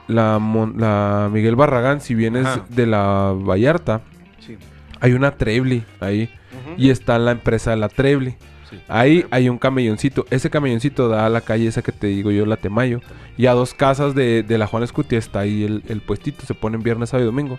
[0.09, 2.65] la, Mon- la Miguel Barragán, si vienes Ajá.
[2.69, 4.01] de la Vallarta,
[4.41, 4.57] Sí.
[5.01, 6.31] hay una Trebly ahí.
[6.77, 8.37] Y está la empresa de la Trebly.
[8.71, 8.79] Sí.
[8.89, 10.27] Ahí hay un camelloncito.
[10.31, 13.01] Ese camelloncito da a la calle esa que te digo yo, la Temayo.
[13.37, 16.45] Y a dos casas de, de la Juan Escutia está ahí el, el puestito.
[16.47, 17.59] Se ponen viernes, sábado y domingo.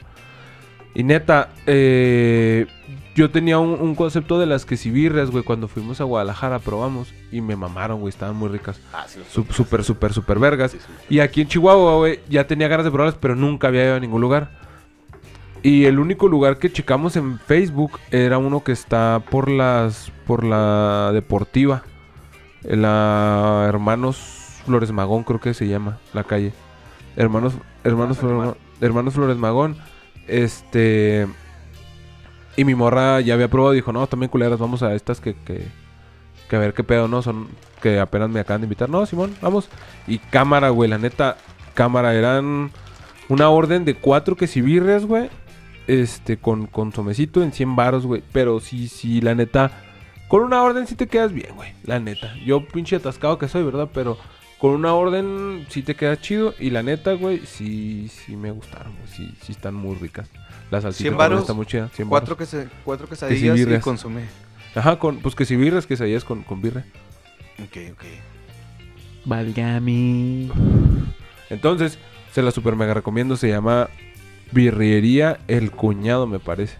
[0.95, 2.67] Y neta, eh,
[3.16, 5.43] yo tenía un, un concepto de las quesibirras, güey.
[5.43, 7.14] Cuando fuimos a Guadalajara, probamos.
[7.32, 8.09] Y me mamaron, güey.
[8.09, 8.80] Estaban muy ricas.
[8.93, 10.72] Ah, sí, Súper, súper, súper vergas.
[10.72, 11.16] Sí, sí.
[11.16, 13.99] Y aquí en Chihuahua, güey, ya tenía ganas de probarlas, pero nunca había ido a
[13.99, 14.49] ningún lugar.
[15.64, 20.43] Y el único lugar que checamos en Facebook era uno que está por las por
[20.43, 21.84] la deportiva.
[22.66, 24.18] En la Hermanos
[24.66, 26.51] Flores Magón, creo que se llama la calle.
[27.16, 27.53] Hermanos
[27.86, 29.78] Hermanos Flores, Hermanos Flores Magón.
[30.28, 31.28] Este
[32.55, 35.65] y mi morra ya había probado dijo, "No, también culeras, vamos a estas que que
[36.49, 37.21] que a ver qué pedo, ¿no?
[37.21, 37.47] Son
[37.81, 38.89] que apenas me acaban de invitar.
[38.89, 39.69] No, Simón, vamos.
[40.07, 41.37] Y cámara, güey, la neta,
[41.73, 42.71] cámara, eran
[43.27, 45.29] una orden de cuatro quesibirres, güey.
[45.87, 48.23] Este, con, con somecito en 100 varos, güey.
[48.31, 49.71] Pero sí, sí, la neta,
[50.29, 51.73] con una orden sí te quedas bien, güey.
[51.83, 52.33] La neta.
[52.45, 53.89] Yo pinche atascado que soy, ¿verdad?
[53.93, 54.17] Pero
[54.64, 56.55] con una orden sí te quedas chido.
[56.57, 59.07] Y la neta, güey, sí, sí me gustaron, güey.
[59.09, 60.30] Sí, sí están muy ricas.
[60.72, 61.89] La salsita 100 también varos, está muy chida.
[61.89, 64.24] 100 Cuatro, que se, cuatro quesadillas y consumé.
[64.74, 66.86] Ajá, con, pues quesibirres, quesadillas con, con birre.
[67.61, 68.03] Ok, ok.
[69.26, 70.49] Válgame.
[71.49, 71.99] Entonces,
[72.32, 73.36] se la super mega recomiendo.
[73.36, 73.89] Se llama
[74.53, 76.78] Birriería El Cuñado, me parece.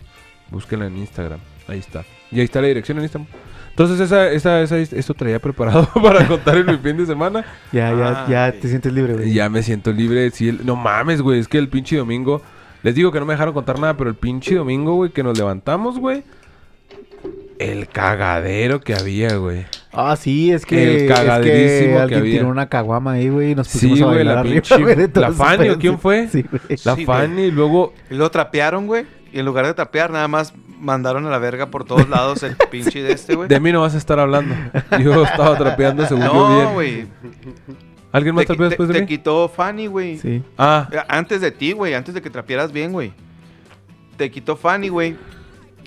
[0.52, 1.42] Búsquenla en Instagram.
[1.68, 2.06] Ahí está.
[2.32, 3.28] Y ahí está la dirección en Instagram.
[3.76, 7.44] Entonces, esa, esa, esa, esto traía preparado para contar en mi fin de semana.
[7.72, 8.62] Ya, ya, Ah, ya ok.
[8.62, 9.30] te sientes libre, güey.
[9.30, 10.30] Y ya me siento libre.
[10.32, 11.40] Sí, el- no mames, güey.
[11.40, 12.42] Es que el pinche domingo.
[12.84, 15.38] Les digo que no me dejaron contar nada, pero el pinche domingo, güey, que nos
[15.38, 16.24] levantamos, güey.
[17.60, 19.66] El cagadero que había, güey.
[19.94, 22.34] Ah, sí, es que, El es que cagaderísimo que alguien había.
[22.40, 24.82] tiró una caguama ahí, güey, y nos Sí, pusimos a güey, bailar la arriba, pinche-
[24.82, 26.00] güey, de todo ¿la Fanny quién sí.
[26.02, 26.28] fue?
[26.28, 26.78] Sí, güey.
[26.84, 29.06] La Sí, Fanny, y luego Y lo trapearon, güey.
[29.32, 30.54] Y en lugar de trapear, nada más
[30.84, 33.48] mandaron a la verga por todos lados el pinche de este, güey.
[33.50, 34.54] De mí no vas a estar hablando.
[35.02, 36.74] Yo estaba trapeando según yo No, bien.
[36.74, 37.08] güey.
[38.12, 39.08] ¿Alguien más Te, trapea qui- después te- de te mí?
[39.08, 40.18] quitó Fanny, güey.
[40.20, 40.44] Sí.
[40.58, 41.94] Ah, Eh, Antes de ti, güey.
[41.96, 43.12] Antes de que trapearas bien, güey.
[44.18, 45.16] Te quitó Fanny, güey.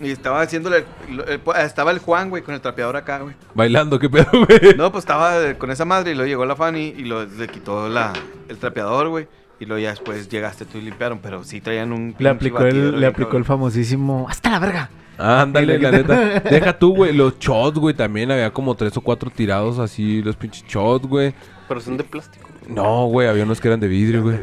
[0.00, 0.84] Y estaba haciéndole.
[1.08, 3.34] el- el- estaba el Juan, güey, con el trapeador acá, güey.
[3.54, 4.74] bailando, qué pedo, güey.
[4.76, 7.88] No, pues estaba con esa madre y luego llegó la Fanny y lo, le quitó
[7.88, 8.12] la,
[8.48, 9.28] el trapeador, güey.
[9.58, 12.14] Y luego ya después llegaste tú y limpiaron, pero sí traían un.
[12.18, 14.26] Le aplicó batidero el, le aplicó el famosísimo.
[14.28, 14.90] ¡Hasta la verga!
[15.18, 16.40] Ándale, la neta.
[16.50, 17.14] Deja tú, güey.
[17.14, 21.32] Los shots, güey, también había como tres o cuatro tirados así, los pinches shots, güey.
[21.68, 22.48] Pero son de plástico.
[22.68, 24.38] No, güey, había unos que eran de vidrio, güey.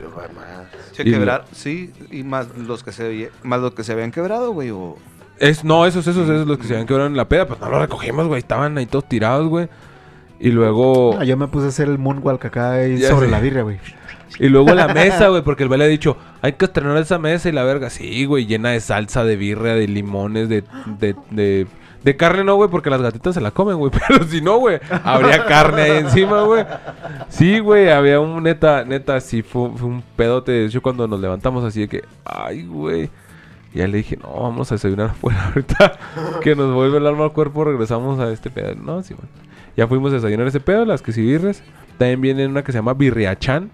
[0.94, 4.52] Se Y quebrar, sí, y más los que se más los que se habían quebrado,
[4.52, 4.96] güey, o
[5.40, 7.70] Es, no, esos, esos, esos, los que se habían quebrado en la peda, pues no
[7.70, 8.40] los recogimos, güey.
[8.40, 9.70] Estaban ahí todos tirados, güey.
[10.40, 11.18] Y luego.
[11.20, 13.32] Ah, yo me puse a hacer el moonwalk acá ahí Ya sobre sé.
[13.32, 13.78] la birria, güey.
[14.40, 17.50] Y luego la mesa, güey, porque el baile ha dicho, hay que estrenar esa mesa
[17.50, 17.90] y la verga.
[17.90, 20.64] Sí, güey, llena de salsa, de birria, de limones, de,
[21.00, 21.68] de, de,
[22.04, 23.92] de carne no, güey, porque las gatitas se la comen, güey.
[24.08, 26.66] Pero si no, güey, habría carne ahí encima, güey.
[27.30, 30.52] Sí, güey, había un neta, neta, sí, fue, fue un pedote.
[30.52, 33.10] De hecho, cuando nos levantamos así de que, ay, güey.
[33.74, 35.94] Y ya le dije, no, vamos a desayunar afuera ahorita.
[36.42, 38.76] que nos vuelve el alma al cuerpo, regresamos a este pedo.
[38.76, 39.30] No, sí, bueno.
[39.76, 41.64] Ya fuimos a desayunar ese pedo, las quesibirres.
[41.98, 43.72] También viene una que se llama birriachan,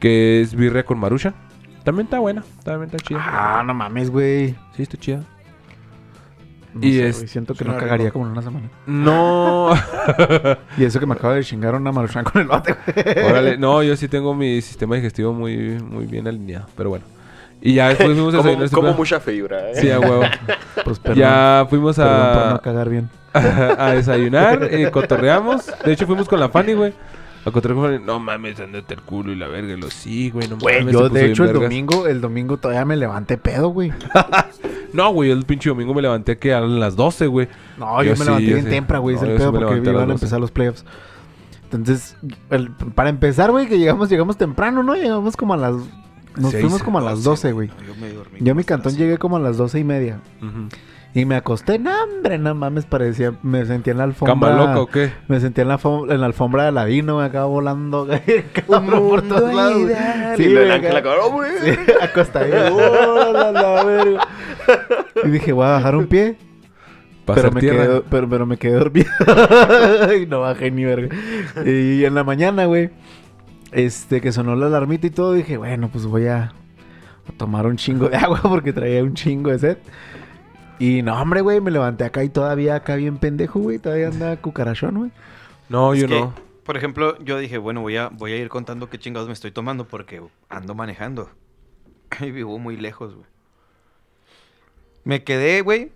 [0.00, 1.34] que es birria con marucha.
[1.84, 3.20] También está buena, también está chida.
[3.22, 4.54] Ah, no mames, güey.
[4.76, 5.22] Sí, está chida.
[6.74, 8.14] No Y sé, es- siento que suena no cagaría rico.
[8.14, 8.68] como en una semana.
[8.86, 9.70] No,
[10.76, 13.24] Y eso que me acaba de chingar una maruchan con el bate, güey.
[13.30, 17.04] órale, no, yo sí tengo mi sistema digestivo muy, muy bien alineado, pero bueno.
[17.62, 19.76] Y ya después fuimos a desayunar como, mucha fibra, ¿eh?
[19.76, 20.24] Sí, a huevo.
[20.84, 21.18] Pues perdón.
[21.18, 23.08] ya fuimos Perdón por a, no cagar bien.
[23.32, 25.72] a desayunar, eh, cotorreamos.
[25.82, 26.92] De hecho, fuimos con la Fanny, güey.
[27.46, 27.98] A.
[28.04, 29.72] No mames, andate el culo y la verga.
[29.74, 30.92] Y lo sí, güey, no Güey, mames.
[30.92, 31.62] yo de hecho el vergas.
[31.64, 33.92] domingo, el domingo todavía me levanté pedo, güey.
[34.92, 37.48] No, güey, el pinche domingo me levanté que a las 12, güey.
[37.76, 39.16] No, yo, Yo me sí, levanté bien temprano, güey.
[39.16, 40.12] Es el pedo porque a iban a 12.
[40.12, 40.84] empezar los playoffs.
[41.64, 42.16] Entonces,
[42.50, 44.94] el- para empezar, güey, que llegamos, llegamos temprano, ¿no?
[44.94, 45.74] Llegamos como a las...
[46.36, 47.68] Nos Seis, fuimos como a las 12, güey.
[47.86, 48.38] Yo me dormí.
[48.40, 50.20] Yo a mi cantón llegué como a las doce y media.
[50.40, 50.68] Ujú.
[51.16, 53.32] Y me acosté, no, hombre, no mames, parecía...
[53.42, 54.34] Me sentía en la alfombra...
[54.34, 55.12] ¿Cama loca o qué?
[55.28, 58.06] Me sentí en la, en la alfombra de Aladino, me acaba volando,
[58.52, 59.80] cabrón, por todos lados.
[59.80, 59.94] güey.
[60.36, 61.52] Sí, ángel ¡oh, güey!
[61.64, 61.70] Sí,
[62.02, 62.58] acostadito.
[62.70, 64.28] ¡Oh, la, la verga!
[65.24, 66.36] Y dije, voy a bajar un pie.
[67.24, 69.08] Pero me, quedé, pero, pero me quedé dormido.
[70.20, 71.16] y no bajé ni verga.
[71.64, 72.90] Y en la mañana, güey,
[73.72, 76.52] este, que sonó la alarmita y todo, dije, bueno, pues voy a,
[77.26, 79.78] a tomar un chingo de agua porque traía un chingo de sed.
[80.78, 83.78] Y no, hombre, güey, me levanté acá y todavía acá bien pendejo, güey.
[83.78, 85.10] Todavía anda cucarachón, güey.
[85.68, 86.34] No, yo no.
[86.64, 89.52] Por ejemplo, yo dije, bueno, voy a, voy a ir contando qué chingados me estoy
[89.52, 91.30] tomando porque ando manejando.
[92.20, 93.26] Y vivo muy lejos, güey.
[95.04, 95.92] Me quedé, güey,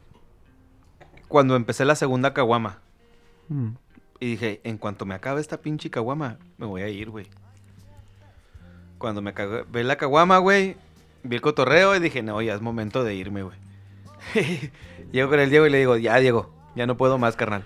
[1.28, 2.78] cuando empecé la segunda caguama.
[3.48, 3.70] Mm.
[4.20, 7.26] Y dije, en cuanto me acabe esta pinche caguama, me voy a ir, güey.
[8.98, 10.76] Cuando me acabé ve la caguama, güey,
[11.22, 13.56] vi el cotorreo y dije, no, ya es momento de irme, güey.
[15.12, 17.64] Llego con el Diego y le digo, ya, Diego, ya no puedo más, carnal.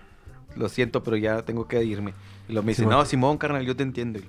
[0.57, 2.15] Lo siento, pero ya tengo que irme.
[2.49, 2.97] Y lo me dice, Simón.
[2.99, 4.19] no, Simón, carnal, yo te entiendo.
[4.21, 4.25] Y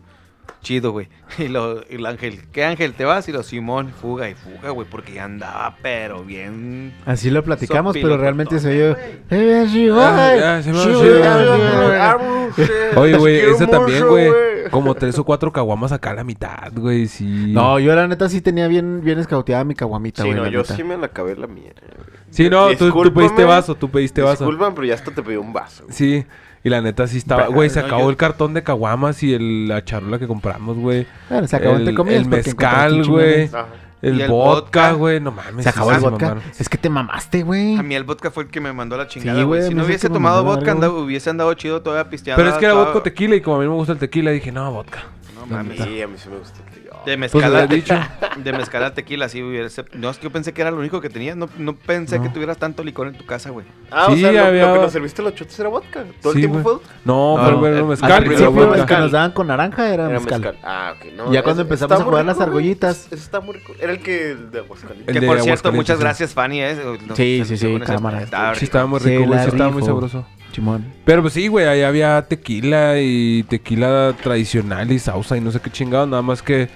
[0.61, 1.07] Chido, güey.
[1.39, 3.27] Y, lo, y el ángel, ¿qué ángel te vas?
[3.29, 6.93] Y lo, Simón, fuga y fuga, güey, porque ya andaba, pero bien.
[7.05, 8.97] Así lo platicamos, pero realmente se oyó.
[9.29, 12.49] "Eh, sí, Ah, ya, Sí, güey, sí, ya, güey.
[12.55, 12.95] güey".
[12.95, 14.31] Oye, güey, ese también, güey.
[14.71, 17.51] Como tres o cuatro caguamas acá a la mitad, güey, sí.
[17.53, 20.37] No, yo la neta sí tenía bien, bien escauteada mi caguamita, Sí, güey.
[20.39, 20.75] no, la yo neta.
[20.75, 21.73] sí me la acabé la mía.
[21.97, 22.14] güey.
[22.35, 24.43] Sí, no, tú, pediste vaso, tú pediste vaso.
[24.43, 25.83] Disculpan, pero ya hasta te pedí un vaso.
[25.85, 25.95] güey.
[25.95, 26.25] Sí,
[26.63, 27.47] y la neta sí estaba.
[27.47, 30.77] Güey, se no, acabó yo- el cartón de caguamas y el, la charola que compramos,
[30.77, 31.07] güey.
[31.29, 33.45] Bueno, se acabó el, el un mezcal, güey.
[33.45, 33.67] Ajá.
[34.01, 35.19] El, el vodka, güey.
[35.19, 35.63] No mames.
[35.63, 36.27] Se sí acabó el vodka.
[36.29, 36.43] mamaron.
[36.59, 37.75] Es que te mamaste, güey.
[37.77, 39.63] A mí el vodka fue el que me mandó la chingada, güey.
[39.63, 42.37] si no hubiese tomado vodka, verga, anda- hubiese andado chido todavía pisteado.
[42.37, 44.31] Pero es que era vodka o tequila y como a mí me gusta el tequila,
[44.31, 45.03] dije, no, vodka.
[45.49, 45.79] No mames.
[45.87, 46.85] mí, a mí sí me gusta el.
[47.05, 47.93] De Pues mezcal, a, he dicho.
[48.43, 49.85] de mezcal tequila, sí hubiese...
[49.93, 51.35] No, es que yo pensé que era lo único que tenía.
[51.35, 52.23] No, no pensé No.
[52.23, 53.65] que tuvieras tanto licor en tu casa, güey.
[53.91, 56.03] Ah, o Sí, sea, lo, había- lo que nos serviste los chotes era vodka.
[56.21, 56.63] Todo Sí, el tiempo güey.
[56.63, 56.89] fue vodka.
[57.05, 58.11] No, No, no, bueno, el- mezcal.
[58.11, 60.41] Al principio el que nos daban con naranja era, Era mezcal.
[60.41, 60.59] mezcal.
[60.63, 61.05] Ah, ok.
[61.15, 62.57] No, Ya cuando empezamos está a muy jugar las rico, güey.
[62.57, 63.05] argollitas.
[63.07, 63.73] Ese está muy rico.
[63.79, 65.07] Era el que el de Aguascalientes.
[65.07, 66.03] El que de por cierto, Aguascalientes, muchas sí.
[66.03, 66.61] gracias, Fanny.
[66.61, 68.53] Eh, Sí, sí, sí, ese- cámara.
[68.55, 69.37] Sí, estaba muy rico, güey.
[69.37, 70.25] la Sí, estaba muy sabroso.
[70.55, 70.85] Chimón.
[71.03, 75.59] Pero pues sí, güey, ahí había tequila y tequila tradicional y sausa y no sé
[75.59, 76.07] qué chingado.
[76.07, 76.69] Nada más que,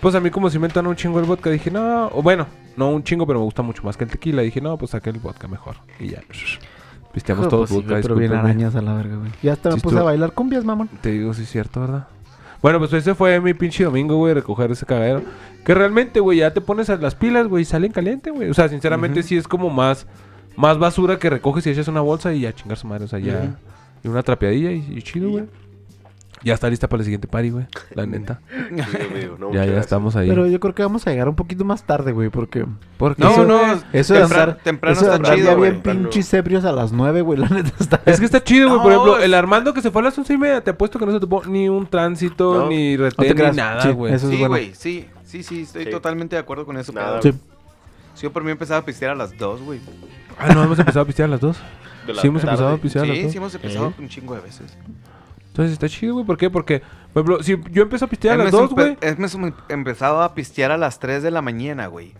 [0.00, 2.46] pues a mí como si me un chingo el vodka, dije, no, o bueno,
[2.78, 4.40] no un chingo, pero me gusta mucho más que el tequila.
[4.40, 5.76] Dije, no, pues saqué el vodka mejor.
[5.98, 6.22] Y ya,
[7.12, 7.90] pisteamos todos pues sí, vodka.
[7.90, 9.30] güey, pero bien arañas a la verga, güey.
[9.42, 10.88] Ya hasta Sí me puse a bailar cumbias, mamón.
[11.02, 12.08] Te digo, sí es cierto, ¿verdad?
[12.62, 15.22] Bueno, pues ese fue mi pinche domingo, güey, recoger ese cagadero.
[15.66, 18.48] Que realmente, güey, ya te pones a las pilas, güey, y salen caliente, güey.
[18.48, 20.06] O sea, sinceramente sí es como más,
[20.56, 23.04] más basura que recoges y echas una bolsa y ya chingar su madre.
[23.04, 23.56] O sea, ya.
[24.02, 25.44] Y una trapeadilla y, y chido, güey.
[26.42, 27.66] Ya está lista para el siguiente party, güey.
[27.94, 28.40] La neta.
[28.70, 30.26] Sí, amigo, no, ya, ya estamos ahí.
[30.28, 32.64] Pero yo creo que vamos a llegar un poquito más tarde, güey, porque...
[32.96, 33.60] Porque No, Eso- no,
[33.92, 35.70] Eso de temprano, andar, temprano eso está andar chido, ya güey.
[35.72, 38.00] bien pinches ebrios a las nueve, güey, la neta está...
[38.06, 38.80] Es que está chido, güey.
[38.80, 41.04] Por ejemplo, el Armando que se fue a las once y media, te apuesto que
[41.04, 42.68] no se topó ni un tránsito, No.
[42.70, 44.14] ni retén, ni nada, Sí, güey.
[44.14, 44.48] es Sí, bueno.
[44.48, 45.06] güey, sí.
[45.24, 45.90] Sí, sí, estoy Sí.
[45.90, 46.90] totalmente de acuerdo con eso.
[46.92, 47.20] Nada.
[47.20, 47.32] Sí.
[48.14, 49.80] Si yo por mí empezaba a pistear a las 2, güey.
[50.40, 51.56] Ah, no, hemos empezado a pistear a las 2.
[52.06, 52.52] De la Sí, hemos tarde.
[52.54, 53.32] empezado a pistear a las Sí, 2.
[53.32, 53.94] sí hemos empezado ¿Eh?
[53.98, 54.76] un chingo de veces.
[55.48, 56.24] Entonces está chido, güey.
[56.26, 56.48] ¿Por qué?
[56.48, 56.80] Porque,
[57.12, 58.96] por ejemplo, si yo empiezo a pistear a las 2, güey.
[59.00, 62.14] Hemos em- empezado a pistear a las 3 de la mañana, güey.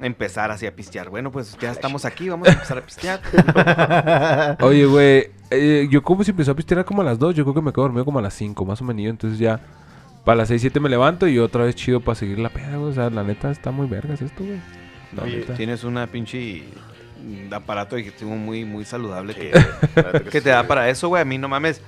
[0.00, 1.08] Empezar así a pistear.
[1.08, 3.20] Bueno, pues ya estamos aquí, vamos a empezar a pistear.
[4.60, 7.54] Oye, güey, eh, yo como si empezó a pistear como a las 2, yo creo
[7.54, 9.04] que me quedo dormido como a las 5, más o menos.
[9.06, 9.60] Entonces ya,
[10.24, 12.90] para las 6, 7 me levanto y otra vez chido para seguir la peda, güey.
[12.90, 14.60] O sea, la neta está muy vergas esto, güey.
[15.14, 15.54] La Oye, neta.
[15.54, 16.64] Tienes una pinche
[17.26, 19.50] mm, aparato digestivo muy, muy saludable Sí, que,
[20.24, 21.22] que sí, te da para eso, güey.
[21.22, 21.80] A mí no mames.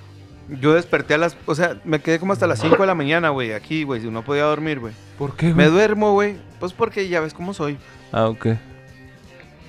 [0.60, 1.36] Yo desperté a las...
[1.46, 3.52] O sea, me quedé como hasta las 5 de la mañana, güey.
[3.52, 4.00] Aquí, güey.
[4.00, 4.94] Si no podía dormir, güey.
[5.18, 5.70] ¿Por qué, Me güey?
[5.70, 6.36] duermo, güey.
[6.58, 7.76] Pues porque ya ves cómo soy.
[8.12, 8.46] Ah, ok.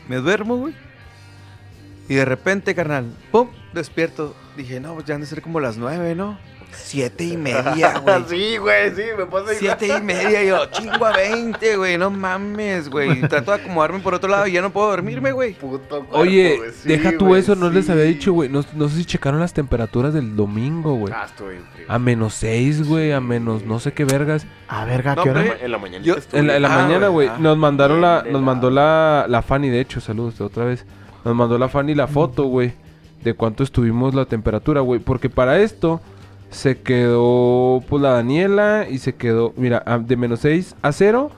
[0.08, 0.74] Me duermo, güey.
[2.08, 4.36] Y de repente, carnal, pum, despierto.
[4.58, 6.38] Dije, no, pues ya han de ser como las 9, ¿no?
[6.72, 8.24] Siete y media, güey.
[8.28, 9.58] sí, güey, sí, me pasa igual.
[9.58, 13.22] Siete y media, yo, chingo a 20, güey, no mames, güey.
[13.28, 15.54] Trato de acomodarme por otro lado y ya no puedo dormirme, güey.
[15.54, 18.50] Puto cuerpo, Oye, güey, sí, deja tú güey, eso, no les había dicho, güey.
[18.50, 21.14] No, no sé si checaron las temperaturas del domingo, güey.
[21.16, 21.86] Ah, estuvo bien frío.
[21.90, 24.46] A menos 6, güey, a menos no sé qué vergas.
[24.68, 25.46] A verga, No, ¿qué hora?
[25.62, 27.38] En la mañana Yo- estuvo En la, en la Ah, mañana, güey, ah.
[27.40, 30.86] nos mandaron la, nos mandó la, la Fanny, de hecho, saludos otra vez.
[31.26, 32.74] Nos mandó la Fanny la foto, güey,
[33.24, 35.00] de cuánto estuvimos la temperatura, güey.
[35.00, 36.00] Porque para esto
[36.50, 41.32] se quedó, pues, la Daniela y se quedó, mira, de menos 6 a 0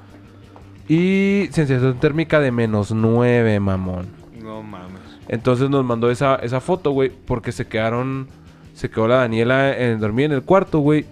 [0.87, 4.07] y sensación térmica de menos 9, mamón.
[4.41, 5.01] No mames.
[5.27, 8.27] Entonces nos mandó esa, esa foto, güey, porque se quedaron,
[8.73, 11.05] se quedó la Daniela en dormir en el cuarto, güey,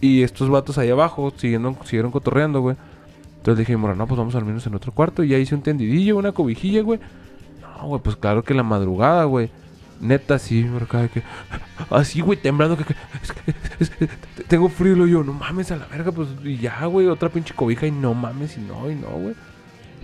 [0.00, 2.76] y estos vatos ahí abajo siguiendo, siguieron cotorreando, güey.
[3.38, 5.22] Entonces dije, mora, no, pues vamos a dormirnos en otro cuarto.
[5.22, 6.98] Y ya hice un tendidillo, una cobijilla, güey.
[7.60, 9.50] No, güey, pues claro que la madrugada, güey.
[10.00, 11.22] Neta, sí, por acá, de que...
[11.90, 12.84] Así, güey, temblando, que...
[12.84, 12.94] que-
[13.80, 14.08] es que-
[14.48, 17.54] tengo frío, y yo, no mames, a la verga, pues, y ya, güey, otra pinche
[17.54, 19.34] cobija, y no mames, y no, y no, güey.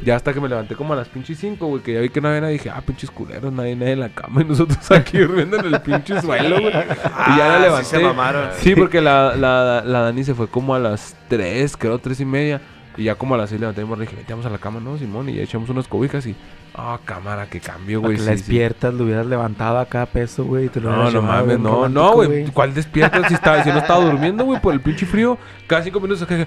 [0.05, 2.21] Ya hasta que me levanté como a las pinches 5, güey, que ya vi que
[2.21, 5.19] no había nadie, dije, ah, pinches culeros, nadie, nadie en la cama, y nosotros aquí
[5.21, 6.73] durmiendo en el pinche suelo, güey.
[6.75, 7.85] y ya la Ah, sí levanté.
[7.89, 8.49] se mamaron.
[8.59, 12.25] Sí, porque la, la, la Dani se fue como a las 3, creo, 3 y
[12.25, 12.61] media.
[12.97, 14.79] Y ya como a las 6 levanté y me dije, vete, vamos a la cama,
[14.81, 15.29] ¿no, Simón?
[15.29, 16.35] Y ya echamos unas cobijas y...
[16.75, 18.15] Ah, cámara, qué cambio, güey.
[18.15, 18.39] que sí, la sí.
[18.39, 20.71] despiertas, lo hubieras levantado a cada peso, güey.
[20.77, 22.47] No, no llevado, mames, no, no, güey.
[22.51, 25.37] ¿Cuál despierta si estaba, si no estaba durmiendo, güey, por el pinche frío?
[25.67, 26.47] Cada cinco minutos acá,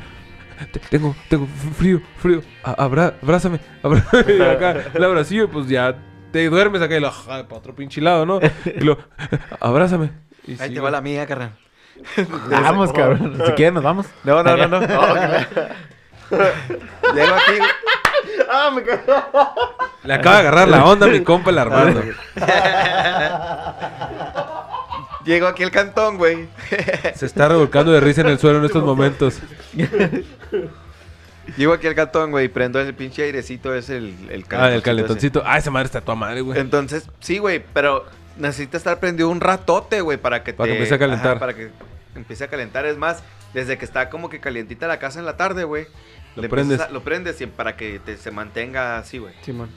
[0.72, 1.46] te- tengo, tengo
[1.78, 2.42] frío, frío.
[2.64, 4.34] Abra- abrázame, abrázame.
[4.36, 5.96] Y acá, el abracillo, y pues ya
[6.32, 8.40] te duermes acá y lo, para otro pinche lado, ¿no?
[8.66, 8.98] Y lo,
[9.60, 10.10] abrázame.
[10.48, 11.52] Y Ahí sí, te va la mía, carnal.
[12.50, 13.40] Vamos, cabrón.
[13.46, 14.08] Si quieres, nos vamos.
[14.24, 14.80] No, no, no, no.
[16.32, 17.60] Llego aquí.
[18.50, 18.82] Ah, me.
[20.04, 22.04] Le acaba de agarrar la onda a mi compa el Armando.
[25.26, 26.48] Llego aquí al cantón, güey.
[27.16, 29.40] Se está revolcando de risa en el suelo en estos momentos.
[31.58, 34.82] Llego aquí al cantón, güey, y prendo el pinche airecito, es el, el Ah, el
[34.84, 35.42] calentoncito.
[35.46, 36.60] Ah, esa madre está toda madre, güey.
[36.60, 38.06] Entonces, sí, güey, pero
[38.38, 41.32] necesita estar prendido un ratote, güey, para que Para te- que empiece a calentar.
[41.32, 41.72] Ajá, para que
[42.16, 42.86] empiece a calentar.
[42.86, 43.24] Es más,
[43.56, 45.88] desde que está como que calientita la casa en la tarde, güey.
[46.36, 46.80] Lo prendes.
[46.82, 49.34] a- lo prendes y para que te- se mantenga así, güey.
[49.42, 49.70] Simón.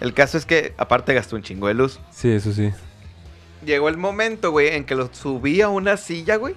[0.00, 2.00] El caso es que, aparte, gastó un chingo de luz.
[2.10, 2.72] Sí, eso sí.
[3.64, 6.54] Llegó el momento, güey, en que lo subí a una silla, güey.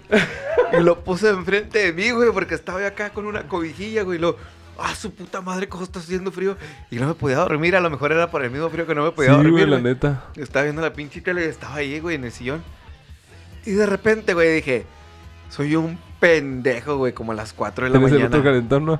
[0.78, 4.18] y lo puse enfrente de mí, güey, porque estaba acá con una cobijilla, güey.
[4.18, 4.38] Y lo,
[4.78, 6.56] ah, su puta madre, cómo está haciendo frío.
[6.92, 7.76] Y no me podía dormir.
[7.76, 9.52] A lo mejor era por el mismo frío que no me podía Sí, dormir.
[9.54, 9.84] güey, la güey.
[9.94, 10.26] neta.
[10.36, 12.64] Estaba viendo la pinche tele y estaba ahí, güey, en el sillón.
[13.66, 14.86] Y de repente, güey, dije,
[15.50, 18.26] soy un pendejo, güey, como a las 4 de la el mañana.
[18.28, 19.00] otro calentón, ¿no?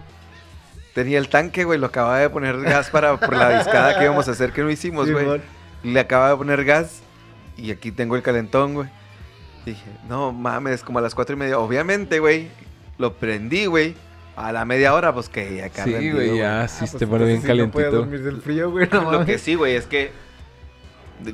[0.94, 4.28] Tenía el tanque, güey, lo acababa de poner gas para por la discada que íbamos
[4.28, 5.42] a hacer que no hicimos, güey.
[5.84, 7.02] Le acaba de poner gas
[7.56, 8.90] y aquí tengo el calentón, güey.
[9.66, 11.60] Dije, no mames, como a las cuatro y media.
[11.60, 12.50] Obviamente, güey,
[12.98, 13.96] lo prendí, güey.
[14.36, 17.26] A la media hora, pues que ya acá Sí, güey, ya, sí, pues te pone
[17.26, 17.92] bien calentito.
[17.92, 18.88] dormir del frío, güey.
[18.92, 20.12] No Lo que sí, güey, es que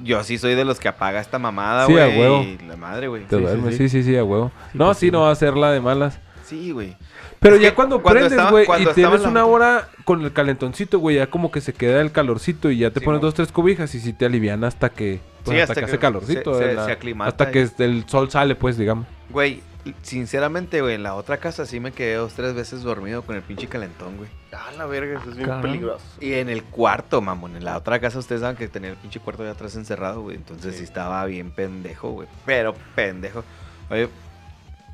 [0.04, 2.04] yo sí soy de los que apaga esta mamada, Sí, güey.
[2.04, 2.44] a huevo.
[2.44, 3.24] y La madre, güey.
[3.26, 4.52] Te Sí, duermes, sí, sí, sí, sí, a huevo.
[4.74, 5.12] no, pues sí, sí.
[5.12, 6.20] no va a ser la de malas.
[6.46, 6.96] Sí, güey.
[7.40, 11.00] Pero Es ya cuando, cuando prendes, güey, y tienes la- una hora con el calentoncito,
[11.00, 13.52] güey, ya como que se queda el calorcito y ya te Sí, pones dos, tres
[13.52, 16.58] cobijas y sí te alivian hasta que, pues, Sí, hasta, hasta que, que hace calorcito.
[16.58, 19.06] se- eh, se- la- se aclimata hasta y- que el sol sale, pues, digamos.
[19.30, 19.62] Güey,
[20.02, 23.42] sinceramente, güey, en la otra casa sí me quedé dos, tres veces dormido con el
[23.44, 24.30] pinche calentón, güey.
[24.54, 26.04] Ah, la verga, eso es bien peligroso.
[26.20, 27.56] Y en el cuarto, mamón.
[27.56, 30.38] En la otra casa ustedes saben que tenía el pinche cuarto de atrás encerrado, güey.
[30.38, 30.80] Entonces sí.
[30.80, 30.84] Sí.
[30.86, 32.28] estaba bien pendejo, güey.
[32.46, 33.44] Pero pendejo.
[33.90, 34.10] Oye,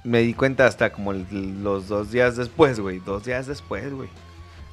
[0.03, 2.99] me di cuenta hasta como el- los dos días después, güey.
[2.99, 4.09] Dos días después, güey.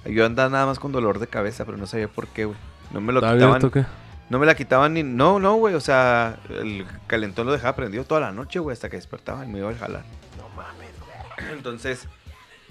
[0.06, 2.56] Yo andaba nada más con dolor de cabeza, pero no sabía por qué, güey.
[2.92, 3.56] No me lo ¿Está quitaban.
[3.56, 3.84] abierto qué?
[4.30, 5.02] No me la quitaban ni...
[5.02, 5.74] No, no, güey.
[5.74, 8.74] O sea, el calentón lo dejaba prendido toda la noche, güey.
[8.74, 10.02] Hasta que despertaba y me iba a jalar.
[10.36, 11.52] No mames, güey.
[11.52, 12.06] Entonces,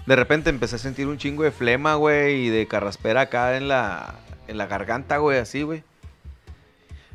[0.06, 3.66] de repente empecé a sentir un chingo de flema, güey, y de carraspera acá en
[3.68, 4.14] la,
[4.46, 5.82] en la garganta, güey, así, güey.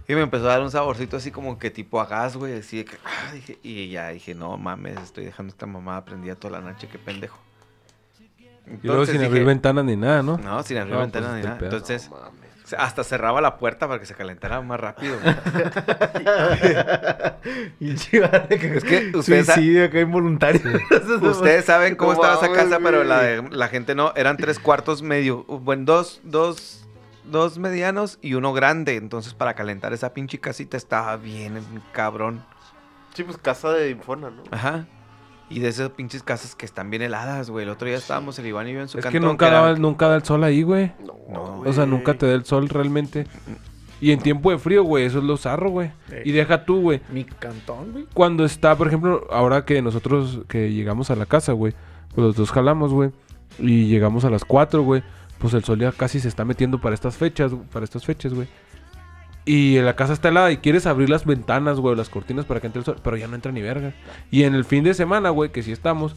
[0.06, 2.60] Y me empezó a dar un saborcito así como que tipo a gas, güey.
[2.60, 6.36] Así de que, ah, dije- y ya dije, no mames, estoy dejando esta mamá prendida
[6.36, 7.40] toda la noche, qué pendejo.
[8.68, 10.38] Y luego sin abrir ventanas ni nada, ¿no?
[10.38, 11.60] No, sin abrir No, ventanas pues, ni este nada.
[11.60, 11.72] pedo.
[11.72, 12.18] Entonces, No
[12.78, 15.18] hasta cerraba la puerta para que se calentara más rápido.
[17.80, 20.62] que Es que ustedes suicidio acá involuntario.
[21.22, 24.14] Ustedes saben cómo estaba esa casa, pero la, de- la gente no.
[24.16, 25.44] Eran tres cuartos medio.
[25.44, 26.88] Bueno, dos, dos,
[27.24, 28.96] dos medianos y uno grande.
[28.96, 32.44] Entonces, para calentar esa pinche casita estaba bien cabrón.
[33.14, 34.44] Sí, pues casa de Infona, ¿no?
[34.52, 34.86] Ajá.
[35.50, 37.64] Y de esas pinches casas que están bien heladas, güey.
[37.66, 39.76] El otro día estábamos el Iván y yo en su Es que nunca, era- daba-
[39.78, 40.92] nunca da el sol ahí, güey.
[41.06, 43.28] No, No, O sea, nunca te da el sol realmente.
[44.02, 45.92] Y en tiempo de frío, güey, eso es lo zarro, güey.
[46.26, 47.02] Y deja tú, güey.
[47.10, 48.06] Mi cantón, güey.
[48.14, 51.74] Cuando está, por ejemplo, ahora que nosotros que llegamos a la casa, güey,
[52.14, 53.12] pues los dos jalamos, güey,
[53.60, 55.04] y llegamos a las 4, güey,
[55.38, 58.48] pues el sol ya casi se está metiendo para estas fechas, para estas fechas, güey.
[59.46, 62.62] Y la casa está helada y quieres abrir las ventanas, güey, o las cortinas para
[62.62, 63.94] que entre el sol, pero ya no entra ni verga.
[64.32, 66.16] Y en el fin de semana, güey, que sí estamos,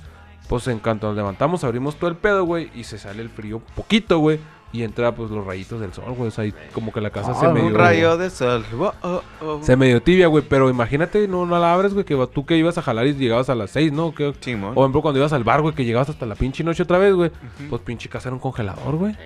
[0.48, 3.60] pues en cuanto nos levantamos, abrimos todo el pedo, güey, y se sale el frío
[3.74, 4.38] poquito, güey,
[4.72, 7.34] y entra pues los rayitos del sol, güey, o sea, y como que la casa
[7.34, 8.64] se Ah, medio Un rayo de sol.
[8.78, 12.46] Oh, oh, se medio tibia, güey, pero imagínate, no, no la abres, güey, que tú
[12.46, 14.14] que ibas a jalar y llegabas a las 6, ¿no?
[14.14, 14.70] Que, Simón.
[14.70, 16.98] o por ejemplo, cuando ibas al bar, güey, que llegabas hasta la pinche noche otra
[16.98, 17.32] vez, güey.
[17.68, 19.16] Pues pinche casa era un congelador, güey.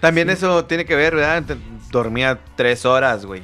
[0.00, 1.56] También eso tiene que ver, ¿verdad?
[1.90, 3.42] Dormía tres horas, güey.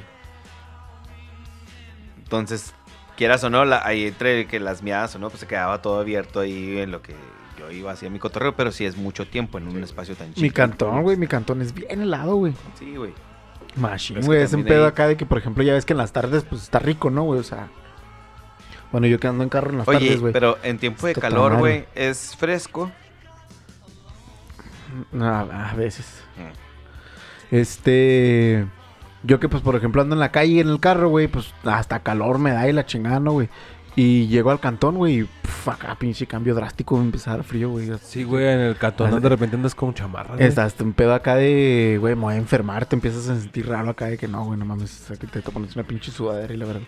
[2.23, 2.73] Entonces,
[3.17, 5.99] quieras o no, la- ahí entre que las miadas o no, pues se quedaba todo
[5.99, 7.15] abierto ahí en lo que
[7.59, 10.41] yo iba hacia mi cotorreo, pero sí es mucho tiempo en un espacio tan chico.
[10.41, 11.17] Mi cantón, güey.
[11.17, 12.53] Mi cantón es bien helado, güey.
[12.77, 13.13] Sí, güey.
[13.75, 14.41] Machine, Es que güey.
[14.41, 16.43] Es un pedo ahí- acá de que, por ejemplo, ya ves que en las tardes,
[16.43, 17.39] pues está rico, ¿no, güey?
[17.39, 17.67] O sea.
[18.91, 20.31] Bueno, yo que ando en carro en las Oye, tardes, güey.
[20.33, 22.91] pero en tiempo de Está calor, güey, es fresco.
[25.11, 26.05] No, a veces.
[26.37, 26.64] Mm.
[27.51, 28.65] Este.
[29.23, 32.01] Yo que, pues, por ejemplo, ando en la calle en el carro, güey, pues hasta
[32.01, 33.49] calor me da y la chingada, ¿no, güey?
[33.95, 37.89] Y llego al cantón, güey, y pf, acá pinche cambio drástico, me empezar frío, güey.
[38.03, 40.35] Sí, güey, en el catón de repente andas con chamarra.
[40.35, 40.45] güey.
[40.45, 43.67] Está hasta un pedo acá de, güey, me voy a enfermar, te empiezas a sentir
[43.67, 45.85] raro acá de que no, güey, no mames, o sea, que te, te pones una
[45.87, 46.81] pinche sudadera y la verdad.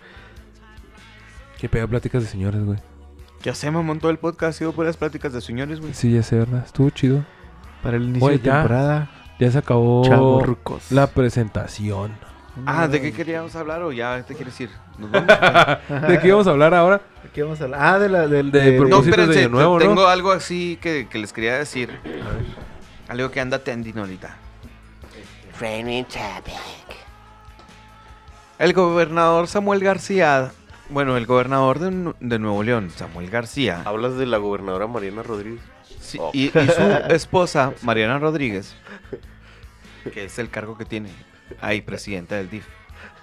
[1.57, 2.77] Qué pedo pláticas de señores, güey.
[3.41, 5.93] Ya se me montó el podcast, ha sido puras pláticas de señores, güey.
[5.93, 6.63] Sí, ya sé, ¿verdad?
[6.65, 7.23] Estuvo chido.
[7.81, 8.53] Para el inicio Güey, de ya.
[8.55, 9.09] temporada,
[9.39, 10.43] Ya se acabó
[10.89, 12.11] la presentación.
[12.65, 14.72] Ah, ¿de qué queríamos hablar o ya te quieres ir?
[14.97, 15.27] ¿Nos vamos?
[16.07, 17.01] ¿De qué íbamos a hablar ahora?
[17.22, 17.80] ¿De qué vamos a hablar?
[17.84, 18.49] Ah, de la, del...
[18.51, 19.89] De de- no, de espérense, Año Nuevo, te- ¿no?
[19.91, 21.99] tengo algo así que, que les quería decir.
[23.07, 24.35] Algo que anda tendiendo ahorita.
[28.59, 30.51] El gobernador Samuel García,
[30.89, 35.61] bueno, el gobernador de, de Nuevo León, Samuel García, Hablas de la gobernadora Mariana Rodríguez.
[35.99, 36.31] sí, Oh.
[36.34, 38.76] y, y su esposa, Mariana Rodríguez,
[40.11, 41.09] que es el cargo que tiene
[41.61, 42.65] ahí, presidenta del DIF.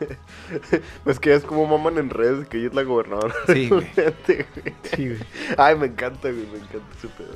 [1.07, 3.35] Es que es como maman en redes que ella es la gobernadora.
[3.47, 3.91] Sí, güey.
[4.27, 5.19] Sí, güey.
[5.57, 7.35] Ay, me encanta, güey, me encanta ese pedo.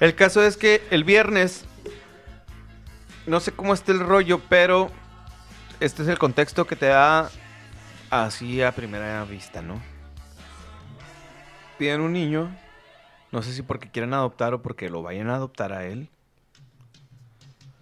[0.00, 1.64] El caso es que el viernes,
[3.26, 4.90] no sé cómo esté el rollo, pero
[5.80, 7.30] este es el contexto que te da
[8.10, 9.80] así a primera vista, ¿no?
[11.78, 12.56] Piden un niño,
[13.32, 16.08] no sé si porque quieren adoptar o porque lo vayan a adoptar a él,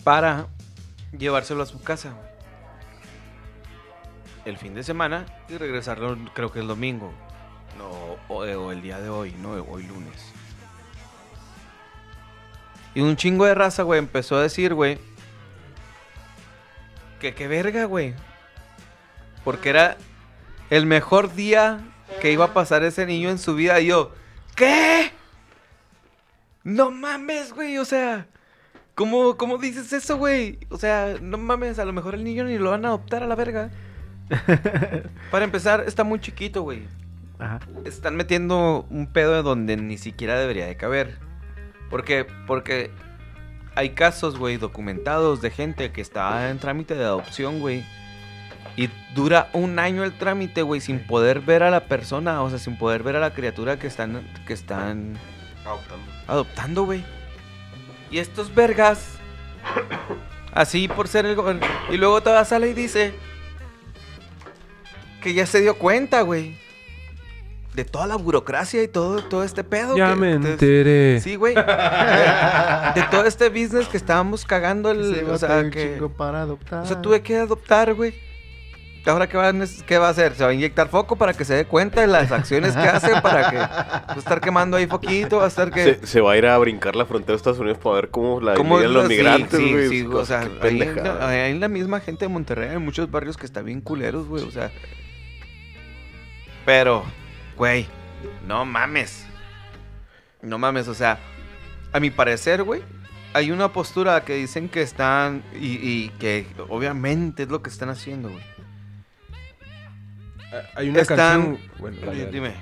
[0.04, 0.48] para
[1.16, 2.10] llevárselo a su casa.
[2.10, 2.32] güey.
[4.44, 7.12] El fin de semana y regresarlo, creo que el domingo.
[7.78, 7.88] No,
[8.28, 10.32] o, o el día de hoy, no, hoy lunes.
[12.94, 14.98] Y un chingo de raza, güey, empezó a decir, güey,
[17.20, 18.14] que qué verga, güey.
[19.44, 19.96] Porque era
[20.70, 21.80] el mejor día
[22.20, 23.80] que iba a pasar ese niño en su vida.
[23.80, 24.12] Y yo,
[24.54, 25.10] ¿qué?
[26.64, 28.26] No mames, güey, o sea,
[29.02, 30.60] ¿cómo, cómo dices eso, güey?
[30.68, 33.26] O sea, no mames, a lo mejor el niño ni lo van a adoptar a
[33.26, 33.68] la verga.
[35.32, 36.84] Para empezar, está muy chiquito, güey
[37.40, 37.58] Ajá.
[37.84, 41.18] están metiendo un pedo de donde ni siquiera debería de caber.
[41.90, 42.24] ¿Por qué?
[42.46, 42.92] Porque
[43.74, 47.84] hay casos, güey, documentados de gente que está en trámite de adopción, güey.
[48.76, 52.60] Y dura un año el trámite, güey, sin poder ver a la persona, o sea,
[52.60, 55.18] sin poder ver a la criatura que están, que están
[55.66, 56.04] Adoptando.
[56.28, 57.04] adoptando, güey.
[58.12, 59.04] Y estos vergas,
[60.52, 61.66] así por ser el gobierno.
[61.90, 63.14] Y luego toda sale y dice
[65.22, 66.60] que ya se dio cuenta, güey.
[67.74, 69.96] De toda la burocracia y todo, todo este pedo.
[69.96, 71.20] Ya que- me entonces- enteré.
[71.22, 71.54] Sí, güey.
[71.54, 74.90] De, de todo este business que estábamos cagando.
[74.90, 75.94] El, Se o sea, que...
[75.94, 76.82] chingo para adoptar.
[76.82, 78.12] O sea, tuve que adoptar, güey.
[79.04, 79.54] ¿Ahora qué va, a
[79.86, 80.34] qué va a hacer?
[80.36, 83.20] ¿Se va a inyectar foco para que se dé cuenta de las acciones que hace?
[83.20, 85.38] ¿Para que va a estar quemando ahí foquito?
[85.38, 85.82] ¿Va a estar que...?
[86.00, 88.40] Se, se va a ir a brincar la frontera de Estados Unidos para ver cómo
[88.40, 89.88] la ¿Cómo los sí, migrantes, sí, güey.
[89.88, 91.28] sí, Pues, o sea, ahí en, la, pendejada.
[91.28, 94.44] ahí en la misma gente de Monterrey hay muchos barrios que están bien culeros, güey,
[94.44, 94.70] o sea.
[96.64, 97.04] Pero,
[97.56, 97.88] güey,
[98.46, 99.26] no mames.
[100.42, 101.18] No mames, o sea,
[101.92, 102.82] a mi parecer, güey,
[103.32, 107.88] hay una postura que dicen que están y, y que obviamente es lo que están
[107.88, 108.51] haciendo, güey.
[110.52, 111.58] Ah, Hay una Están- canción.
[111.78, 112.26] Bueno, dale.
[112.26, 112.52] Dime.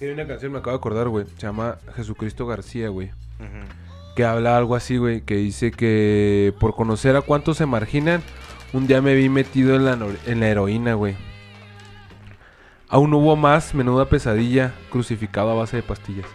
[0.00, 1.24] Hay una canción, me acabo de acordar, güey.
[1.26, 3.10] Se llama Jesucristo García, güey.
[4.14, 5.20] Que habla algo así, güey.
[5.22, 8.22] Que dice que por conocer a cuántos se marginan,
[8.72, 11.16] un día me vi metido en la, nor- en la heroína, güey.
[12.88, 16.26] Aún hubo más, menuda pesadilla, crucificado a base de pastillas.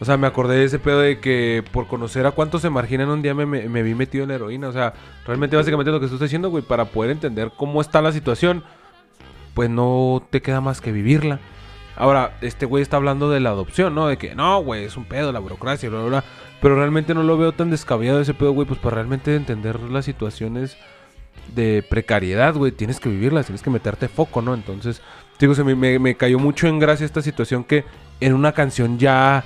[0.00, 3.08] O sea, me acordé de ese pedo de que por conocer a cuántos se marginan
[3.08, 4.68] un día me, me- me vi metido en la heroína.
[4.68, 4.92] O sea,
[5.24, 8.64] realmente básicamente lo que tú estás diciendo, güey, para poder entender cómo está la situación,
[9.54, 11.40] pues no te queda más que vivirla.
[11.96, 14.06] Ahora, este güey está hablando de la adopción, ¿no?
[14.08, 16.24] De que no, güey, es un pedo, la burocracia, bla, bla, bla.
[16.60, 20.04] Pero realmente no lo veo tan descabellado ese pedo, güey, pues para realmente entender las
[20.06, 20.76] situaciones
[21.54, 24.54] de precariedad, güey, tienes que vivirlas, tienes que meterte foco, ¿no?
[24.54, 25.02] Entonces,
[25.38, 27.84] digo, se me, me- me cayó mucho en gracia esta situación que
[28.20, 29.44] en una canción ya,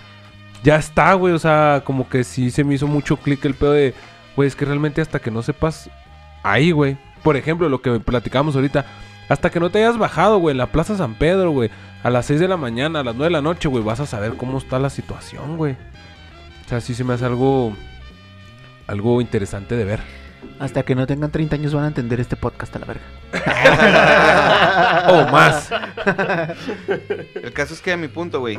[0.63, 3.73] ya está, güey, o sea, como que sí se me hizo mucho clic el pedo
[3.73, 3.95] de,
[4.37, 5.91] güey, es que realmente hasta que no sepas
[6.43, 6.97] ahí, güey.
[7.23, 8.85] Por ejemplo, lo que platicábamos ahorita,
[9.29, 11.71] hasta que no te hayas bajado, güey, en la Plaza San Pedro, güey,
[12.03, 14.07] a las 6 de la mañana, a las 9 de la noche, güey, vas a
[14.07, 15.73] saber cómo está la situación, güey.
[16.65, 17.73] O sea, sí se me hace algo,
[18.87, 20.01] algo interesante de ver.
[20.59, 23.05] Hasta que no tengan 30 años van a entender este podcast a la verga.
[25.09, 25.71] O más.
[27.35, 28.59] El caso es que a mi punto, güey,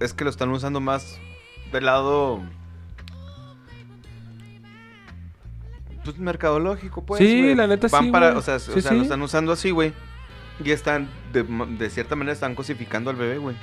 [0.00, 1.18] es que lo están usando más
[1.72, 2.42] del lado...
[6.04, 7.20] Pues mercadológico, pues.
[7.20, 8.96] Sí, la neta Van sí, para, o sea, o sea, sí.
[8.96, 9.92] lo están usando así, güey.
[10.64, 13.56] Y están, de, de cierta manera, están cosificando al bebé, güey.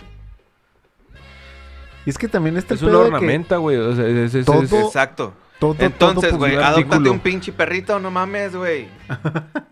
[2.05, 3.77] Y es que también está el Es una ornamenta, güey.
[3.77, 5.33] O sea, es, es- Todo- es- Exacto.
[5.59, 8.87] todo- todo Entonces, güey, un adóptate un pinche perrito, no mames, güey.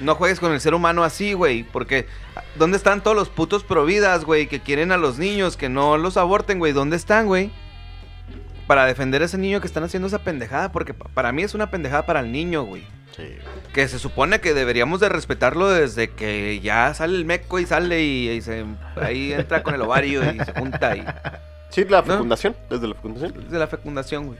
[0.00, 2.06] No juegues con el ser humano así, güey, porque
[2.54, 6.16] ¿dónde están todos los putos providas, güey, que quieren a los niños, que no los
[6.16, 6.72] aborten, güey?
[6.72, 7.50] ¿Dónde están, güey?
[8.70, 11.54] Para defender a ese niño que están haciendo esa pendejada, porque pa- para mí es
[11.56, 12.84] una pendejada para el niño, güey.
[13.16, 13.24] Sí.
[13.74, 18.00] Que se supone que deberíamos de respetarlo desde que ya sale el meco y sale
[18.04, 18.64] y, y se,
[18.94, 21.04] ahí entra con el ovario y se junta y
[21.70, 22.12] Sí, la ¿No?
[22.12, 23.50] fecundación, desde la fecundación.
[23.50, 24.38] de la fecundación, güey.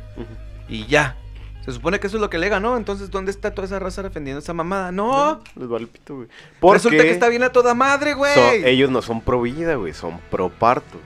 [0.68, 1.16] Y ya.
[1.64, 2.76] Se supone que eso es lo que le ganó.
[2.76, 4.92] Entonces, ¿dónde está toda esa raza defendiendo esa mamada?
[4.92, 5.42] No.
[5.56, 6.28] Les vale pito, güey.
[6.60, 8.32] Porque Resulta que está bien a toda madre, güey.
[8.34, 10.98] son- ellos no son pro vida, güey, son pro parto.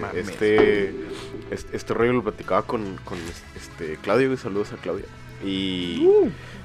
[0.00, 0.28] Mames.
[0.28, 0.92] Este,
[1.50, 3.18] este, este rollo lo platicaba con, con
[3.56, 5.06] este Claudio, güey, saludos a Claudia.
[5.44, 6.08] Y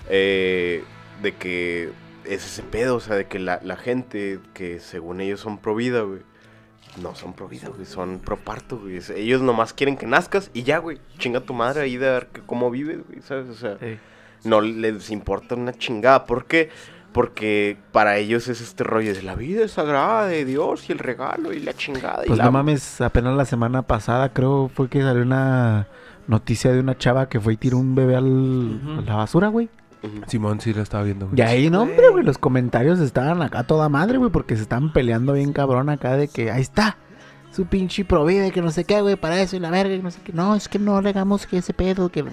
[0.09, 0.83] eh,
[1.21, 1.91] de que
[2.25, 5.75] es ese pedo, o sea, de que la, la gente que según ellos son pro
[5.75, 6.21] vida, güey,
[7.01, 8.99] no son pro vida, güey, son pro parto, güey.
[9.15, 12.41] Ellos nomás quieren que nazcas y ya, güey, chinga tu madre ahí de ver que
[12.41, 13.49] cómo vives, güey, ¿sabes?
[13.49, 13.97] O sea, Sí.
[14.43, 16.25] no les importa una chingada.
[16.25, 16.69] ¿Por qué?
[17.13, 20.99] Porque para ellos es este rollo de la vida es sagrada de Dios y el
[20.99, 22.23] regalo y la chingada.
[22.23, 25.87] y Pues la- no mames, apenas la semana pasada creo fue que salió una
[26.27, 29.69] noticia de una chava que fue y tiró un bebé al, a la basura, güey.
[30.27, 31.39] Simón sí la estaba viendo, güey.
[31.39, 34.91] Y ahí, no, hombre, güey, los comentarios estaban acá toda madre, güey, porque se estaban
[34.91, 36.97] peleando bien cabrón acá de que ahí está,
[37.51, 40.11] su pinche provide, que no sé qué, güey, para eso y la verga, y no
[40.11, 40.33] sé qué.
[40.33, 42.25] No, es que no le hagamos que ese pedo, que...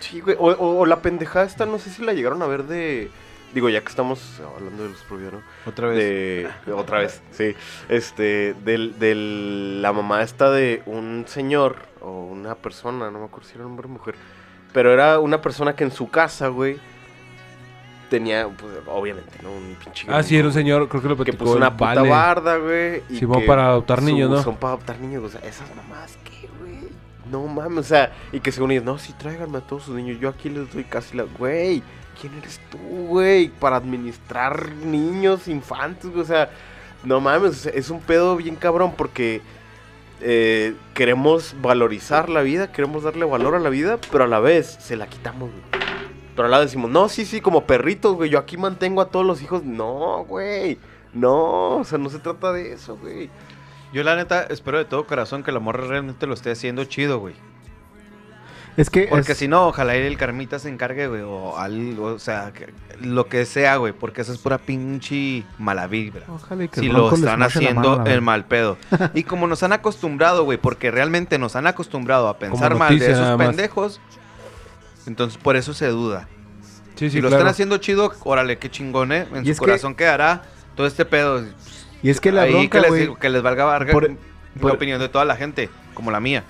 [0.00, 0.36] Sí, güey.
[0.38, 3.10] O, o- o la pendejada esta, no sé si la llegaron a ver de.
[3.54, 5.42] Digo, ya que estamos hablando de los prohibidos, ¿no?
[5.64, 7.54] Otra De, de otra vez, sí.
[7.88, 13.48] Este, del, del- la mamá esta de un señor o una persona, no me acuerdo
[13.48, 14.14] si era hombre o mujer,
[14.74, 16.76] pero era una persona que en su casa, güey,
[18.10, 19.50] tenía, pues, obviamente, ¿no?
[19.50, 20.06] Un pinche.
[20.10, 21.44] Ah, sí, era un señor, creo que lo Que platicó.
[21.44, 22.08] puso el una puta Vale.
[22.10, 23.02] barda, güey.
[23.08, 24.42] y que para adoptar niños, ¿no?
[24.42, 26.88] Son para adoptar niños, o sea, esas mamás, ¿qué, güey?
[27.30, 30.20] No mames, o sea, y que según ellos, no, sí, tráiganme a todos sus niños,
[30.20, 31.24] yo aquí les doy casi la.
[31.24, 31.82] Güey,
[32.20, 32.78] ¿quién eres tú,
[33.08, 33.48] güey?
[33.48, 36.50] Para administrar niños, infantes, güey, o sea,
[37.04, 39.42] no mames, es un pedo bien cabrón porque.
[40.20, 44.66] eh, queremos valorizar la vida, queremos darle valor a la vida, pero a la vez
[44.80, 45.62] se la quitamos, güey.
[46.34, 49.08] Pero a la vez decimos, no, sí, sí, como perritos, güey, yo aquí mantengo a
[49.10, 49.62] todos los hijos.
[49.64, 50.78] No, güey.
[51.14, 53.30] No, o sea, no se trata de eso, güey.
[53.92, 57.18] Yo, la neta, espero de todo corazón que la morra realmente lo esté haciendo chido,
[57.20, 57.34] güey.
[58.76, 59.06] Es que...
[59.08, 61.22] Porque es- si no, ojalá el Carmita se encargue, güey.
[61.22, 63.92] O algo, o sea, que- lo que sea, güey.
[63.92, 66.22] Porque eso es pura pinche mala vibra.
[66.28, 68.76] Ojalá y que si lo están mano, haciendo el mal pedo.
[69.14, 73.10] Y como nos han acostumbrado, güey, porque realmente nos han acostumbrado a pensar mal de
[73.12, 74.00] esos pendejos,
[75.06, 76.28] entonces por eso se duda.
[76.96, 77.36] Sí, sí, si lo claro.
[77.42, 79.26] están haciendo chido, órale, qué chingón, ¿eh?
[79.34, 80.42] En Y su que- corazón quedará
[80.74, 81.44] todo este pedo.
[82.02, 84.10] Y es que la Ahí bronca, que, les, que les valga varga por-
[84.60, 86.44] la opinión de toda la gente, como la mía.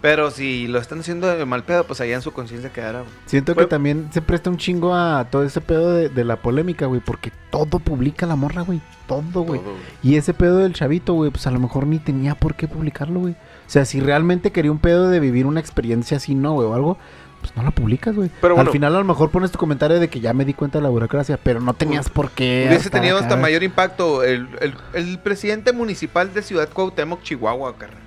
[0.00, 3.00] Pero si lo están haciendo de mal pedo, pues allá en su conciencia quedará.
[3.00, 3.12] güey.
[3.26, 6.86] Siento que también se presta un chingo a todo ese pedo de, de la polémica,
[6.86, 7.00] güey.
[7.00, 8.80] Porque todo publica la morra, güey.
[9.08, 9.60] Todo, güey.
[9.60, 9.82] Todo, güey.
[10.04, 13.20] Y ese pedo del chavito, güey, pues a lo mejor ni tenía por qué publicarlo,
[13.20, 13.32] güey.
[13.32, 16.74] O sea, si realmente quería un pedo de vivir una experiencia así, no, güey, o
[16.74, 16.96] algo,
[17.40, 18.30] pues no lo publicas, güey.
[18.40, 18.70] Pero Al bueno.
[18.72, 20.88] final a lo mejor pones tu comentario de que ya me di cuenta de la
[20.90, 22.66] burocracia, pero no tenías por qué.
[22.68, 23.26] Hubiese tenido acá.
[23.26, 28.02] hasta mayor impacto el, el- el presidente municipal de Ciudad Cuauhtémoc, Chihuahua, carnal.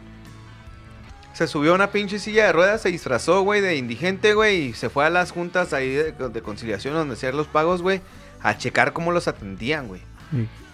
[1.42, 4.74] Se subió a una pinche silla de ruedas, se disfrazó, güey, de indigente, güey, y
[4.74, 8.00] se fue a las juntas ahí de, de conciliación donde hacían los pagos, güey,
[8.44, 10.04] a checar cómo los atendían, güey.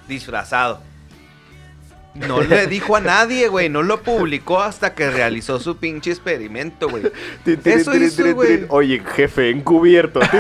[0.10, 0.82] Disfrazado.
[2.14, 6.90] No le dijo a nadie, güey, no lo publicó hasta que realizó su pinche experimento,
[6.90, 7.04] güey.
[7.64, 8.66] Eso hizo, güey.
[8.70, 10.20] Oye, jefe, encubierto.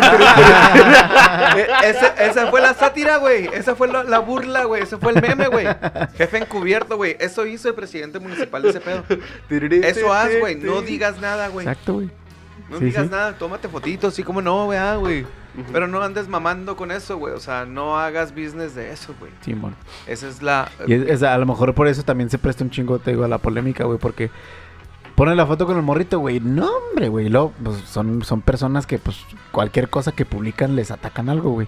[1.84, 3.48] Esa, esa fue la sátira, güey.
[3.53, 4.84] Esa fue la, la burla, güey.
[4.84, 5.68] Ese fue el meme, güey.
[6.18, 7.15] Jefe encubierto, güey.
[7.19, 9.03] Eso hizo el presidente municipal de ese pedo.
[9.84, 10.56] Eso haz, güey.
[10.56, 11.68] No digas nada, güey.
[11.68, 12.10] Exacto, güey.
[12.69, 13.11] No Sí, digas sí.
[13.11, 13.38] nada.
[13.38, 15.26] Tómate fotitos, sí, como no, güey, ah, güey.
[15.72, 17.34] Pero no andes mamando con eso, güey.
[17.34, 19.31] O sea, no hagas business de eso, güey.
[19.41, 19.76] Simón.
[20.06, 20.69] Esa es la.
[20.85, 23.23] Y es- es- a lo mejor por eso también se presta un chingo, te digo,
[23.23, 24.30] a la polémica, güey, porque
[25.15, 26.39] ponen la foto con el morrito, güey.
[26.39, 27.26] No, hombre, güey.
[27.26, 29.18] y Luego, pues, son, son personas que, pues,
[29.52, 31.68] cualquier cosa que publican les atacan algo, güey.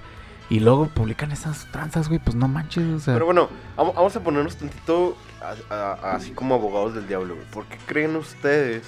[0.51, 3.13] Y luego publican esas tranzas, güey, pues no manches, o sea.
[3.15, 7.35] Pero bueno, vamos, vamos a ponernos tantito a- a- a- así como abogados del diablo,
[7.35, 7.45] güey.
[7.47, 8.83] ¿Por qué creen ustedes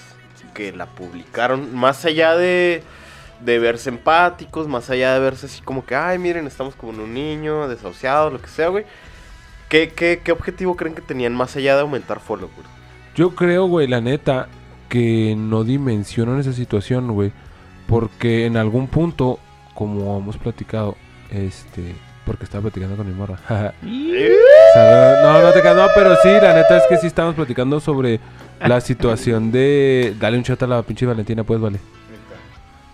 [0.53, 2.84] que la publicaron más allá de,
[3.40, 6.99] de verse empáticos, más allá de verse así como que, ay, miren, estamos como en
[7.02, 8.86] un niño, desahuciado, lo que sea, güey?
[9.69, 12.68] ¿Qué, qué, qué objetivo creen que tenían más allá de aumentar followers?
[13.15, 14.48] Yo creo, güey, la neta,
[14.91, 17.32] que no dimensionan esa situación, güey.
[17.88, 19.40] Porque en algún punto,
[19.73, 20.98] como hemos platicado,
[21.30, 21.95] este.
[22.26, 23.38] Porque estaba platicando con mi morra.
[23.48, 23.73] Salud.
[25.23, 28.19] no, no te no, pero sí, la neta es que sí estamos platicando sobre
[28.67, 30.15] la situación de.
[30.19, 31.79] Dale un chat a la pinche Valentina, pues, vale.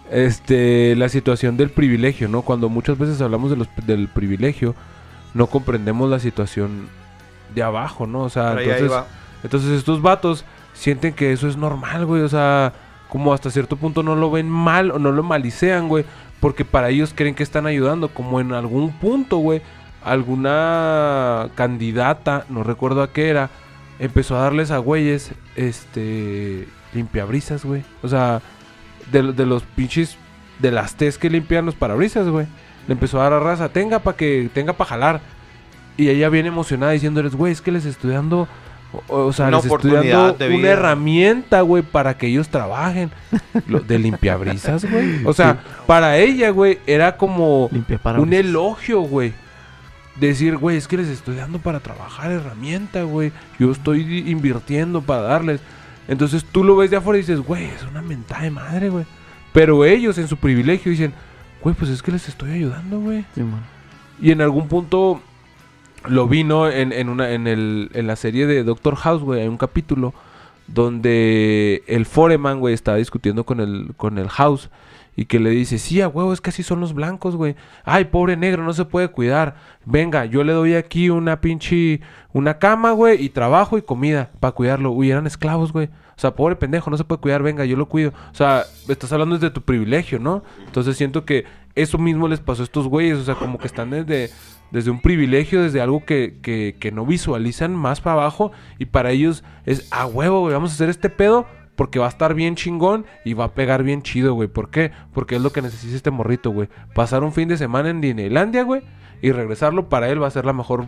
[0.09, 2.41] Este, la situación del privilegio, ¿no?
[2.41, 4.73] Cuando muchas veces hablamos de los, del privilegio,
[5.33, 6.87] no comprendemos la situación
[7.53, 8.21] de abajo, ¿no?
[8.21, 9.03] O sea, ahí entonces.
[9.43, 12.21] Entonces estos vatos sienten que eso es normal, güey.
[12.21, 12.73] O sea,
[13.09, 16.05] como hasta cierto punto no lo ven mal o no lo malicean, güey.
[16.39, 18.09] Porque para ellos creen que están ayudando.
[18.09, 19.61] Como en algún punto, güey.
[20.03, 23.49] Alguna candidata, no recuerdo a qué era,
[23.99, 27.83] empezó a darles a güeyes, este, limpiabrisas, güey.
[28.03, 28.41] O sea,
[29.11, 30.17] de, de los pinches,
[30.59, 32.47] de las tes que limpian los parabrisas, güey.
[32.87, 35.21] Le empezó a dar a raza, tenga para que, tenga para jalar.
[35.97, 38.47] Y ella bien emocionada diciéndoles, güey, es que les estoy dando,
[39.07, 43.11] o, o sea, Una les estoy dando de una herramienta, güey, para que ellos trabajen.
[43.67, 45.25] Lo, de limpiabrisas, güey.
[45.25, 47.69] O sea, para ella, güey, era como
[48.17, 49.33] un elogio, güey.
[50.19, 53.31] Decir, güey, es que les estoy dando para trabajar herramienta, güey.
[53.59, 55.61] Yo estoy invirtiendo para darles.
[56.07, 59.05] Entonces tú lo ves de afuera y dices, güey, es una mentada de madre, güey.
[59.53, 61.13] Pero ellos en su privilegio dicen,
[61.61, 63.25] güey, pues es que les estoy ayudando, güey.
[64.21, 65.21] Y en algún punto
[66.07, 66.69] lo vi, ¿no?
[66.69, 70.13] En, en, una, en, el, en la serie de Doctor House, güey, hay un capítulo
[70.67, 74.69] donde el Foreman, güey, estaba discutiendo con el, con el House
[75.19, 77.55] y que le dice, sí, a huevo, es que así son los blancos, güey.
[77.83, 79.55] Ay, pobre negro, no se puede cuidar.
[79.83, 82.01] Venga, yo le doy aquí una pinche,
[82.33, 84.91] una cama, güey, y trabajo y comida para cuidarlo.
[84.91, 85.87] Uy, eran esclavos, güey.
[85.87, 88.13] O sea, pobre pendejo, no se puede cuidar, venga, yo lo cuido.
[88.31, 90.43] O sea, estás hablando desde tu privilegio, ¿no?
[90.67, 93.17] Entonces siento que eso mismo les pasó a estos güeyes.
[93.17, 94.29] O sea, como que están desde,
[94.69, 98.51] desde un privilegio, desde algo que, que, que no visualizan más para abajo.
[98.77, 101.47] Y para ellos es, a huevo, güey, vamos a hacer este pedo
[101.77, 104.49] porque va a estar bien chingón y va a pegar bien chido, güey.
[104.49, 104.91] ¿Por qué?
[105.13, 106.67] Porque es lo que necesita este morrito, güey.
[106.93, 108.81] Pasar un fin de semana en Disneylandia, güey.
[109.21, 110.85] Y regresarlo para él va a ser la mejor...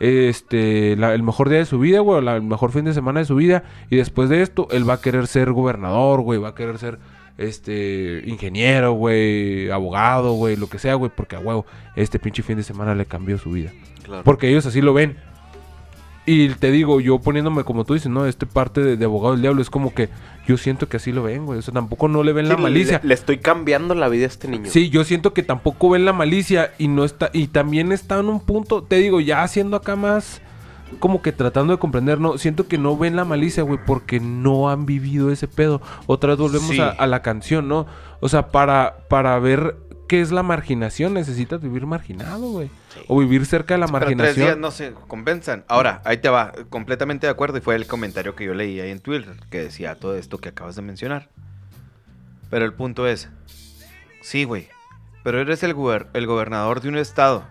[0.00, 2.92] este, la- el mejor día de su vida, güey, o la- el mejor fin de
[2.94, 6.40] semana de su vida, y después de esto, él va a querer ser gobernador, güey,
[6.40, 6.98] va a querer ser,
[7.38, 11.66] este, ingeniero, güey, abogado, güey, lo que sea, güey, porque a huevo,
[11.96, 13.70] este pinche fin de semana le cambió su vida.
[14.02, 14.24] Claro.
[14.24, 15.16] Porque ellos así lo ven.
[16.24, 18.26] Y te digo, yo poniéndome como tú dices, ¿no?
[18.26, 20.08] Este parte de, de abogado del diablo es como que
[20.46, 21.58] yo siento que así lo ven, güey.
[21.58, 23.00] O sea, tampoco no le ven la Sí, malicia.
[23.02, 24.66] Le, le estoy cambiando la vida a este niño.
[24.70, 28.28] Sí, yo siento que tampoco ven la malicia y no está y también está en
[28.28, 30.40] un punto, te digo, ya haciendo acá más
[31.00, 34.68] como que tratando de comprender, no, siento que no ven la malicia, güey, porque no
[34.70, 35.80] han vivido ese pedo.
[36.06, 36.80] Otra vez volvemos Sí.
[36.80, 37.86] a, a la canción, ¿no?
[38.20, 39.74] O sea, para para ver
[40.12, 42.68] qué es la marginación, necesitas vivir marginado, güey.
[43.08, 44.46] O vivir cerca de la Pero tres marginación.
[44.46, 45.64] días no se compensan.
[45.68, 47.56] Ahora, ahí te va, completamente de acuerdo.
[47.56, 50.50] Y fue el comentario que yo leí ahí en Twitter, que decía todo esto que
[50.50, 51.30] acabas de mencionar.
[52.50, 53.30] Pero el punto es,
[54.20, 54.68] sí, güey,
[55.24, 57.44] pero eres el, guber- el gobernador de un estado.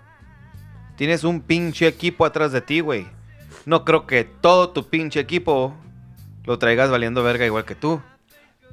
[0.97, 3.07] Tienes un pinche equipo atrás de ti, güey.
[3.65, 5.73] No creo que todo tu pinche equipo
[6.45, 8.03] lo traigas valiendo verga igual que tú.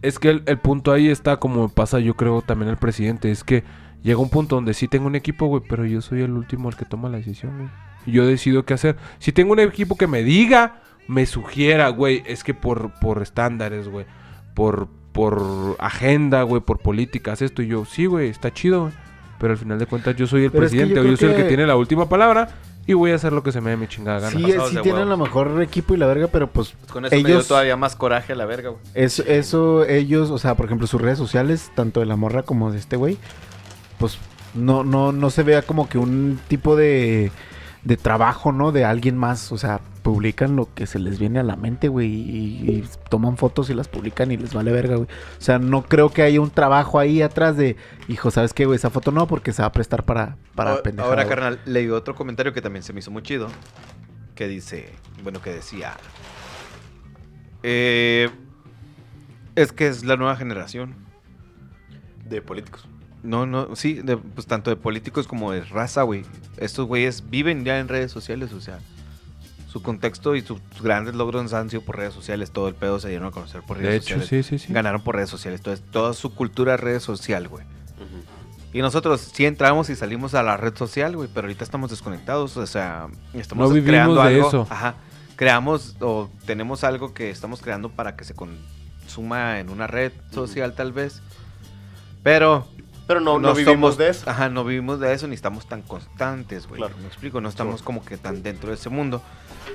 [0.02, 3.30] Es que el, el punto ahí está como pasa yo creo también el presidente.
[3.30, 3.64] Es que
[4.02, 6.76] llega un punto donde sí tengo un equipo, güey, pero yo soy el último el
[6.76, 7.68] que toma la decisión, güey.
[8.06, 8.96] Y Yo decido qué hacer.
[9.18, 13.88] Si tengo un equipo que me diga, me sugiera, güey, es que por, por estándares,
[13.88, 14.06] güey,
[14.54, 17.60] por, por agenda, güey, por políticas, esto.
[17.62, 18.92] Y yo, sí, güey, está chido, güey.
[19.38, 21.16] Pero al final de cuentas yo soy el Pero es que presidente, yo o yo
[21.16, 22.48] soy el que- tiene la última palabra
[22.88, 24.30] y voy a hacer lo que se me dé mi chingada gana.
[24.30, 27.14] Sí, pasados sí tienen a lo mejor equipo y la verga, pero pues Con eso
[27.14, 27.46] me dio ellos...
[27.46, 28.80] todavía más coraje a la verga, güey.
[28.94, 32.72] Eso, eso, ellos, o sea, por ejemplo, sus redes sociales, tanto de la morra como
[32.72, 33.18] de este güey,
[33.98, 34.16] pues
[34.54, 37.30] no, no, no se vea como que un tipo de,
[37.84, 38.72] de trabajo, ¿no?
[38.72, 42.08] De alguien más, o sea, publican lo que se les viene a la mente, güey,
[42.08, 45.08] y, y toman fotos y las publican y les vale verga, güey.
[45.08, 47.76] O sea, no creo que haya un trabajo ahí atrás de,
[48.08, 48.76] hijo, ¿sabes qué, güey?
[48.76, 51.34] Esa foto no, porque se va a prestar para, para Ahora- pendejada, Ahora, güey.
[51.34, 53.48] carnal, leí otro comentario que también se me hizo muy chido.
[54.34, 54.90] Que dice,
[55.22, 55.94] bueno, que decía...
[57.62, 58.30] eh,
[59.56, 60.94] es que es la nueva generación.
[62.24, 62.86] De políticos.
[63.22, 66.24] No, no, sí, de, pues tanto de políticos como de raza, güey.
[66.56, 68.78] Estos güeyes viven ya en redes sociales, o sea,
[69.66, 72.50] su contexto y sus grandes logros han sido por redes sociales.
[72.52, 74.46] Todo el pedo se dieron a conocer por redes De hecho, sociales.
[74.46, 74.72] sí, sí, sí.
[74.72, 75.60] Ganaron por redes sociales.
[75.60, 77.64] Entonces, toda su cultura es red social, güey.
[78.72, 82.54] Y nosotros sí entramos y salimos a la red social, güey, pero ahorita estamos desconectados,
[82.58, 84.46] o sea, estamos No creando de algo.
[84.48, 84.66] eso.
[84.68, 84.94] Ajá.
[85.36, 90.74] Creamos o tenemos algo que estamos creando para que se consuma en una red social,
[90.74, 91.22] tal vez.
[92.22, 92.68] Pero
[93.08, 94.30] Pero no, no, vivimos somos- de eso.
[94.30, 96.78] Ajá, no vivimos de eso ni estamos tan constantes, güey.
[96.78, 96.94] Claro.
[97.00, 99.22] Me explico, no estamos como que tan dentro de ese mundo.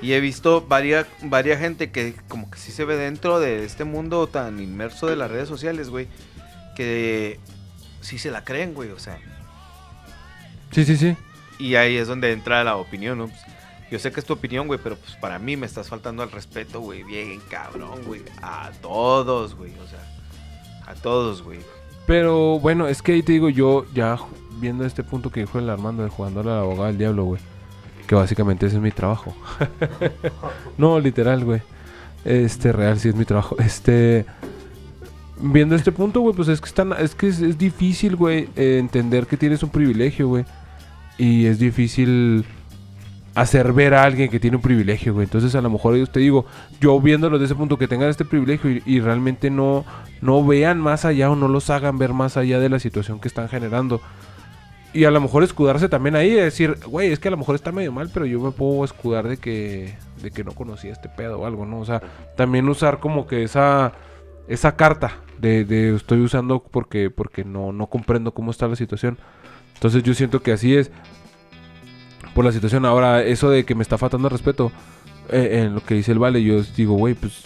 [0.00, 3.84] Y he visto varia, varia gente que como que sí se ve dentro de este
[3.84, 6.08] mundo tan inmerso de las redes sociales, güey.
[6.76, 7.40] Que
[8.00, 9.18] sí se la creen, güey, o sea.
[10.70, 11.16] Sí, sí, sí.
[11.58, 13.28] Y ahí es donde entra la opinión, ¿no?
[13.28, 13.40] Pues,
[13.90, 16.30] yo sé que es tu opinión, güey, pero pues para mí me estás faltando al
[16.30, 18.22] respeto, güey, bien cabrón, güey.
[18.42, 20.00] A todos, güey, o sea.
[20.86, 21.60] A todos, güey.
[22.06, 24.18] Pero bueno, es que ahí te digo yo, ya
[24.60, 27.40] viendo este punto que dijo el Armando de jugándole al abogado del diablo, güey.
[28.06, 29.34] Que básicamente ese es mi trabajo.
[30.78, 31.62] no, literal, güey.
[32.24, 33.56] Este, real, sí es mi trabajo.
[33.58, 34.26] Este.
[35.40, 39.36] Viendo este punto, güey, pues es que, están, es, que es, difícil, güey, entender que
[39.36, 40.44] tienes un privilegio, güey.
[41.18, 42.44] Y es difícil
[43.34, 45.24] hacer ver a alguien que tiene un privilegio, güey.
[45.24, 46.46] Entonces, a lo mejor ellos te digo,
[46.80, 49.84] yo viéndolo desde ese punto, que tengan este privilegio y, y realmente no,
[50.20, 53.28] no vean más allá o no los hagan ver más allá de la situación que
[53.28, 54.00] están generando.
[54.92, 57.72] Y a lo mejor escudarse también ahí, decir, güey, es que a lo mejor está
[57.72, 61.40] medio mal, pero yo me puedo escudar de que, de que no conocía este pedo
[61.40, 61.80] o algo, ¿no?
[61.80, 62.00] O sea,
[62.36, 63.94] también usar como que esa,
[64.46, 69.18] esa carta de, de estoy usando porque, porque no, no comprendo cómo está la situación.
[69.74, 70.92] Entonces yo siento que así es
[72.34, 72.84] por la situación.
[72.84, 74.72] Ahora, eso de que me está faltando el respeto
[75.30, 77.44] eh, en lo que dice el Vale, yo digo, güey, pues...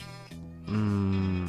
[0.67, 1.45] mm,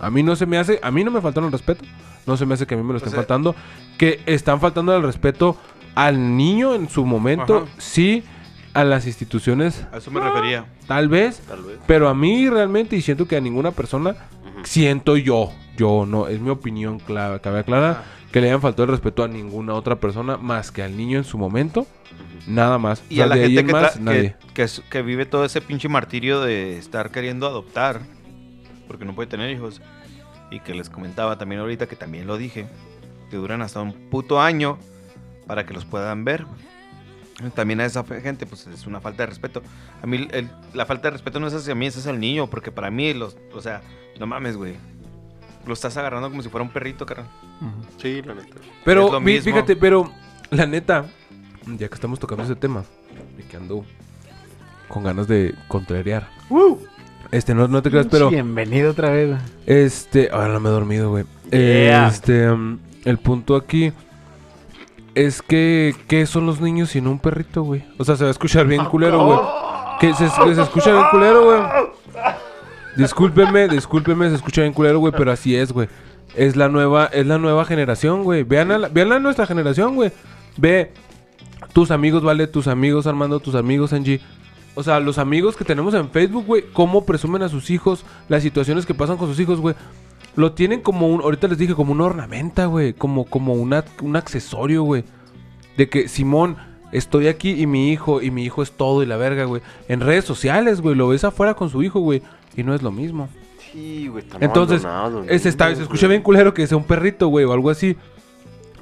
[0.00, 1.84] a mí no se me hace, a mí no me faltaron el respeto.
[2.26, 3.54] No se me hace que a mí me lo estén faltando.
[3.96, 5.56] Que están faltando el respeto
[5.94, 7.66] al niño en su momento, Ajá.
[7.78, 8.22] sí,
[8.74, 10.66] a las instituciones, A eso me refería.
[10.86, 11.78] tal vez, Tal vez.
[11.86, 14.14] pero a mí realmente, y siento que a ninguna persona,
[14.62, 18.90] siento yo, yo no, es mi opinión, clave, cabe aclarar, que le hayan faltado el
[18.90, 21.86] respeto a ninguna otra persona más que al niño en su momento,
[22.46, 23.02] nada más.
[23.08, 24.36] Y O sea, a la gente en que, más, nadie.
[24.54, 28.00] que, que vive todo ese pinche martirio de estar queriendo adoptar,
[28.86, 29.80] porque no puede tener hijos.
[30.50, 32.66] Y que les comentaba también ahorita, que también lo dije,
[33.30, 34.78] que duran hasta un puto año
[35.46, 36.46] para que los puedan ver.
[37.54, 39.62] También a esa gente, pues es una falta de respeto.
[40.02, 42.48] A mí el- la falta de respeto no es hacia mí, es hacia el niño,
[42.48, 43.80] porque para mí, los, o sea,
[44.18, 44.74] no mames, güey.
[45.68, 47.28] Lo estás agarrando como si fuera un perrito, carnal.
[48.02, 48.56] Sí, la neta.
[48.84, 49.52] Pero, es lo vi- mismo.
[49.52, 50.10] fíjate, pero
[50.50, 51.04] la neta,
[51.66, 52.82] ya que estamos tocando ese tema,
[53.38, 53.84] y que ando
[54.88, 56.26] con ganas de contrariar.
[57.30, 59.36] Este, no, no te creas, pero Bienvenido otra vez.
[59.66, 61.24] este, ahora no me he dormido, güey.
[61.50, 62.08] Yeah.
[62.08, 63.92] Este, um, el punto aquí
[65.14, 67.84] es que, ¿qué son los niños sin un perrito, güey?
[67.98, 69.38] O sea, se va a escuchar bien culero, güey.
[70.00, 71.60] Que se, se escucha bien culero, güey.
[72.98, 75.88] Discúlpeme, discúlpeme, se escucha bien culero, güey, pero así es, güey.
[76.34, 78.42] Es la nueva, es la nueva generación, güey.
[78.42, 80.10] Vean la- nuestra generación, güey.
[80.56, 80.92] Ve
[81.72, 84.20] tus amigos, vale, tus amigos, Armando, tus amigos, Angie.
[84.74, 88.42] O sea, los amigos que tenemos en Facebook, güey, cómo presumen a sus hijos, las
[88.42, 89.76] situaciones que pasan con sus hijos, güey.
[90.36, 92.94] Lo tienen como un, ahorita les dije, como una ornamenta, güey.
[92.94, 95.04] Como, como una, un accesorio, güey.
[95.76, 96.56] De que, Simón,
[96.92, 99.62] estoy aquí y mi hijo, y mi hijo es todo y la verga, güey.
[99.88, 102.22] En redes sociales, güey, lo ves afuera con su hijo, güey.
[102.58, 103.28] Y no es lo mismo.
[103.72, 104.24] Sí, güey.
[104.24, 105.08] están Entonces, está,
[105.66, 106.16] niños, se escucha güey.
[106.16, 107.96] bien culero que sea un perrito, güey, o algo así.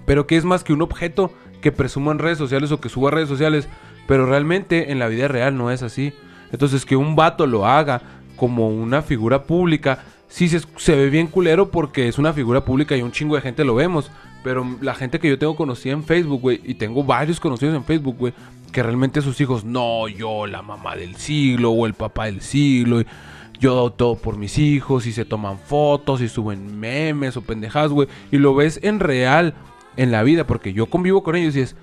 [0.06, 1.30] pero que es más que un objeto
[1.60, 3.68] que presumo en redes sociales o que subo a redes sociales,
[4.06, 6.14] pero realmente en la vida real no es así.
[6.52, 8.00] Entonces que un vato lo haga
[8.36, 12.96] como una figura pública, sí se, se ve bien culero porque es una figura pública
[12.96, 14.10] y un chingo de gente lo vemos,
[14.42, 17.84] pero la gente que yo tengo conocida en Facebook, güey, y tengo varios conocidos en
[17.84, 18.32] Facebook, güey,
[18.72, 23.00] que realmente sus hijos, no, yo la mamá del siglo o el papá del siglo,
[23.00, 23.06] y
[23.58, 27.90] yo doy todo por mis hijos y se toman fotos y suben memes o pendejadas,
[27.92, 29.54] güey, y lo ves en real,
[29.96, 31.76] en la vida, porque yo convivo con ellos y es,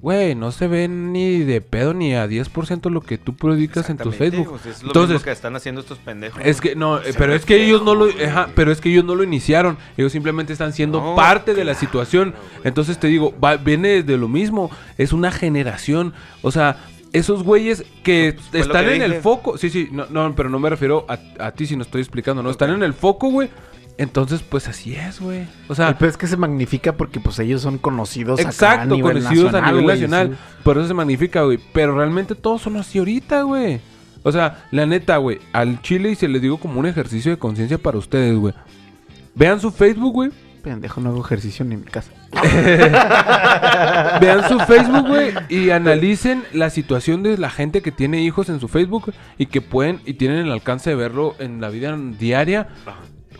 [0.00, 3.96] güey, no se ven ni de pedo ni a 10% lo que tú predicas en
[3.96, 4.48] tu Facebook.
[4.50, 6.40] pues, es lo Entonces, mismo que están haciendo estos pendejos.
[6.44, 9.04] es que no, eh, pero es que ellos no lo, ajá, pero es que ellos
[9.04, 9.76] no lo iniciaron.
[9.96, 12.34] Ellos simplemente están siendo No, parte de la situación.
[12.62, 14.70] Entonces te digo, va- viene de lo mismo.
[14.98, 16.14] Es una generación.
[16.42, 16.76] O sea,
[17.12, 19.56] esos güeyes que Pues, están que en el foco.
[19.58, 22.42] Sí, sí, no, no, pero no me refiero a, a ti si no estoy explicando,
[22.42, 22.50] ¿no?
[22.50, 23.48] Están en el foco, güey.
[23.96, 25.48] Entonces, pues así es, güey.
[25.68, 28.94] O sea, El peor es que se magnifica porque pues ellos son conocidos acá Exacto,
[28.94, 30.28] a nivel conocidos a nivel nacional.
[30.30, 30.62] sí.
[30.62, 31.58] Por eso se magnifica, güey.
[31.72, 33.80] Pero realmente todos son así ahorita, güey.
[34.22, 35.38] O sea, la neta, güey.
[35.52, 38.54] Al chile y se les digo como un ejercicio de conciencia para ustedes, güey.
[39.34, 40.30] Vean su Facebook, güey.
[40.62, 42.12] Pendejo, no hago ejercicio ni en mi casa.
[44.20, 45.32] Vean su Facebook, güey.
[45.48, 49.60] Y analicen la situación de la gente que tiene hijos en su Facebook y que
[49.60, 52.68] pueden y tienen el alcance de verlo en la vida diaria.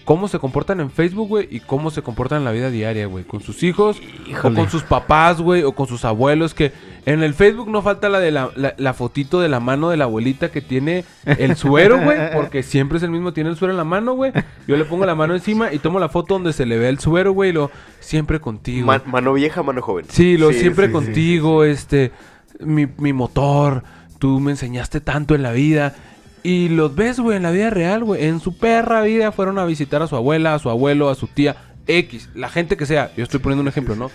[0.04, 3.24] Cómo se comportan en Facebook, güey, y cómo se comportan en la vida diaria, güey.
[3.24, 4.54] Con sus hijos, Híjole.
[4.54, 6.54] o con sus papás, güey, o con sus abuelos.
[6.54, 6.72] Que
[7.12, 9.96] en el Facebook no falta la de la, la- la fotito de la mano de
[9.96, 12.18] la abuelita que tiene el suero, güey.
[12.34, 14.32] Porque siempre es el mismo, tiene el suero en la mano, güey.
[14.66, 16.98] Yo le pongo la mano encima y tomo la foto donde se le ve el
[16.98, 17.50] suero, güey.
[17.50, 17.70] y Lo
[18.00, 18.86] siempre contigo.
[18.86, 20.06] Man- mano vieja, mano joven.
[20.08, 22.12] Sí, lo Sí, siempre sí, sí, contigo, este,
[22.60, 23.84] mi, mi motor,
[24.18, 25.94] tú me enseñaste tanto en la vida.
[26.42, 28.24] Y los ves, güey, en la vida real, güey.
[28.26, 31.26] En su perra vida fueron a visitar a su abuela, a su abuelo, a su
[31.26, 31.56] tía,
[31.86, 33.10] X, la gente que sea.
[33.16, 34.10] Yo estoy poniendo un ejemplo, ¿no?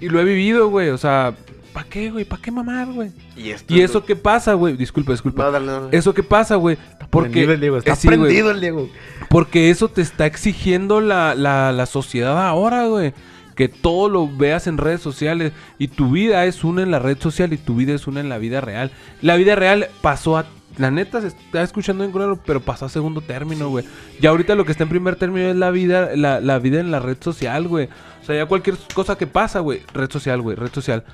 [0.00, 1.34] Y lo he vivido, güey, o sea,
[1.74, 2.24] ¿para qué, güey?
[2.24, 3.10] ¿Para qué mamar, güey?
[3.36, 4.76] Y, esto ¿Y es eso qué pasa, güey?
[4.76, 5.42] Disculpa, disculpa.
[5.42, 5.88] No, dale, dale.
[5.90, 6.78] Eso qué pasa, güey.
[7.10, 8.88] Porque, Prendido el Diego, está eh, sí, prendido el Diego.
[9.28, 13.12] Porque eso te está exigiendo la, la, la sociedad ahora, güey.
[13.56, 15.52] Que todo lo veas en redes sociales.
[15.78, 18.28] Y tu vida es una en la red social y tu vida es una en
[18.28, 18.92] la vida real.
[19.20, 20.46] La vida real pasó a...
[20.76, 23.84] La neta se está escuchando en culero, pero pasó a segundo término, güey.
[24.20, 26.90] Ya ahorita lo que está en primer término es la vida, la, la vida en
[26.90, 27.88] la red social, güey.
[28.22, 29.82] O sea, ya cualquier cosa que pasa, güey.
[29.92, 30.56] Red social, güey.
[30.56, 31.04] Red social.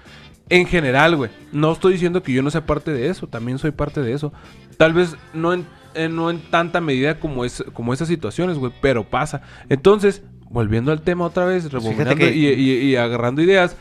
[0.51, 1.31] En general, güey.
[1.53, 3.27] No estoy diciendo que yo no sea parte de eso.
[3.29, 4.33] También soy parte de eso.
[4.77, 5.65] Tal vez no en,
[5.95, 8.73] eh, no en tanta medida como, es, como esas situaciones, güey.
[8.83, 9.43] Pero pasa.
[9.69, 13.77] Entonces, volviendo al tema otra vez, rebobinando que- y, y- y agarrando ideas.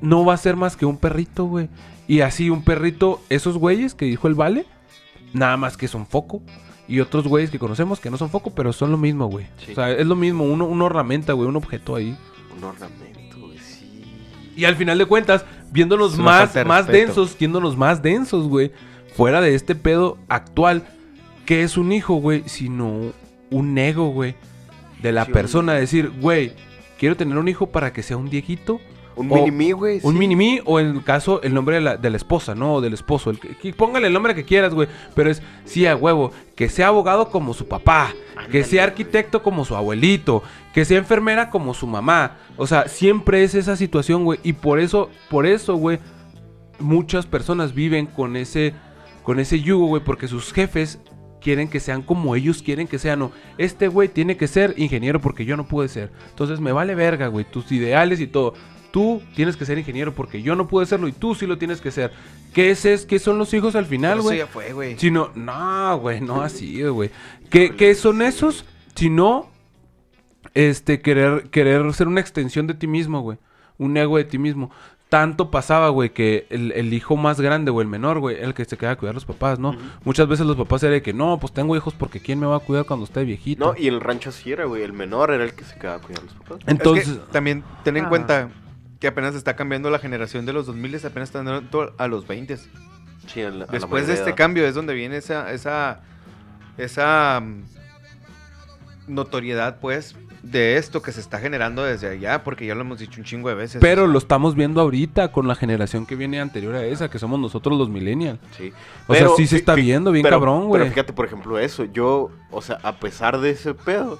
[0.00, 1.68] No va a ser más que un perrito, güey.
[2.08, 4.66] Y así un perrito, esos güeyes que dijo el Vale,
[5.32, 6.42] nada más que son foco.
[6.86, 9.46] Y otros güeyes que conocemos que no son foco, pero son lo mismo, güey.
[9.64, 9.72] Sí.
[9.72, 12.14] O sea, es lo mismo, uno, una herramienta, güey, un objeto ahí.
[12.56, 13.20] Un ornamento.
[14.56, 18.72] Y al final de cuentas, viéndonos más, de más densos, viéndonos más densos, güey.
[19.14, 20.84] Fuera de este pedo actual,
[21.46, 23.12] que es un hijo, güey, sino
[23.50, 24.34] un ego, güey.
[25.02, 26.52] De la persona, decir, güey,
[26.98, 28.80] quiero tener un hijo para que sea un Dieguito.
[29.16, 30.00] Un O- mini-me, güey.
[30.02, 30.18] Un sí.
[30.18, 32.74] mini-me o en el caso el nombre de la, de la esposa, ¿no?
[32.74, 33.30] O del esposo.
[33.30, 34.88] El que- póngale el nombre que quieras, güey.
[35.14, 36.32] Pero es, sí, a huevo.
[36.56, 38.12] Que sea abogado como su papá.
[38.50, 40.42] Que sea arquitecto como su abuelito.
[40.72, 42.36] Que sea enfermera como su mamá.
[42.56, 44.40] O sea, siempre es esa situación, güey.
[44.42, 45.98] Y por eso, por eso, güey,
[46.78, 48.74] muchas personas viven con ese,
[49.22, 50.02] con ese yugo, güey.
[50.04, 50.98] Porque sus jefes
[51.40, 53.18] quieren que sean como ellos quieren que sean.
[53.20, 56.10] No, este güey tiene que ser ingeniero porque yo no pude ser.
[56.30, 57.44] Entonces me vale verga, güey.
[57.44, 58.54] Tus ideales y todo.
[58.94, 61.80] Tú tienes que ser ingeniero porque yo no pude serlo y tú sí lo tienes
[61.80, 62.12] que ser.
[62.52, 64.38] ¿Qué es, es qué son los hijos al final, Pero eso güey?
[64.38, 64.96] ya fue, güey.
[65.00, 67.10] Si no, no, güey, no así, güey.
[67.50, 68.64] ¿Qué, qué son esos?
[68.94, 69.48] Si no,
[70.54, 73.36] este, querer, querer ser una extensión de ti mismo, güey.
[73.78, 74.70] Un ego de ti mismo.
[75.08, 78.64] Tanto pasaba, güey, que el, el hijo más grande o el menor, güey, el que
[78.64, 79.76] se queda a cuidar a los papás, ¿no?
[80.04, 82.56] Muchas veces los papás eran de que, no, pues tengo hijos porque ¿quién me va
[82.56, 83.64] a cuidar cuando esté viejito?
[83.66, 84.82] No, y el rancho así era, güey.
[84.84, 86.58] El menor era el que se quedaba cuidando a los papás.
[86.68, 88.08] Entonces, Es que también ten en Ah.
[88.08, 88.50] cuenta
[89.04, 92.56] que apenas está cambiando la generación de los 2000, apenas están dando a los 20.
[93.26, 94.34] Sí, a la- Después de este edad.
[94.36, 96.00] cambio es donde viene esa esa
[96.78, 97.64] esa mm,
[99.08, 103.20] notoriedad pues de esto que se está generando desde allá, porque ya lo hemos dicho
[103.20, 103.78] un chingo de veces.
[103.82, 107.38] pero lo estamos viendo ahorita con la generación que viene anterior a esa, que somos
[107.38, 108.38] nosotros los millennials.
[108.56, 108.72] Sí.
[109.06, 110.80] O sea, sí se está viendo bien pero- cabrón, güey.
[110.80, 111.84] Pero fíjate, por ejemplo, eso.
[111.84, 114.18] Yo, o sea, a pesar de ese pedo,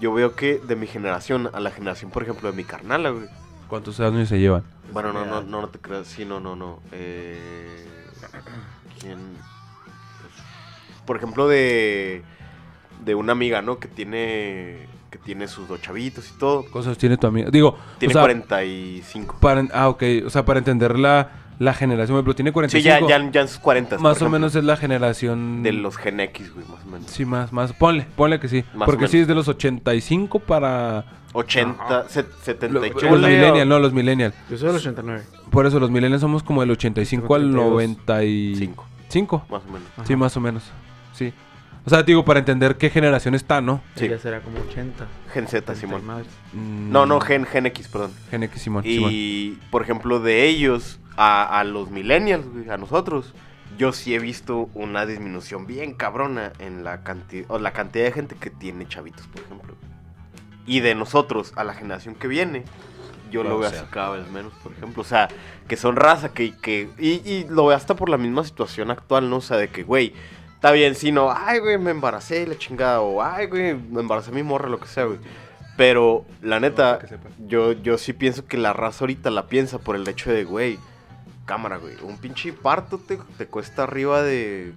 [0.00, 3.26] yo veo que de mi generación a la generación, por ejemplo, de mi carnala, güey.
[3.70, 4.64] ¿Cuántos años se llevan?
[4.92, 6.08] Bueno, no, no, no, no te creas.
[6.08, 6.80] Sí, no, no, no.
[6.90, 7.86] Eh,
[9.00, 9.18] ¿Quién?
[11.06, 12.24] Por ejemplo, de.
[13.04, 13.78] de una amiga, ¿no?
[13.78, 16.64] Que tiene que tiene sus dos chavitos y todo.
[16.70, 17.50] Cosas tiene tu amigo.
[17.50, 19.38] Digo, Tiene o sea, 45.
[19.40, 20.02] para, ah, ok.
[20.26, 20.98] O sea, para entender
[21.60, 23.08] la, generación, pero tiene Sí, 45.
[23.08, 23.96] ya, ya, ya en sus 40.
[23.96, 25.62] por más o menos es la generación...
[25.62, 27.10] De los Gen X, güey, más o menos.
[27.10, 27.72] Sí, más, más.
[27.72, 28.64] Ponle, ponle que sí.
[28.74, 31.04] Más Porque sí es de los 85 para...
[31.32, 33.10] 80, set- Lo- 78.
[33.10, 34.34] los millennials, no, los millennials.
[34.50, 35.22] Yo soy del 89.
[35.50, 37.70] Por eso los millennials somos como del 85 al 32.
[37.70, 38.86] 95.
[39.08, 39.44] Cinco.
[39.50, 39.88] Más o menos.
[40.06, 40.64] Sí, más o menos.
[41.12, 41.32] Sí.
[41.84, 43.80] O sea, digo, para entender qué generación está, ¿no?
[43.96, 44.08] Sí.
[44.08, 45.06] Ya será como 80.
[45.32, 46.02] Gen Z, 30 y Simón.
[46.52, 48.12] Mm, No, no, Gen, Gen X, perdón.
[48.30, 48.82] Gen X, Simón.
[48.84, 49.10] Simón.
[49.12, 53.34] Y, por ejemplo, de ellos a, a los millennials, güey, a nosotros,
[53.78, 58.12] yo sí he visto una disminución bien cabrona en la cantidad, o la cantidad de
[58.12, 59.74] gente que tiene chavitos, por ejemplo.
[60.66, 62.64] Y de nosotros a la generación que viene,
[63.30, 63.82] yo lo O veo sea.
[63.82, 65.02] así cada vez menos, por ejemplo.
[65.02, 65.28] O sea,
[65.68, 66.56] que son raza, que...
[66.56, 69.36] que y, y lo veo hasta por la misma situación actual, ¿no?
[69.36, 70.12] O sea, de que, güey,
[70.54, 74.32] está bien, si no, ay, güey, me embaracé, la chingada, o ay, güey, me embaracé
[74.32, 75.18] mi morra, lo que sea, güey.
[75.76, 76.98] Pero, la neta,
[77.46, 80.78] yo, yo sí pienso que la raza ahorita la piensa por el hecho de, güey,
[81.54, 84.72] cámara, güey, un pinche parto te, te cuesta arriba de...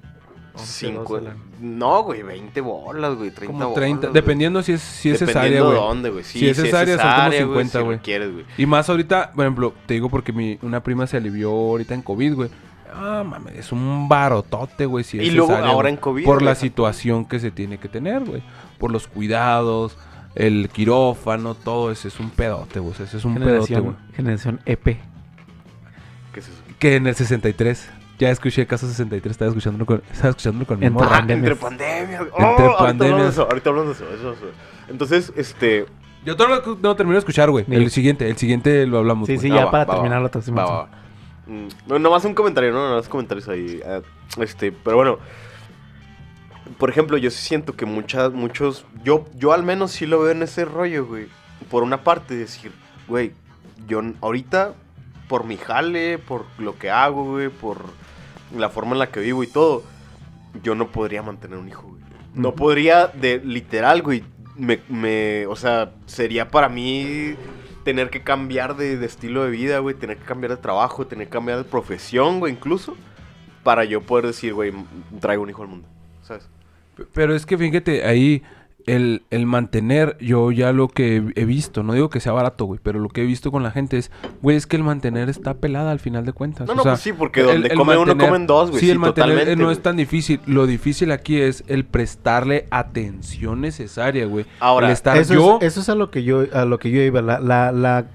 [0.56, 3.76] 11, cinco- 12 la- no, güey, 20 bolas, güey, 30 Como bolas.
[3.76, 4.14] 30, güey.
[4.14, 5.74] dependiendo si es, si es cesárea, güey.
[5.74, 6.24] de dónde, güey.
[6.24, 7.98] Sí, Si es cesárea, son como cesárea, 50, si güey.
[7.98, 8.46] lo quieres, güey.
[8.58, 12.02] Y más ahorita, por ejemplo, te digo porque mi, una prima se alivió ahorita en
[12.04, 12.50] COVID, güey.
[12.94, 15.04] Ah, mames, es un barotote, güey.
[15.04, 17.50] Si es Y luego cesárea, ahora güey, en COVID, Por güey, la situación que se
[17.50, 18.44] tiene que tener, güey.
[18.78, 19.98] Por los cuidados,
[20.36, 22.94] el quirófano, todo ese es un pedote, güey.
[22.94, 23.96] Ese es un pedote, güey.
[23.96, 25.00] Generación, generación EP.
[26.84, 27.90] Que en el 63.
[28.20, 31.16] Ya escuché caso 63, estaba escuchándolo con, estaba escuchándolo con mi Entre morra.
[31.16, 31.52] Ah, pandemias.
[31.52, 32.22] entre pandemias.
[32.22, 33.24] Entre Oh, ahorita hablamos pandemias.
[33.24, 34.46] de eso, Ahorita hablamos de eso, eso, eso.
[34.90, 35.86] Entonces, este...
[36.26, 37.66] Yo todo lo no termino de escuchar, güey.
[37.70, 39.28] El siguiente, el siguiente lo hablamos.
[39.28, 39.48] Sí, güey.
[39.48, 40.22] sí, Ah, ya va, para va, terminar va.
[40.22, 40.86] la otra Va, va, va.
[40.90, 41.04] semana.
[41.66, 42.90] Mm, No, nomás un comentario, ¿no?
[42.90, 43.82] Nomás comentarios ahí.
[43.86, 44.02] ah,
[44.40, 45.18] Este, pero bueno.
[46.78, 48.86] Por ejemplo, yo sí siento que muchas, muchos.
[49.04, 51.28] Yo, yo al menos sí lo veo en ese rollo, güey.
[51.70, 52.72] Por una parte, decir,
[53.08, 53.34] güey,
[53.88, 54.74] yo n- ahorita,
[55.28, 57.86] por mi jale, por lo que hago, güey, por
[58.56, 59.84] la forma en la que vivo y todo,
[60.62, 62.02] yo no podría mantener un hijo, güey.
[62.36, 64.24] No podría, de literal, güey.
[64.56, 67.36] Me, me, o sea, sería para mí
[67.84, 71.28] tener que cambiar de, de estilo de vida, güey, tener que cambiar de trabajo, tener
[71.28, 72.96] que cambiar de profesión, güey, incluso,
[73.64, 74.72] para yo poder decir, güey,
[75.20, 75.88] traigo un hijo al mundo,
[76.22, 76.48] ¿sabes?
[77.14, 78.44] Pero es que fíjate, ahí
[78.86, 82.80] el, el mantener, yo ya lo que he- visto, no digo que sea barato, güey,
[82.84, 84.12] pero lo que he visto con la gente es,
[84.42, 86.68] güey, es que el mantener está pelada al final de cuentas.
[86.68, 88.92] No, o no, sea, pues sí, porque donde come uno, comen dos, güey, Sí, sí,
[88.92, 89.78] el mantener totalmente, no güey.
[89.78, 90.42] es tan difícil.
[90.46, 94.46] Lo difícil aquí es el prestarle atención necesaria, güey.
[94.60, 95.58] Ahora, el estar Eso, yo...
[95.62, 98.06] es, eso es a lo que yo a lo que yo iba la, la, la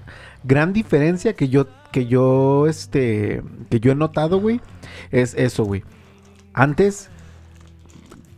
[0.43, 3.41] gran diferencia que yo que yo este
[3.71, 4.61] que yo he notado güey
[5.11, 5.83] es eso güey
[6.53, 7.09] antes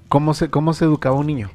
[0.08, 1.52] cómo se cómo se educaba un niño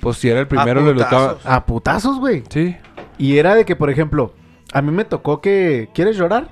[0.00, 1.34] Pues si era el primero, lo educaba...
[1.34, 1.46] putazos.
[1.46, 2.76] a putazos güey Sí.
[3.18, 4.34] y era de que por ejemplo
[4.72, 6.48] a mí me tocó que quieres llorar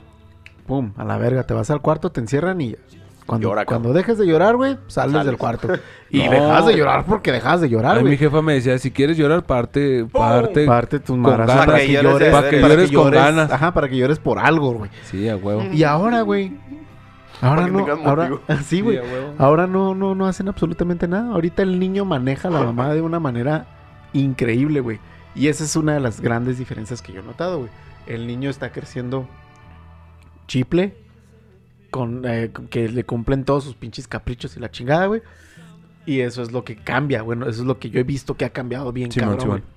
[0.66, 2.74] pum a la verga te vas al cuarto te encierran y
[3.26, 5.26] cuando, Llora, cuando dejes de llorar güey sales, Sales.
[5.26, 5.68] del cuarto
[6.10, 6.30] y No.
[6.30, 9.16] dejas de llorar porque dejas de llorar mí mi güey jefa me decía, si quieres
[9.16, 10.04] llorar, parte...
[10.12, 10.66] parte...
[10.66, 11.50] parte tus ganas.
[11.66, 13.50] para Que que llores para que llores con ganas.
[13.50, 15.64] ajá para que llores por algo güey Sí, a huevo.
[15.72, 16.52] y ahora güey
[17.44, 18.30] ahora no ahora
[18.64, 18.98] sí güey.
[19.38, 21.32] ahora no no no hacen absolutamente nada.
[21.32, 23.66] Ahorita el niño maneja a la mamá de una manera
[24.12, 24.98] increíble güey.
[25.34, 27.70] Y esa es una de las grandes diferencias que yo he notado güey.
[28.06, 29.28] El niño está creciendo
[30.46, 30.96] chiple
[31.90, 35.22] con eh, que le cumplen todos sus pinches caprichos y la chingada güey.
[36.06, 38.44] Y eso es lo que cambia bueno eso es lo que yo he visto que
[38.44, 39.73] ha cambiado bien Simón, cabrón.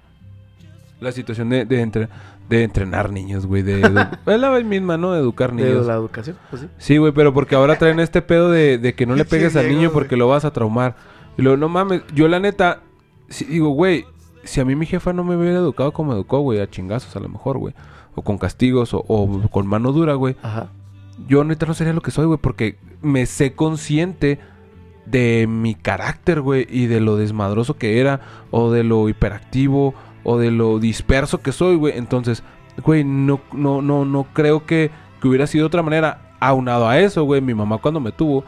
[0.99, 2.09] La situación de, de, entre-
[2.49, 3.61] de entrenar niños, güey.
[3.61, 3.81] De,
[4.25, 5.11] es la misma, ¿no?
[5.11, 5.85] De educar de niños.
[5.85, 9.05] la educación pues sí Sí, güey, pero porque ahora traen este pedo de, de que
[9.05, 9.93] no le Sí, pegues al niño güey.
[9.93, 10.95] porque lo vas a traumar.
[11.37, 12.81] Y luego, no mames, yo la neta,
[13.47, 14.05] digo, güey,
[14.43, 17.19] si a mí mi jefa no me hubiera educado como educó, güey, a chingazos a
[17.19, 17.75] lo mejor, güey.
[18.15, 20.35] O con castigos, o, o con mano dura, güey.
[20.41, 20.71] ajá
[21.27, 24.39] Yo neta no sería lo que soy, güey, porque me sé consciente
[25.05, 28.19] de mi carácter, güey, y de lo desmadroso que era,
[28.51, 29.93] o de lo hiperactivo,
[30.29, 31.97] o de lo disperso que soy, güey.
[31.97, 32.43] Entonces,
[32.83, 34.91] güey, no, no, no, no creo que,
[35.21, 36.35] que hubiera sido de otra manera.
[36.39, 38.43] Aunado a eso, güey, mi mamá cuando me tuvo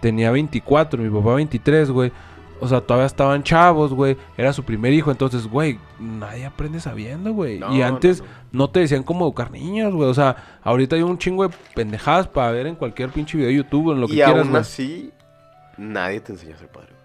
[0.00, 2.12] tenía 24, mi papá 23, güey.
[2.58, 4.16] O sea, todavía estaban chavos, güey.
[4.36, 5.10] Era su primer hijo.
[5.10, 7.60] Entonces, güey, nadie aprende sabiendo, güey.
[7.60, 8.64] No, y antes no.
[8.64, 10.10] no, te decían cómo educar niños, güey.
[10.10, 13.56] O sea, ahorita hay un chingo de pendejadas para ver en cualquier pinche video de
[13.56, 14.60] YouTube, en lo que y quieras, aún güey.
[14.60, 15.12] así,
[15.78, 16.99] nadie te enseña a ser padre.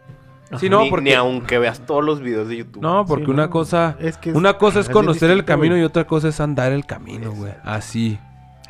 [0.59, 1.03] Sí, no, ni, porque...
[1.05, 2.81] ni aunque veas todos los videos de YouTube.
[2.81, 3.49] No, porque Sí, una no.
[3.49, 3.97] cosa...
[3.99, 7.31] es que Una cosa es conocer el camino y otra cosa es andar el camino,
[7.31, 7.53] güey.
[7.63, 8.19] Así.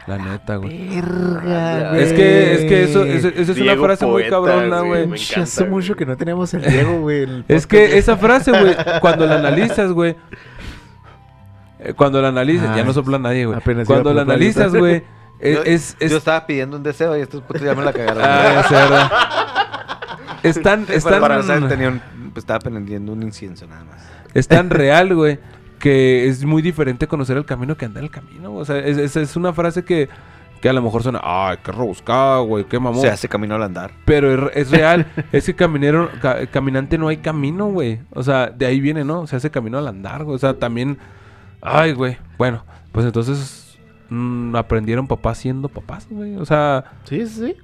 [0.07, 0.87] La neta, güey.
[1.01, 1.97] Verga.
[1.97, 5.69] Es que, es que eso, eso- esa es una frase muy cabrona, güey, Hace güey.
[5.71, 7.43] mucho que no teníamos el Diego, güey.
[7.47, 10.15] Es que esa frase, güey, cuando la analizas, güey.
[11.79, 13.57] eh, Cuando la analizas, ya no sopla nadie, güey.
[13.57, 15.03] apenas Cuando la analizas, güey,
[15.39, 17.91] es, yo, es, es- yo estaba pidiendo un deseo y estos putos ya me la
[17.91, 18.23] cagaron.
[18.23, 19.11] Ah, es verdad.
[20.49, 22.01] Están, están, para saber, tenía un-
[22.33, 24.07] pues, estaba prendiendo un incienso nada más.
[24.33, 25.39] es tan real, güey,
[25.79, 28.53] que es muy diferente conocer el camino que andar el camino.
[28.55, 30.09] O sea, es, es- es una frase que,
[30.61, 33.01] que a lo mejor suena, ay, qué rebuscada, güey, qué mamón.
[33.01, 33.91] Se hace camino al andar.
[34.05, 35.05] Pero es, es real.
[35.31, 37.99] es que caminero, ca- caminante no hay camino, güey.
[38.11, 39.27] O sea, de ahí viene, ¿no?
[39.27, 40.35] Se hace camino al andar, güey.
[40.35, 40.97] O sea, también.
[41.61, 42.17] Ay, güey.
[42.37, 43.77] Bueno, pues entonces
[44.09, 46.35] mm, aprendieron papás siendo papás, güey.
[46.37, 47.55] O sea, Sí, sí, sí.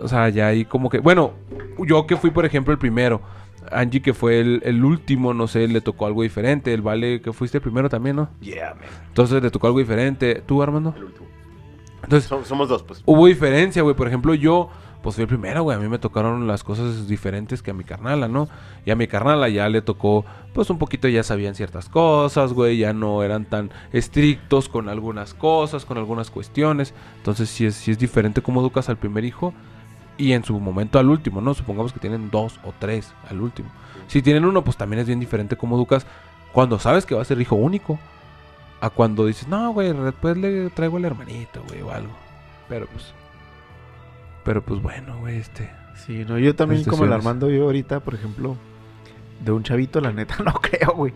[0.00, 0.98] O sea, ya ahí como que.
[0.98, 1.32] Bueno,
[1.86, 3.20] yo que fui, por ejemplo, el primero.
[3.70, 6.72] Angie, que fue el, el último, no sé, le tocó algo diferente.
[6.72, 8.30] El Vale, que fuiste el primero también, ¿no?
[8.40, 8.84] Yeah, man.
[9.08, 10.42] Entonces le tocó algo diferente.
[10.46, 10.94] ¿Tú, Armando?
[10.96, 11.26] El último.
[12.02, 13.02] Entonces, Som- somos dos, pues.
[13.04, 13.94] hubo diferencia, güey.
[13.94, 14.70] Por ejemplo, yo,
[15.02, 15.76] pues fui el primero, güey.
[15.76, 18.48] A mí me tocaron las cosas diferentes que a mi carnala, ¿no?
[18.86, 22.78] Y a mi carnala ya le tocó, pues un poquito ya sabían ciertas cosas, güey.
[22.78, 26.94] Ya no eran tan estrictos con algunas cosas, con algunas cuestiones.
[27.18, 29.52] Entonces, sí es, sí es diferente cómo educas al primer hijo
[30.18, 31.54] y en su momento al último, ¿no?
[31.54, 33.70] Supongamos que tienen dos o tres al último.
[34.08, 36.06] Si tienen uno, pues también es bien diferente cómo educas
[36.52, 37.98] cuando sabes que va a ser hijo único.
[38.80, 42.12] A cuando dices, no, güey, después le traigo al hermanito, güey, o algo.
[42.68, 43.12] Pero pues.
[44.44, 45.70] Pero pues bueno, güey, este.
[46.06, 47.12] Sí, no, yo también como el.
[47.12, 48.56] Armando, yo ahorita, por ejemplo,
[49.44, 51.12] de un chavito, la neta, no creo, güey.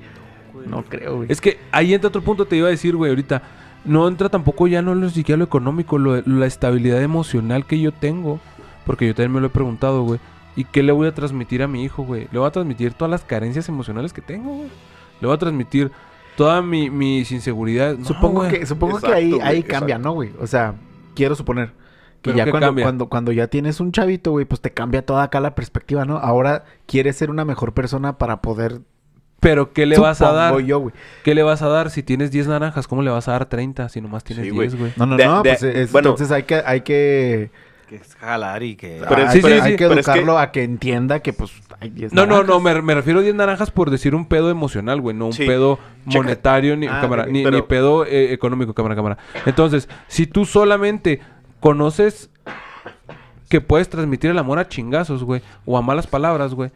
[0.66, 1.28] No creo, güey.
[1.30, 3.42] Es que ahí entra otro punto, te iba a decir, güey, ahorita.
[3.84, 7.90] No entra tampoco ya no lo siquiera lo económico, lo- la estabilidad emocional que yo
[7.90, 8.38] tengo.
[8.86, 10.20] Porque yo también me lo he preguntado, güey.
[10.56, 12.28] ¿Y qué le voy a transmitir a mi hijo, güey?
[12.30, 14.68] Le voy a transmitir todas las carencias emocionales que tengo, güey.
[15.20, 15.90] Le voy a transmitir
[16.36, 17.98] toda mi, mis inseguridades.
[17.98, 18.50] No, supongo güey.
[18.50, 19.78] que, supongo que ahí, güey, ahí exacto.
[19.78, 20.30] cambia, ¿no, güey?
[20.40, 20.74] O sea,
[21.14, 21.68] quiero suponer
[22.20, 22.84] que ¿Pero ya cuando, cambia?
[22.84, 26.18] cuando, cuando ya tienes un chavito, güey, pues te cambia toda acá la perspectiva, ¿no?
[26.18, 28.80] Ahora quieres ser una mejor persona para poder.
[29.40, 30.56] Pero ¿qué le vas a dar?
[30.60, 30.94] yo, güey.
[31.24, 31.90] ¿Qué le vas a dar?
[31.90, 34.68] Si tienes 10 naranjas, ¿cómo le vas a dar 30 si nomás tienes Sí, güey.
[34.68, 34.92] 10, güey?
[34.96, 36.10] No, no, De- no, de- pues es- bueno.
[36.10, 37.50] entonces hay que, hay que,
[37.92, 39.02] Que es jalar y que...
[39.06, 41.34] Pero hay, sí, hay sí, sí, que pero es que- educarlo a que entienda que
[41.34, 44.24] pues hay 10 No, no, no, me, me refiero a 10 naranjas por decir un
[44.24, 45.44] pedo emocional, güey, no un Sí.
[45.46, 45.78] pedo
[46.08, 46.16] Checa.
[46.22, 49.18] monetario ni, Ah, cámara, ok, ni, pero- ni pedo eh, económico, cámara, cámara.
[49.44, 51.20] Entonces, si tú solamente
[51.60, 52.30] conoces
[53.50, 56.70] que puedes transmitir el amor a chingazos, güey, o a malas palabras, güey,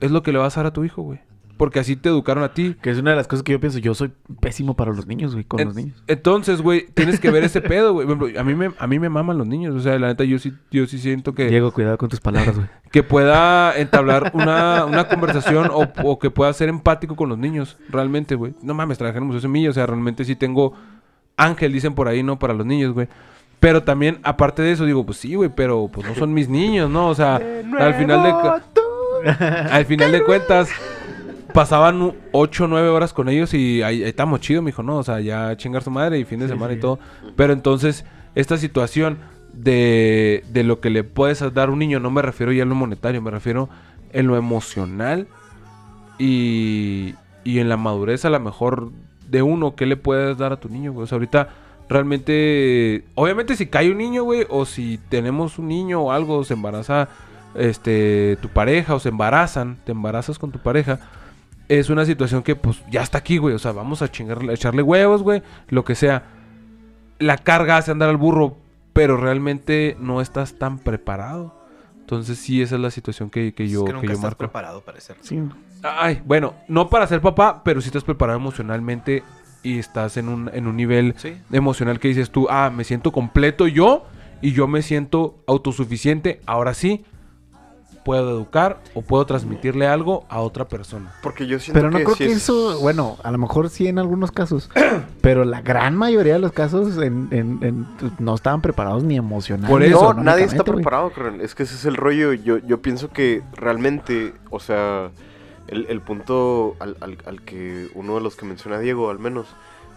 [0.00, 1.18] es lo que le vas a dar a tu hijo, güey.
[1.62, 2.74] Porque así te educaron a ti.
[2.82, 3.78] Que es una de las cosas que yo pienso.
[3.78, 4.10] Yo soy
[4.40, 6.02] pésimo para los niños, güey, con En- los niños.
[6.08, 8.36] Entonces, güey, tienes que ver ese pedo, güey.
[8.36, 9.72] A mí me, a mí me maman los niños.
[9.76, 11.46] O sea, la neta, yo sí, yo sí siento que...
[11.46, 12.66] Diego, cuidado con tus palabras, güey.
[12.90, 17.76] que pueda entablar una, una conversación o, o que pueda ser empático con los niños,
[17.90, 18.54] realmente, güey.
[18.60, 20.74] No mames, trabajé en Museo Semilla, o sea, realmente sí tengo
[21.36, 22.40] ángel, dicen por ahí, ¿no?
[22.40, 23.06] Para los niños, güey.
[23.60, 26.90] Pero también, aparte de eso, digo, pues sí, güey, pero pues no son mis niños,
[26.90, 27.06] ¿no?
[27.06, 28.62] O sea, al final de...
[29.70, 30.68] Al final de cuentas,
[31.52, 34.98] pasaban 8 o 9 horas con ellos y ahí, ahí estamos chido, mijo, ¿no?
[34.98, 36.98] O sea, ya chingar su madre y fin de semana y todo.
[37.36, 38.04] Pero entonces,
[38.34, 39.18] esta situación
[39.52, 42.68] de, de lo que le puedes dar a un niño, no me refiero ya en
[42.68, 43.68] lo monetario, me refiero
[44.12, 45.26] en lo emocional
[46.18, 47.14] y,
[47.44, 48.90] y en la madurez a lo mejor
[49.28, 51.04] de uno, ¿qué le puedes dar a tu niño, güey?
[51.04, 51.48] O sea, ahorita
[51.88, 56.54] realmente, obviamente si cae un niño, güey, o si tenemos un niño o algo, se
[56.54, 57.08] embaraza
[57.54, 61.00] este tu pareja o se embarazan, te embarazas con tu pareja,
[61.68, 64.54] es una situación que pues ya está aquí, güey, o sea, vamos a chingarle, a
[64.54, 66.24] echarle huevos, güey, lo que sea.
[67.18, 68.56] La carga hace andar al burro,
[68.92, 71.60] pero realmente no estás tan preparado.
[72.00, 74.22] Entonces sí, esa es la situación que, que yo, es que que nunca yo estás
[74.24, 74.38] marco.
[74.38, 75.16] preparado para ser.
[75.20, 75.40] Sí.
[75.82, 79.22] Ay, bueno, no para ser papá, pero sí estás preparado emocionalmente
[79.62, 81.36] y estás en un, en un nivel Sí.
[81.52, 84.04] emocional que dices tú, ah, me siento completo yo
[84.42, 87.04] y yo me siento autosuficiente, ahora sí
[88.04, 91.12] puedo educar o puedo transmitirle algo a otra persona.
[91.22, 93.86] Porque yo siento Pero no que creo que es- eso, bueno, a lo mejor sí
[93.86, 94.70] en algunos casos,
[95.20, 97.86] pero la gran mayoría de los casos en, en- en-
[98.18, 99.72] no estaban preparados ni emocionalmente.
[99.72, 101.40] Por eso, No, nadie está preparado, carnal.
[101.40, 102.32] Es que ese es el rollo.
[102.32, 105.10] Yo, yo pienso que realmente, o sea,
[105.68, 109.46] el, el punto al, al- al que uno de los que menciona Diego, al menos,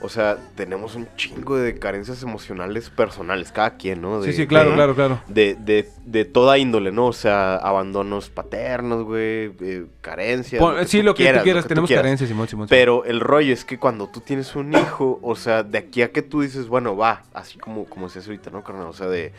[0.01, 4.21] o sea, tenemos un chingo de carencias emocionales personales, cada quien, ¿no?
[4.21, 5.21] De- sí, sí, claro, de- claro, claro.
[5.27, 7.07] De, de, de toda índole, ¿no?
[7.07, 10.59] O sea, abandonos paternos, güey, eh, carencias.
[10.61, 12.03] Pon- sí, lo que quieras, tú quieras, que tú tenemos quieras.
[12.03, 12.67] carencias, Simón, Simón.
[12.67, 12.77] Simón.
[12.77, 16.11] Pero el rollo es que cuando tú tienes un hijo, o sea, de aquí a
[16.11, 18.87] que tú dices, bueno, va, así como, como se hace ahorita, ¿no, carnal?
[18.87, 19.33] O sea, de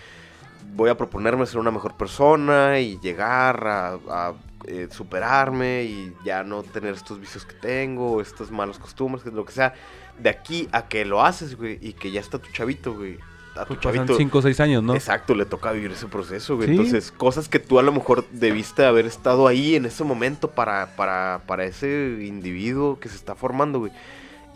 [0.74, 4.32] voy a proponerme ser una mejor persona y llegar a, a,
[4.66, 9.52] eh, superarme y ya no tener estos vicios que tengo, estas malas costumbres, lo que
[9.52, 9.74] sea.
[10.18, 13.18] De aquí a que lo haces, güey, y que ya está tu chavito, güey.
[13.54, 14.16] a tu Pues chavito.
[14.16, 14.94] 5 o 6 años, ¿no?
[14.94, 16.68] Exacto, le toca vivir ese proceso, güey.
[16.68, 16.74] Sí.
[16.74, 20.94] Entonces, cosas que tú a lo mejor debiste haber estado ahí en ese momento para,
[20.96, 23.92] para, para ese individuo que se está formando, güey.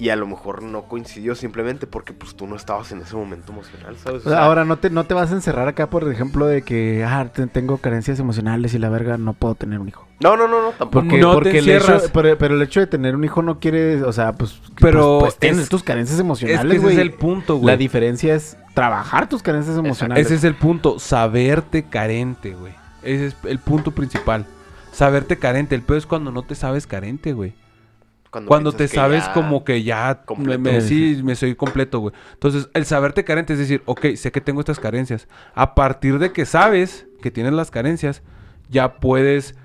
[0.01, 3.53] Y a lo mejor no coincidió simplemente porque pues tú no estabas en ese momento
[3.53, 4.25] emocional, ¿sabes?
[4.25, 7.05] O sea, Ahora, no te, no te vas a encerrar acá, por ejemplo, de que,
[7.05, 10.07] ah, te- tengo carencias emocionales y la verga, no puedo tener un hijo.
[10.21, 11.07] No, no, no, no, tampoco.
[11.07, 12.11] Porque, No te el hecho, encierras.
[12.15, 15.35] pero, pero el hecho de tener un hijo no quiere, o sea, pues, Pero pues,
[15.35, 17.77] pues, tienes es- tus carencias Es emocionales, que ese es el punto, La güey.
[17.77, 20.25] diferencia es trabajar tus carencias emocionales.
[20.25, 22.73] Ese es el punto, saberte carente, güey.
[23.03, 24.47] Ese es el punto principal.
[24.93, 25.75] Saberte carente.
[25.75, 27.53] El peor es cuando no te sabes carente, güey.
[28.49, 32.15] Cuando te sabes ya- como que ya me, me- sí, me soy completo, güey.
[32.35, 35.27] Entonces, el saberte carente es decir, ok, sé que tengo estas carencias.
[35.55, 38.23] A partir de que sabes que tienes las carencias,
[38.69, 39.57] ya puedes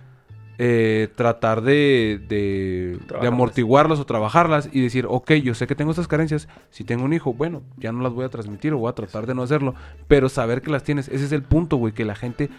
[0.58, 5.92] eh, tratar de, de, de amortiguarlas o trabajarlas y decir, ok, yo sé que tengo
[5.92, 6.48] estas carencias.
[6.70, 9.28] Si tengo un hijo, bueno, ya no las voy a transmitir o voy a tratar
[9.28, 9.76] de no hacerlo.
[10.08, 12.50] Pero saber que las tienes, ese es el punto, güey, que la gente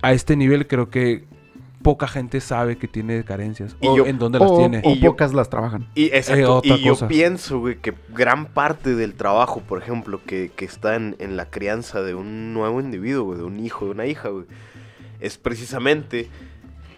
[0.00, 1.24] a este nivel creo que
[1.82, 4.82] poca gente sabe que tiene carencias Y o yo- en dónde las tiene.
[4.84, 5.86] o Y yo- pocas las trabajan.
[5.94, 10.50] Y, exacto, otra y yo pienso, güey, que gran parte del trabajo, por ejemplo, que,
[10.54, 13.90] que está en, en la crianza de un nuevo individuo, güey, de un hijo, de
[13.90, 14.44] una hija, güey,
[15.20, 16.28] es precisamente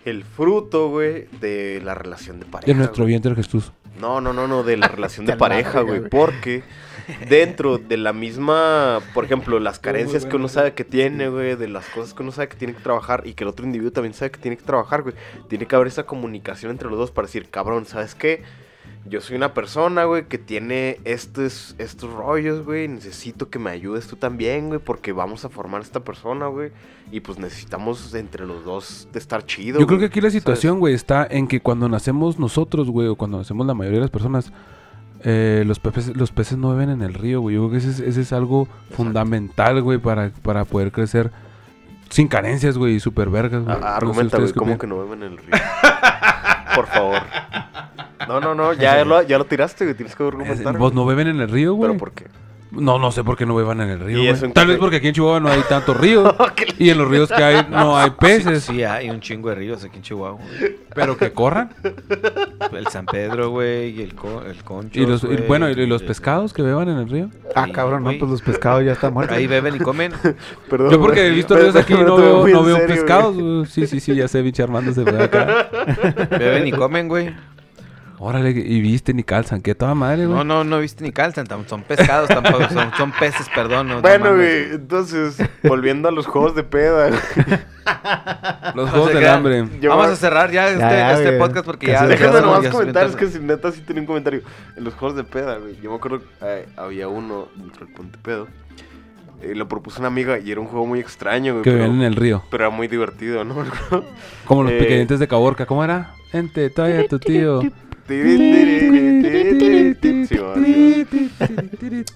[0.04, 2.66] el fruto, güey, de la relación de pareja.
[2.72, 3.72] De nuestro vientre Jesús.
[4.00, 6.08] No, no, no, no, de la relación de pareja, güey.
[6.08, 6.62] Porque
[7.28, 11.68] dentro de la misma, por ejemplo, las carencias que uno sabe que tiene, güey, de
[11.68, 14.14] las cosas que uno sabe que tiene que trabajar y que el otro individuo también
[14.14, 15.14] sabe que tiene que trabajar, güey.
[15.48, 18.42] Tiene que haber esa comunicación entre los dos para decir, cabrón, ¿sabes qué?
[19.06, 22.88] Yo soy una persona, güey, que tiene estos, estos rollos, güey.
[22.88, 26.70] Necesito que me ayudes tú también, güey, porque vamos a formar esta persona, güey.
[27.12, 29.78] Y pues necesitamos entre los dos de estar chido.
[29.78, 30.42] Yo creo que aquí la ¿sabes?
[30.42, 34.04] situación, güey, está en que cuando nacemos nosotros, güey, o cuando nacemos la mayoría de
[34.04, 34.50] las personas,
[35.24, 37.56] eh, los, peces, los peces no beben en el río, güey.
[37.56, 41.30] Yo creo que ese es, ese es algo fundamental, güey, para, para poder crecer
[42.10, 43.74] sin carencias, güey, y super vergas, güey.
[43.74, 45.48] A- No sé argumenta, güey, ¿cómo que no beben en el río?
[46.74, 47.18] Por favor.
[48.28, 50.78] No, no, no, ya lo, ya lo tiraste, güey, tienes que argumentar.
[50.78, 51.90] Vos no beben en el río, güey.
[51.90, 52.24] ¿Pero por qué?
[52.76, 54.28] No, no sé por qué no beban en el río, ¿Y güey.
[54.28, 56.34] eso en Tal vez porque aquí en Chihuahua no hay tanto río.
[56.78, 58.64] y en los ríos que hay no hay peces.
[58.64, 60.38] Sí, hay un chingo de ríos aquí en Chihuahua.
[60.58, 60.76] güey.
[60.94, 61.70] Pero que corran.
[62.72, 65.00] El San Pedro, güey, y el, co- el Concho.
[65.00, 67.30] Y los, y, bueno, y los pescados que beban en el río.
[67.54, 69.36] Ah, Sí, cabrón, no, pues los pescados ya están muertos.
[69.36, 70.12] Ahí beben y comen.
[70.70, 73.68] Perdón, Yo porque he visto ríos aquí no veo, no veo serio, pescados.
[73.70, 75.68] Sí, sí, sí, ya sé, pinche Armando se fue acá.
[76.30, 77.34] Beben y comen, güey.
[78.26, 79.60] Órale, y visten y calzan.
[79.60, 80.38] Que toda madre, güey.
[80.38, 81.46] No, no, no viste ni calzan.
[81.68, 82.68] Son pescados tampoco.
[82.70, 83.88] Son, son peces, perdón.
[83.88, 87.10] no- no Bueno, güey, entonces, volviendo a los juegos de peda.
[88.74, 89.68] Los O juegos sea del hambre.
[89.80, 92.06] Yo- Vamos a cerrar ya este, ya, este podcast porque ya.
[92.06, 94.40] Déjame nomás comentar, es que si neta sí tenía un comentario.
[94.76, 97.94] En los juegos de peda, güey, yo me acuerdo que eh, había uno dentro del
[97.94, 98.48] Ponte Pedo.
[99.42, 101.64] Eh, lo propuso una amiga y era un juego muy extraño, güey.
[101.64, 102.42] Que viven en el río.
[102.50, 103.56] pero era muy divertido, ¿no?
[104.46, 105.66] Como los Eh, pequeñitos de Caborca.
[105.66, 106.12] ¿Cómo era?
[106.32, 107.60] Ente, trae a tu tío.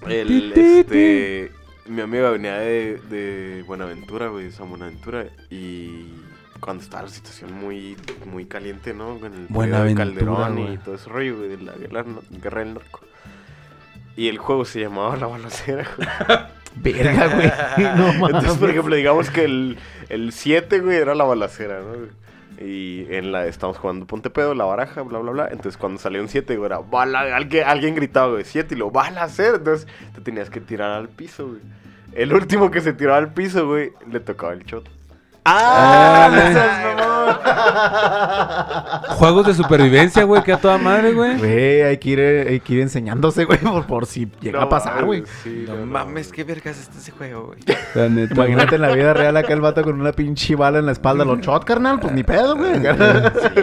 [0.07, 1.51] El, este,
[1.87, 6.05] mi amiga venía de, de Buenaventura, güey, de San Buenaventura, y
[6.59, 9.19] cuando estaba la situación muy, muy caliente, ¿no?
[9.19, 10.73] Con el Buenaventura, Calderón güey.
[10.73, 13.01] y todo ese rollo, güey, de la guerra, guerra del narco.
[14.15, 16.09] Y el juego se llamaba La Balacera, güey.
[16.75, 17.51] Verga, güey.
[17.97, 18.35] No mames.
[18.35, 19.77] Entonces, por ejemplo, digamos que el,
[20.09, 22.07] el 7, güey, era la balacera, ¿no?
[22.59, 25.47] Y en la estamos jugando Ponte Pedo, la baraja, bla, bla, bla.
[25.49, 28.91] Entonces, cuando salió un 7, güey, era bala, alguien, alguien gritaba, güey, 7 y lo
[28.91, 29.57] balacera.
[29.57, 31.61] Entonces, te tenías que tirar al piso, güey.
[32.13, 34.98] El último que se tiró al piso, güey, le tocaba el shot.
[35.45, 36.95] ¡Ah!
[36.97, 37.09] no mamón!
[39.17, 40.43] Juegos de supervivencia, güey.
[40.43, 41.37] Que a toda madre, güey.
[41.37, 44.65] Güey, hay que ir, eh, hay que ir enseñándose, güey, por, por si llega No
[44.65, 45.21] a pasar, güey.
[45.21, 47.59] mames, sí, No mames, qué vergas es este juego, güey.
[47.95, 48.49] La neta, güey.
[48.51, 51.25] Imagínate en la vida real acá el vato con una pinche bala en la espalda.
[51.25, 52.73] Los shot, carnal, pues ni pedo, güey.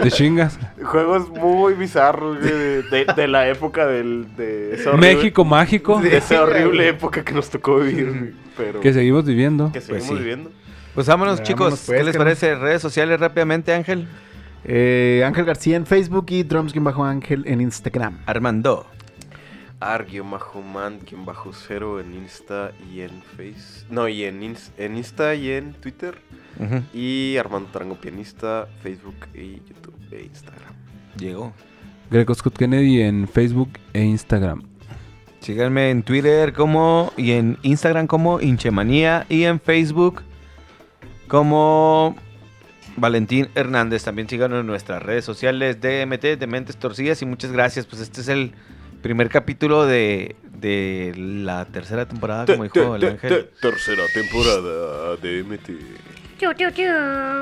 [0.01, 0.59] Te chingas.
[0.83, 5.99] Juegos muy bizarros, güey, de, de- de la época del, de esa horrible- México mágico.
[5.99, 9.71] De esa horrible época que nos tocó vivir, güey, Pero Que seguimos viviendo.
[9.71, 10.13] que seguimos sí.
[10.15, 10.51] viviendo.
[10.97, 11.83] Pues vámonos, Vámonos, chicos.
[11.85, 12.55] pues, ¿Qué les no- parece?
[12.55, 14.07] Redes sociales rápidamente, Ángel.
[14.63, 18.17] Eh, Ángel García en Facebook y Drums-Ángel en Instagram.
[18.25, 18.87] Armando.
[19.79, 23.85] Ar-man, quien bajo cero en Insta y en Face.
[23.91, 26.17] No, y en, Ins- en Insta y en Twitter.
[26.95, 30.73] Y Armando Tarango Pianista, Facebook y YouTube e Instagram.
[31.19, 31.53] Llegó.
[32.09, 34.63] Greco Scott Kennedy en Facebook e Instagram.
[35.41, 40.23] Síganme en Twitter como y en Instagram como Inchemanía y en Facebook
[41.27, 42.15] como
[42.95, 44.03] Valentín Hernández.
[44.03, 47.85] También síganos en nuestras redes sociales DMT de Mentes Torcidas y muchas gracias.
[47.85, 48.53] Pues este es el
[49.01, 53.51] Primer capítulo de, de la tercera temporada, como dijo el ángel.
[53.61, 55.69] Tercera temporada de MT.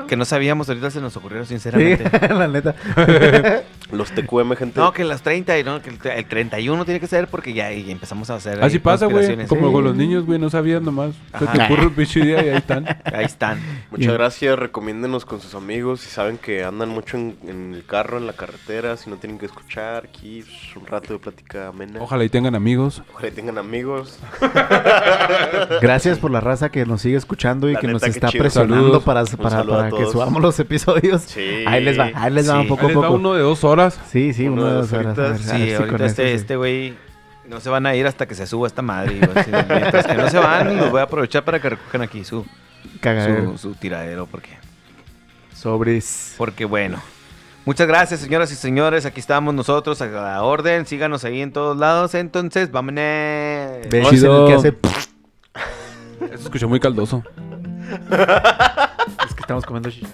[0.08, 2.08] Que no sabíamos, ahorita se nos ocurrió sinceramente.
[2.10, 2.74] Sí, la neta.
[3.92, 4.80] Los TQM, gente.
[4.80, 7.72] No, que las 30 y no, que el, el 31 tiene que ser porque ya
[7.72, 8.60] y empezamos a hacer.
[8.62, 9.46] Así pasa, güey.
[9.46, 9.72] Como Sí.
[9.72, 11.14] con los niños, güey, no sabían nomás.
[11.38, 12.84] Se te ocurre un pinche día y ahí están.
[13.04, 13.60] Ahí están.
[13.92, 16.00] Muchas gracias, recomiéndenos con sus amigos.
[16.00, 19.38] Si saben que andan mucho en, en el carro, en la carretera, si no tienen
[19.38, 20.42] que escuchar, aquí
[20.74, 22.00] un rato de plática amena.
[22.02, 23.02] Ojalá y tengan amigos.
[23.14, 24.18] Ojalá y tengan amigos.
[25.80, 28.85] Gracias por la raza que nos sigue escuchando y La que nos neta, está presionando
[29.04, 31.22] Para, que subamos los episodios.
[31.22, 31.64] Sí.
[31.66, 32.60] Ahí les va, ahí les va Sí.
[32.60, 33.12] un poco Ahí a poco.
[33.12, 33.98] uno de dos horas.
[34.10, 35.16] Sí, sí, Uno uno de dos dos horas.
[35.16, 36.34] ver, Sí, ahorita eso este sí.
[36.34, 36.94] este güey
[37.48, 39.12] no se van a ir hasta que se suba esta madre.
[39.20, 39.46] Mientras
[40.06, 42.44] que no se van, los voy a aprovechar para que recojan aquí su,
[43.00, 43.52] Cagadero.
[43.52, 44.26] su, su tiradero.
[44.26, 44.50] Porque,
[45.54, 46.34] Sobres.
[46.38, 47.00] porque bueno.
[47.64, 49.06] Muchas gracias, señoras y señores.
[49.06, 50.86] Aquí estamos nosotros a la orden.
[50.86, 52.14] Síganos ahí en todos lados.
[52.14, 53.00] Entonces, vámonos.
[53.02, 54.76] El que hace...
[56.28, 57.24] Se escuchó muy caldoso
[57.90, 60.10] es que estamos comiendo chichas.